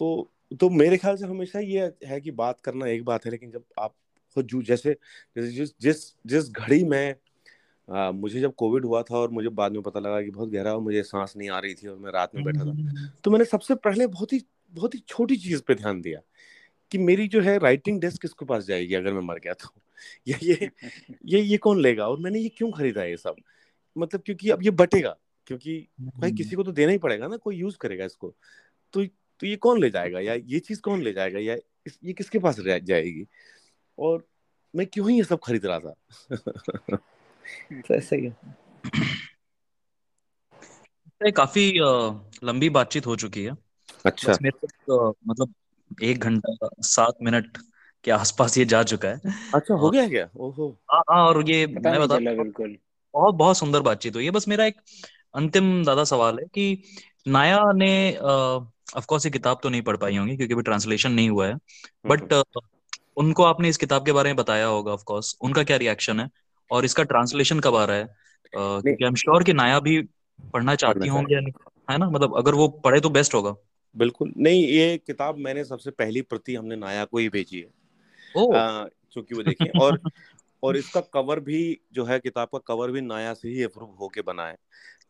[0.00, 0.28] तो
[0.60, 3.64] तो मेरे ख्याल से हमेशा ये है कि बात करना एक बात है, लेकिन जब
[3.78, 3.94] आप
[4.36, 4.96] खुद जैसे
[5.36, 7.14] जिस जिस जिस घड़ी में
[7.90, 10.74] आ, मुझे जब कोविड हुआ था और मुझे बाद में पता लगा कि बहुत गहरा
[10.74, 13.44] और मुझे सांस नहीं आ रही थी और मैं रात में बैठा था तो मैंने
[13.44, 16.20] सबसे पहले बहुत ही बहुत ही छोटी चीज़ पे ध्यान दिया
[16.90, 19.68] कि मेरी जो है राइटिंग डेस्क किसके पास जाएगी अगर मैं मर गया तो?
[20.28, 20.70] ये ये
[21.26, 22.08] ये ये कौन लेगा?
[22.08, 23.36] और मैंने ये क्यों खरीदा ये सब?
[23.98, 25.16] मतलब क्योंकि अब ये बटेगा
[25.46, 28.34] क्योंकि भाई किसी को तो देना ही पड़ेगा ना कोई यूज़ करेगा इसको।
[28.92, 29.04] तो
[29.40, 30.20] तो ये कौन ले जाएगा?
[30.20, 31.38] या ये चीज़ कौन ले जाएगा?
[31.38, 31.56] या
[31.86, 33.26] इस, ये किसके पास जाएगी?
[33.98, 34.28] और
[34.76, 35.94] मैं क्यों ही ये सब खरीद रहा था?
[37.72, 38.52] तो ऐसा ही है।
[41.30, 41.72] काफ़ी
[42.44, 43.56] लंबी बातचीत हो चुकी है।
[44.06, 45.54] अच्छा। मेरे तक मतलब
[46.02, 47.58] एक घंटा सात मिनट
[48.04, 49.20] के आसपास ये जा चुका है।
[49.54, 50.28] अच्छा हो गया क्या?
[50.36, 52.76] ओहो। हाँ हाँ और ये मैं बता बिल्कुल।
[53.14, 54.76] बहुत बहुत सुंदर बातचीत हुई है। बस मेरा एक
[55.34, 56.82] अंतिम दादा सवाल है कि
[57.28, 58.16] नाया ने
[58.94, 61.54] ऑफ़ कोर्स ये किताब तो नहीं पढ़ पाई होंगी क्योंकि अभी ट्रांसलेशन नहीं हुआ है।
[62.06, 62.60] But hmm, hmm.
[63.16, 66.30] उनको आपने इस किताब के बारे में बताया होगा ऑफ़ कोर्स उनका क्या रिएक्शन है?
[66.70, 68.04] और इसका ट्रांसलेशन कब आ रहा है?
[68.54, 70.02] क्योंकि आई एम श्योर कि नाया भी
[70.52, 72.10] पढ़ना चाहती होंगे है। ना?
[72.10, 73.56] मतलब अगर वो पढ़े तो बेस्ट होगा।
[73.96, 77.70] बिल्कुल। नहीं ये किताब मैंने सबसे पहली प्रति हमने नाया को ही भेजी है।
[78.36, 80.00] क्योंकि वो देखिए और
[80.62, 84.22] और इसका कवर भी जो है किताब का कवर भी नाया से ही अप्रूव होके
[84.22, 84.56] बना है।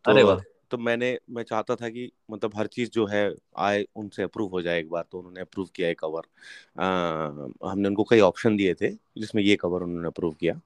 [0.05, 0.39] तो, अरे वाह!
[0.73, 4.63] तो मैंने मैं चाहता था कि मतलब हर चीज़ जो है आए उनसे अप्रूव हो
[4.63, 6.23] जाए एक बार तो उन्होंने अप्रूव किया है कवर
[6.83, 10.61] आ, हमने उनको कई ऑप्शन दिए थे जिसमें ये कवर उन्होंने अप्रूव किया।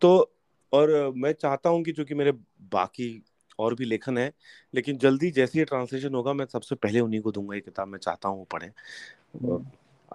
[0.00, 0.32] तो
[0.72, 2.32] और मैं चाहता हूँ कि चूँकि मेरे
[2.72, 3.22] बाकी
[3.58, 4.32] और भी लेखन है
[4.74, 7.98] लेकिन जल्दी जैसे ये ट्रांसलेशन होगा मैं सबसे पहले उन्हीं को दूँगा ये किताब मैं
[7.98, 8.70] चाहता हूँ पढ़े।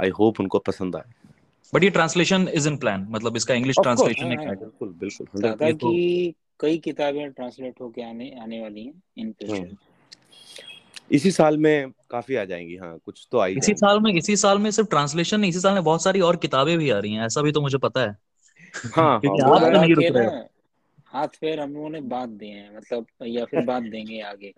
[0.02, 1.04] आई होप उनको पसंद आए।
[1.74, 6.78] बट ये ट्रांसलेशन इज़ इन प्लान मतलब इसका इंग्लिश ट्रांसलेशन है बिल्कुल बिल्कुल की कई
[6.78, 9.78] किताबें ट्रांसलेट होके आने आने वाली हैं इन फ्यूचर हम्म।
[11.12, 14.60] इसी साल में काफ़ी आ जाएँगी हाँ कुछ तो आई इसी साल में इसी साल
[14.60, 17.26] में सिर्फ़ ट्रांसलेशन नहीं इसी साल में बहुत सारी और किताबें भी आ रही हैं
[17.26, 18.18] ऐसा भी तो मुझे पता है।
[18.96, 20.53] हाँ, हाँ हाँ, तो नहीं रुक रहे
[21.14, 24.54] हाथ पैर हम लोगों ने बाँध दिए हैं मतलब या फिर बाँध देंगे आगे।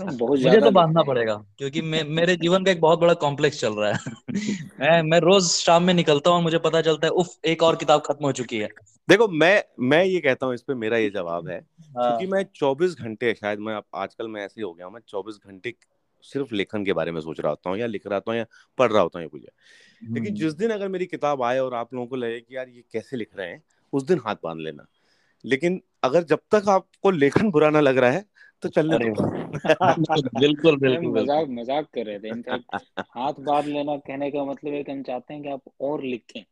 [0.00, 3.72] बहुत मुझे तो बांधना पड़ेगा क्योंकि मे, मेरे जीवन का एक बहुत बड़ा कॉम्प्लेक्स चल
[3.72, 3.98] रहा है।
[4.80, 8.00] मैं मैं रोज शाम में निकलता हूँ मुझे पता चलता है उफ एक और किताब
[8.00, 8.68] खत्म हो चुकी है।
[9.08, 12.44] देखो मैं मैं ये कहता हूँ इस पे मेरा ये जवाब है हाँ। क्योंकि मैं
[12.54, 15.74] 24 घंटे शायद मैं आजकल मैं ऐसे ही हो गया हूँ मैं 24 घंटे
[16.22, 18.46] सिर्फ़ लेखन के बारे में सोच रहा होता हूँ या लिख रहा होता हूँ या
[18.78, 21.94] पढ़ रहा होता हूँ कुछ। लेकिन हम्म। जिस दिन अगर मेरी किताब आए और आप
[21.94, 23.62] लोगों को लगे कि यार ये कैसे लिख रहे हैं
[23.92, 24.86] उस दिन हाथ बाँध लेना।
[25.44, 28.24] लेकिन अगर जब तक आपको लेखन बुरा ना लग रहा है
[28.62, 28.98] तो चलने
[30.40, 32.64] बिल्कुल बिल्कुल मज़ाक मज़ाक कर रहे थे। इनफैक्ट
[33.00, 36.44] हाथ बाँध लेना कहने का मतलब है कि हम चाहते हैं कि आप और लिखें।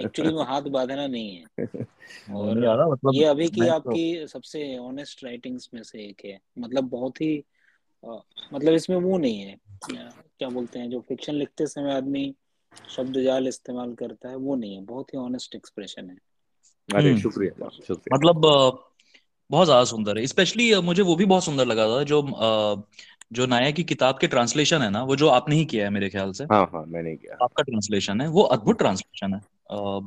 [0.00, 1.44] एक्चुअली में हाथ बांधना नहीं है।
[2.34, 6.84] और मतलब ये अभी की तो आपकी सबसे ऑनेस्ट राइटिंग्स में से एक है। मतलब
[6.84, 7.44] बहुत ही
[8.08, 8.16] आ,
[8.54, 9.56] मतलब इसमें वो नहीं है।
[9.92, 12.34] क्या बोलते हैं जो फिक्शन लिखते समय आदमी
[12.88, 16.16] शब्द जाल इस्तेमाल करता है वो नहीं है। बहुत ही ऑनेस्ट एक्सप्रेशन है।
[16.88, 18.40] अरे हम्म। शुक्रिया शुक्रिया। मतलब
[19.50, 22.22] बहुत ज़्यादा सुंदर है। स्पेशली मुझे वो भी बहुत सुंदर लगा था जो
[23.32, 26.08] जो नाया की किताब के ट्रांसलेशन है ना वो जो आपने ही किया है मेरे
[26.10, 29.40] ख्याल से। हाँ हाँ मैंने किया। आपका ट्रांसलेशन है वो अद्भुत ट्रांसलेशन है।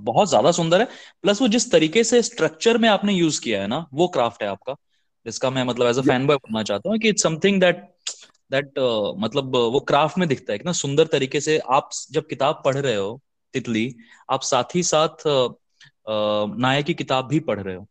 [0.03, 0.87] बहुत ज़्यादा सुंदर है।
[1.21, 4.49] प्लस वो जिस तरीके से स्ट्रक्चर में आपने यूज़ किया है ना वो क्राफ्ट है
[4.49, 4.75] आपका।
[5.25, 7.85] जिसका मैं मतलब एज अ फ़ैन बॉय बोलना चाहता हूँ कि इट्स समथिंग दैट
[8.51, 8.79] दैट
[9.19, 12.95] मतलब वो क्राफ्ट में दिखता है। ना सुंदर तरीके से आप जब किताब पढ़ रहे
[12.95, 13.19] हो
[13.53, 13.93] तितली
[14.29, 15.27] आप साथ ही साथ
[16.59, 17.87] नायक की किताब भी पढ़ रहे हो।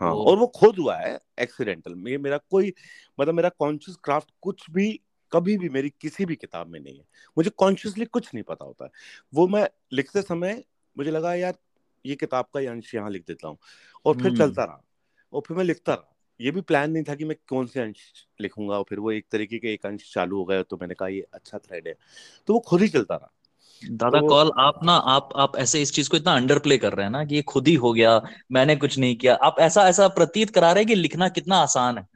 [0.00, 2.72] हाँ तो, और वो खुद हुआ है एक्सीडेंटल में मेरा कोई
[3.20, 5.00] मतलब मेरा कॉन्शियस क्राफ्ट कुछ भी
[5.32, 7.04] कभी भी मेरी किसी भी किताब में नहीं है।
[7.38, 8.90] मुझे कॉन्शियसली कुछ नहीं पता होता है।
[9.34, 10.64] वो मैं लिखते समय
[10.98, 11.54] मुझे लगा यार
[12.06, 13.58] ये किताब का अंश यहाँ लिख देता हूँ।
[14.04, 14.84] और फिर चलता रहा।
[15.32, 17.96] और फिर मैं लिखता रहा। ये भी प्लान नहीं था कि मैं कौन से अंश
[18.40, 21.08] लिखूँगा और फिर वो एक तरीके के एक अंश चालू हो गया तो मैंने कहा
[21.08, 21.94] ये अच्छा थ्रेड है।
[22.46, 23.32] तो वो खुद ही चलता रहा।
[23.90, 26.92] दादा तो, कॉल आप ना आप आप ऐसे इस चीज़ को इतना अंडर प्ले कर
[26.92, 28.20] रहे हैं ना कि ये खुद ही हो गया
[28.52, 31.98] मैंने कुछ नहीं किया। आप ऐसा ऐसा प्रतीत करा रहे हैं कि लिखना कितना आसान
[31.98, 32.06] है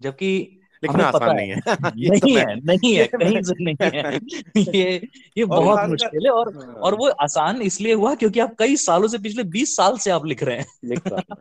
[0.00, 1.56] जबकि लिखना आसान नहीं है।
[2.10, 4.18] नहीं तो है नहीं है कहीं से नहीं है।
[4.74, 5.08] ये
[5.38, 9.08] ये बहुत मुश्किल है और हाँ। और वो आसान इसलिए हुआ क्योंकि आप कई सालों
[9.08, 10.66] से पिछले बीस साल से आप लिख रहे हैं।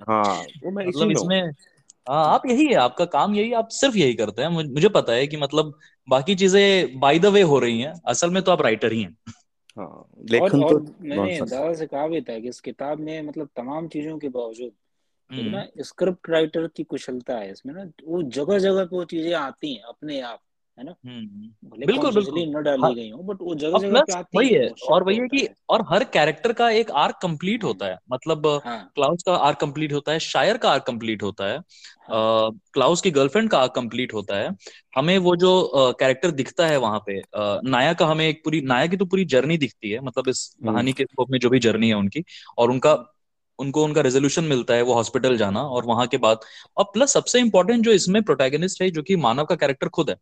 [0.10, 0.44] हाँ।
[0.88, 1.42] मतलब इसमें
[2.10, 5.28] हाँ आप यही है आपका काम यही आप सिर्फ़ यही करते हैं। मुझे पता है
[5.28, 5.74] कि मतलब
[6.10, 9.16] बाकी चीज़ें बाय द वे हो रही हैं असल में तो आप राइटर ही हैं।
[9.78, 13.50] हाँ लेखन और, तो मैंने दादा से कहा भी था कि इस किताब में मतलब
[13.56, 14.74] तमाम चीज़ों के बावजूद
[15.32, 19.34] तो ना स्क्रिप्ट राइटर की कुशलता है इसमें ना वो जगह जगह पे वो चीज़ें
[19.36, 20.42] आती हैं अपने आप।
[20.82, 24.14] है ना हम्म। बिल्कुल बिल्कुल न डाली हाँ, गई हो बट वो जगह जगह पे
[24.14, 27.86] आती वही है और वही है कि और हर कैरेक्टर का एक आर्क कंप्लीट होता
[27.86, 31.58] है मतलब क्लाउस हाँ। का आर्क कंप्लीट होता है शायर का आर्क कंप्लीट होता है
[31.58, 34.50] हाँ। क्लाउस की गर्लफ्रेंड का आर्क कंप्लीट होता है
[34.98, 35.54] हमें वो जो
[36.00, 37.22] कैरेक्टर दिखता है वहाँ पे
[37.70, 40.72] नाया का हमें एक पूरी नाया की तो पूरी जर्नी दिखती है मतलब इस हम्म।
[40.72, 42.24] कहानी के स्कोप में जो भी जर्नी है उनकी
[42.58, 42.96] और उनका
[43.60, 46.40] उनको उनका रेजोल्यूशन मिलता है वो हॉस्पिटल जाना और वहाँ के बाद
[46.78, 50.16] और प्लस सबसे इंपॉर्टेंट जो इसमें प्रोटैगनिस्ट है जो कि मानव का कैरेक्टर खुद है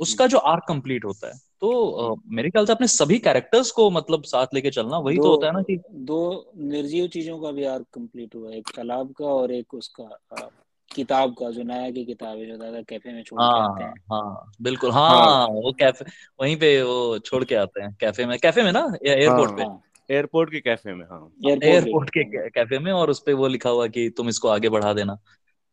[0.00, 3.90] उसका जो आर्क कंप्लीट होता है। तो आ, मेरे ख्याल से अपने सभी कैरेक्टर्स को
[3.90, 7.64] मतलब साथ लेके चलना वही तो होता है ना कि दो निर्जीव चीज़ों का भी
[7.64, 10.48] आर्क कंप्लीट हुआ एक तालाब का और एक उसका आ,
[10.90, 13.84] किताब का जो नया की किताब है जो दादा कैफ़े में छोड़ हाँ, के आते
[13.84, 16.06] हैं। हाँ बिल्कुल। हाँ, हाँ। वो कैफ़े
[16.40, 18.80] वहीं पे वो छोड़ के आते हैं कैफ़े में। कैफ़े में ना?
[19.06, 19.62] एयरपोर्ट हाँ, पे?
[19.62, 21.30] हाँ, एयरपोर्ट के कैफ़े में हाँ।
[21.64, 24.92] एयरपोर्ट के कैफ़े में और उस पे वो लिखा हुआ कि तुम इसको आगे बढ़ा
[24.92, 25.18] देना।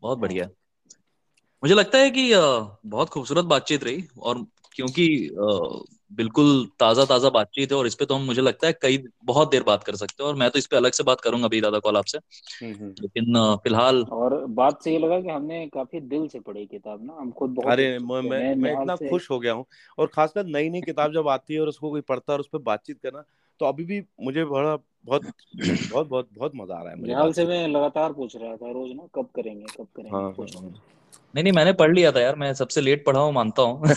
[0.02, 0.49] बहुत बढ़िया।
[1.65, 2.31] मुझे लगता है कि
[2.89, 5.05] बहुत खूबसूरत बातचीत रही और क्योंकि
[6.13, 9.51] बिल्कुल ताज़ा ताज़ा बातचीत है और इस पे तो हम मुझे लगता है कई बहुत
[9.51, 11.61] देर बात कर सकते हैं और मैं तो इस पे अलग से बात करूँगा अभी
[11.61, 15.99] दादा कॉल आपसे हम्म, हम्म। लेकिन फ़िलहाल और बात से ये लगा कि हमने काफ़ी
[15.99, 19.09] दिल से पढ़ी किताब ना हम खुद बहुत अरे मैं मैं, मैं इतना से...
[19.09, 19.65] खुश हो गया हूँ
[19.99, 22.47] और खासकर नई नई किताब जब आती है और उसको कोई पढ़ता है और उस
[22.47, 23.23] पर बातचीत करना
[23.59, 24.75] तो अभी भी मुझे बड़ा
[25.05, 25.31] बहुत
[25.65, 28.91] बहुत बहुत बहुत मज़ा आ रहा है मुझे से मैं लगातार पूछ रहा था रोज
[28.91, 30.73] ना कब करेंगे कब करेंगे हाँ, हाँ, हाँ।
[31.35, 33.87] नहीं नहीं मैंने पढ़ लिया था यार मैं सबसे लेट पढ़ा हूँ मानता हूँ।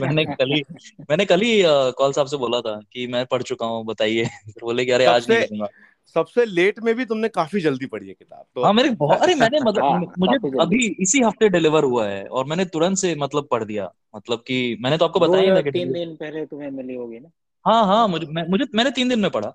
[0.00, 0.62] मैंने कल ही
[1.10, 1.62] मैंने कल ही
[1.98, 5.06] कॉल साहब से बोला था कि मैं पढ़ चुका हूँ बताइए। फिर बोले कि अरे
[5.06, 5.68] आज नहीं करूँगा
[6.16, 9.34] सबसे लेट में भी तुमने काफ़ी जल्दी पढ़ी है किताब तो हाँ मेरे बहुत अरे
[9.34, 13.48] मैंने मतलब हाँ, मुझे अभी इसी हफ़्ते डिलीवर हुआ है और मैंने तुरंत से मतलब
[13.50, 17.18] पढ़ दिया मतलब कि मैंने तो आपको बताया था तीन दिन पहले तुम्हें मिली होगी
[17.20, 17.30] ना?
[17.64, 19.48] हाँ हाँ मुझे मैं, मुझे मैंने तीन दिन में पढ़ा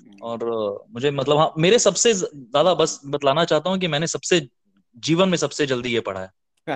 [0.00, 0.44] हम्म। और
[0.92, 4.40] मुझे मतलब हाँ मेरे सबसे ज़्यादा बस बतलाना चाहता हूँ कि मैंने सबसे
[4.96, 6.30] जीवन में सबसे जल्दी ये पढ़ा है।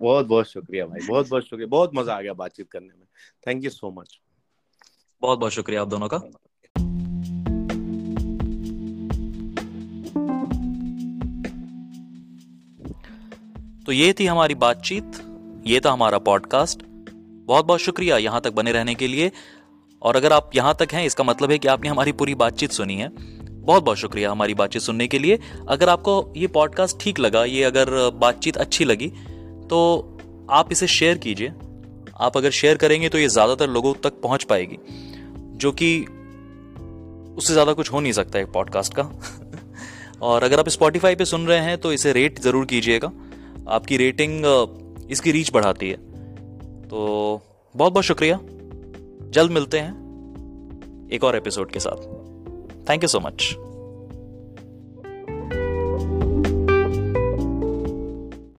[0.00, 3.06] बहुत बहुत शुक्रिया भाई, बहुत बहुत शुक्रिया, बहुत मज़ा आ गया बातचीत करने में।
[3.46, 4.18] थैंक यू सो मच
[5.22, 6.18] बहुत बहुत शुक्रिया आप दोनों का।
[13.86, 15.12] तो ये थी हमारी बातचीत,
[15.66, 16.82] ये था हमारा पॉडकास्ट
[17.46, 19.30] बहुत बहुत शुक्रिया यहाँ तक बने रहने के लिए।
[20.02, 22.96] और अगर आप यहाँ तक हैं, इसका मतलब है कि आपने हमारी पूरी बातचीत सुनी
[22.96, 23.08] है।
[23.62, 27.62] बहुत बहुत शुक्रिया हमारी बातचीत सुनने के लिए। अगर आपको ये पॉडकास्ट ठीक लगा, ये
[27.64, 29.08] अगर बातचीत अच्छी लगी
[29.70, 29.78] तो
[30.50, 31.52] आप इसे शेयर कीजिए।
[32.18, 34.78] आप अगर शेयर करेंगे तो ये ज़्यादातर लोगों तक पहुँच पाएगी,
[35.56, 35.98] जो कि
[37.36, 39.02] उससे ज़्यादा कुछ हो नहीं सकता है पॉडकास्ट का।
[40.22, 43.12] और अगर आप स्पॉटिफाई पे सुन रहे हैं तो इसे रेट ज़रूर कीजिएगा।
[43.68, 44.44] आपकी रेटिंग
[45.10, 45.96] इसकी रीच बढ़ाती है।
[46.88, 47.40] तो
[47.74, 48.38] बहुत बहुत शुक्रिया।
[49.30, 52.21] जल्द मिलते हैं एक और एपिसोड के साथ।
[52.84, 53.56] Thank you so much.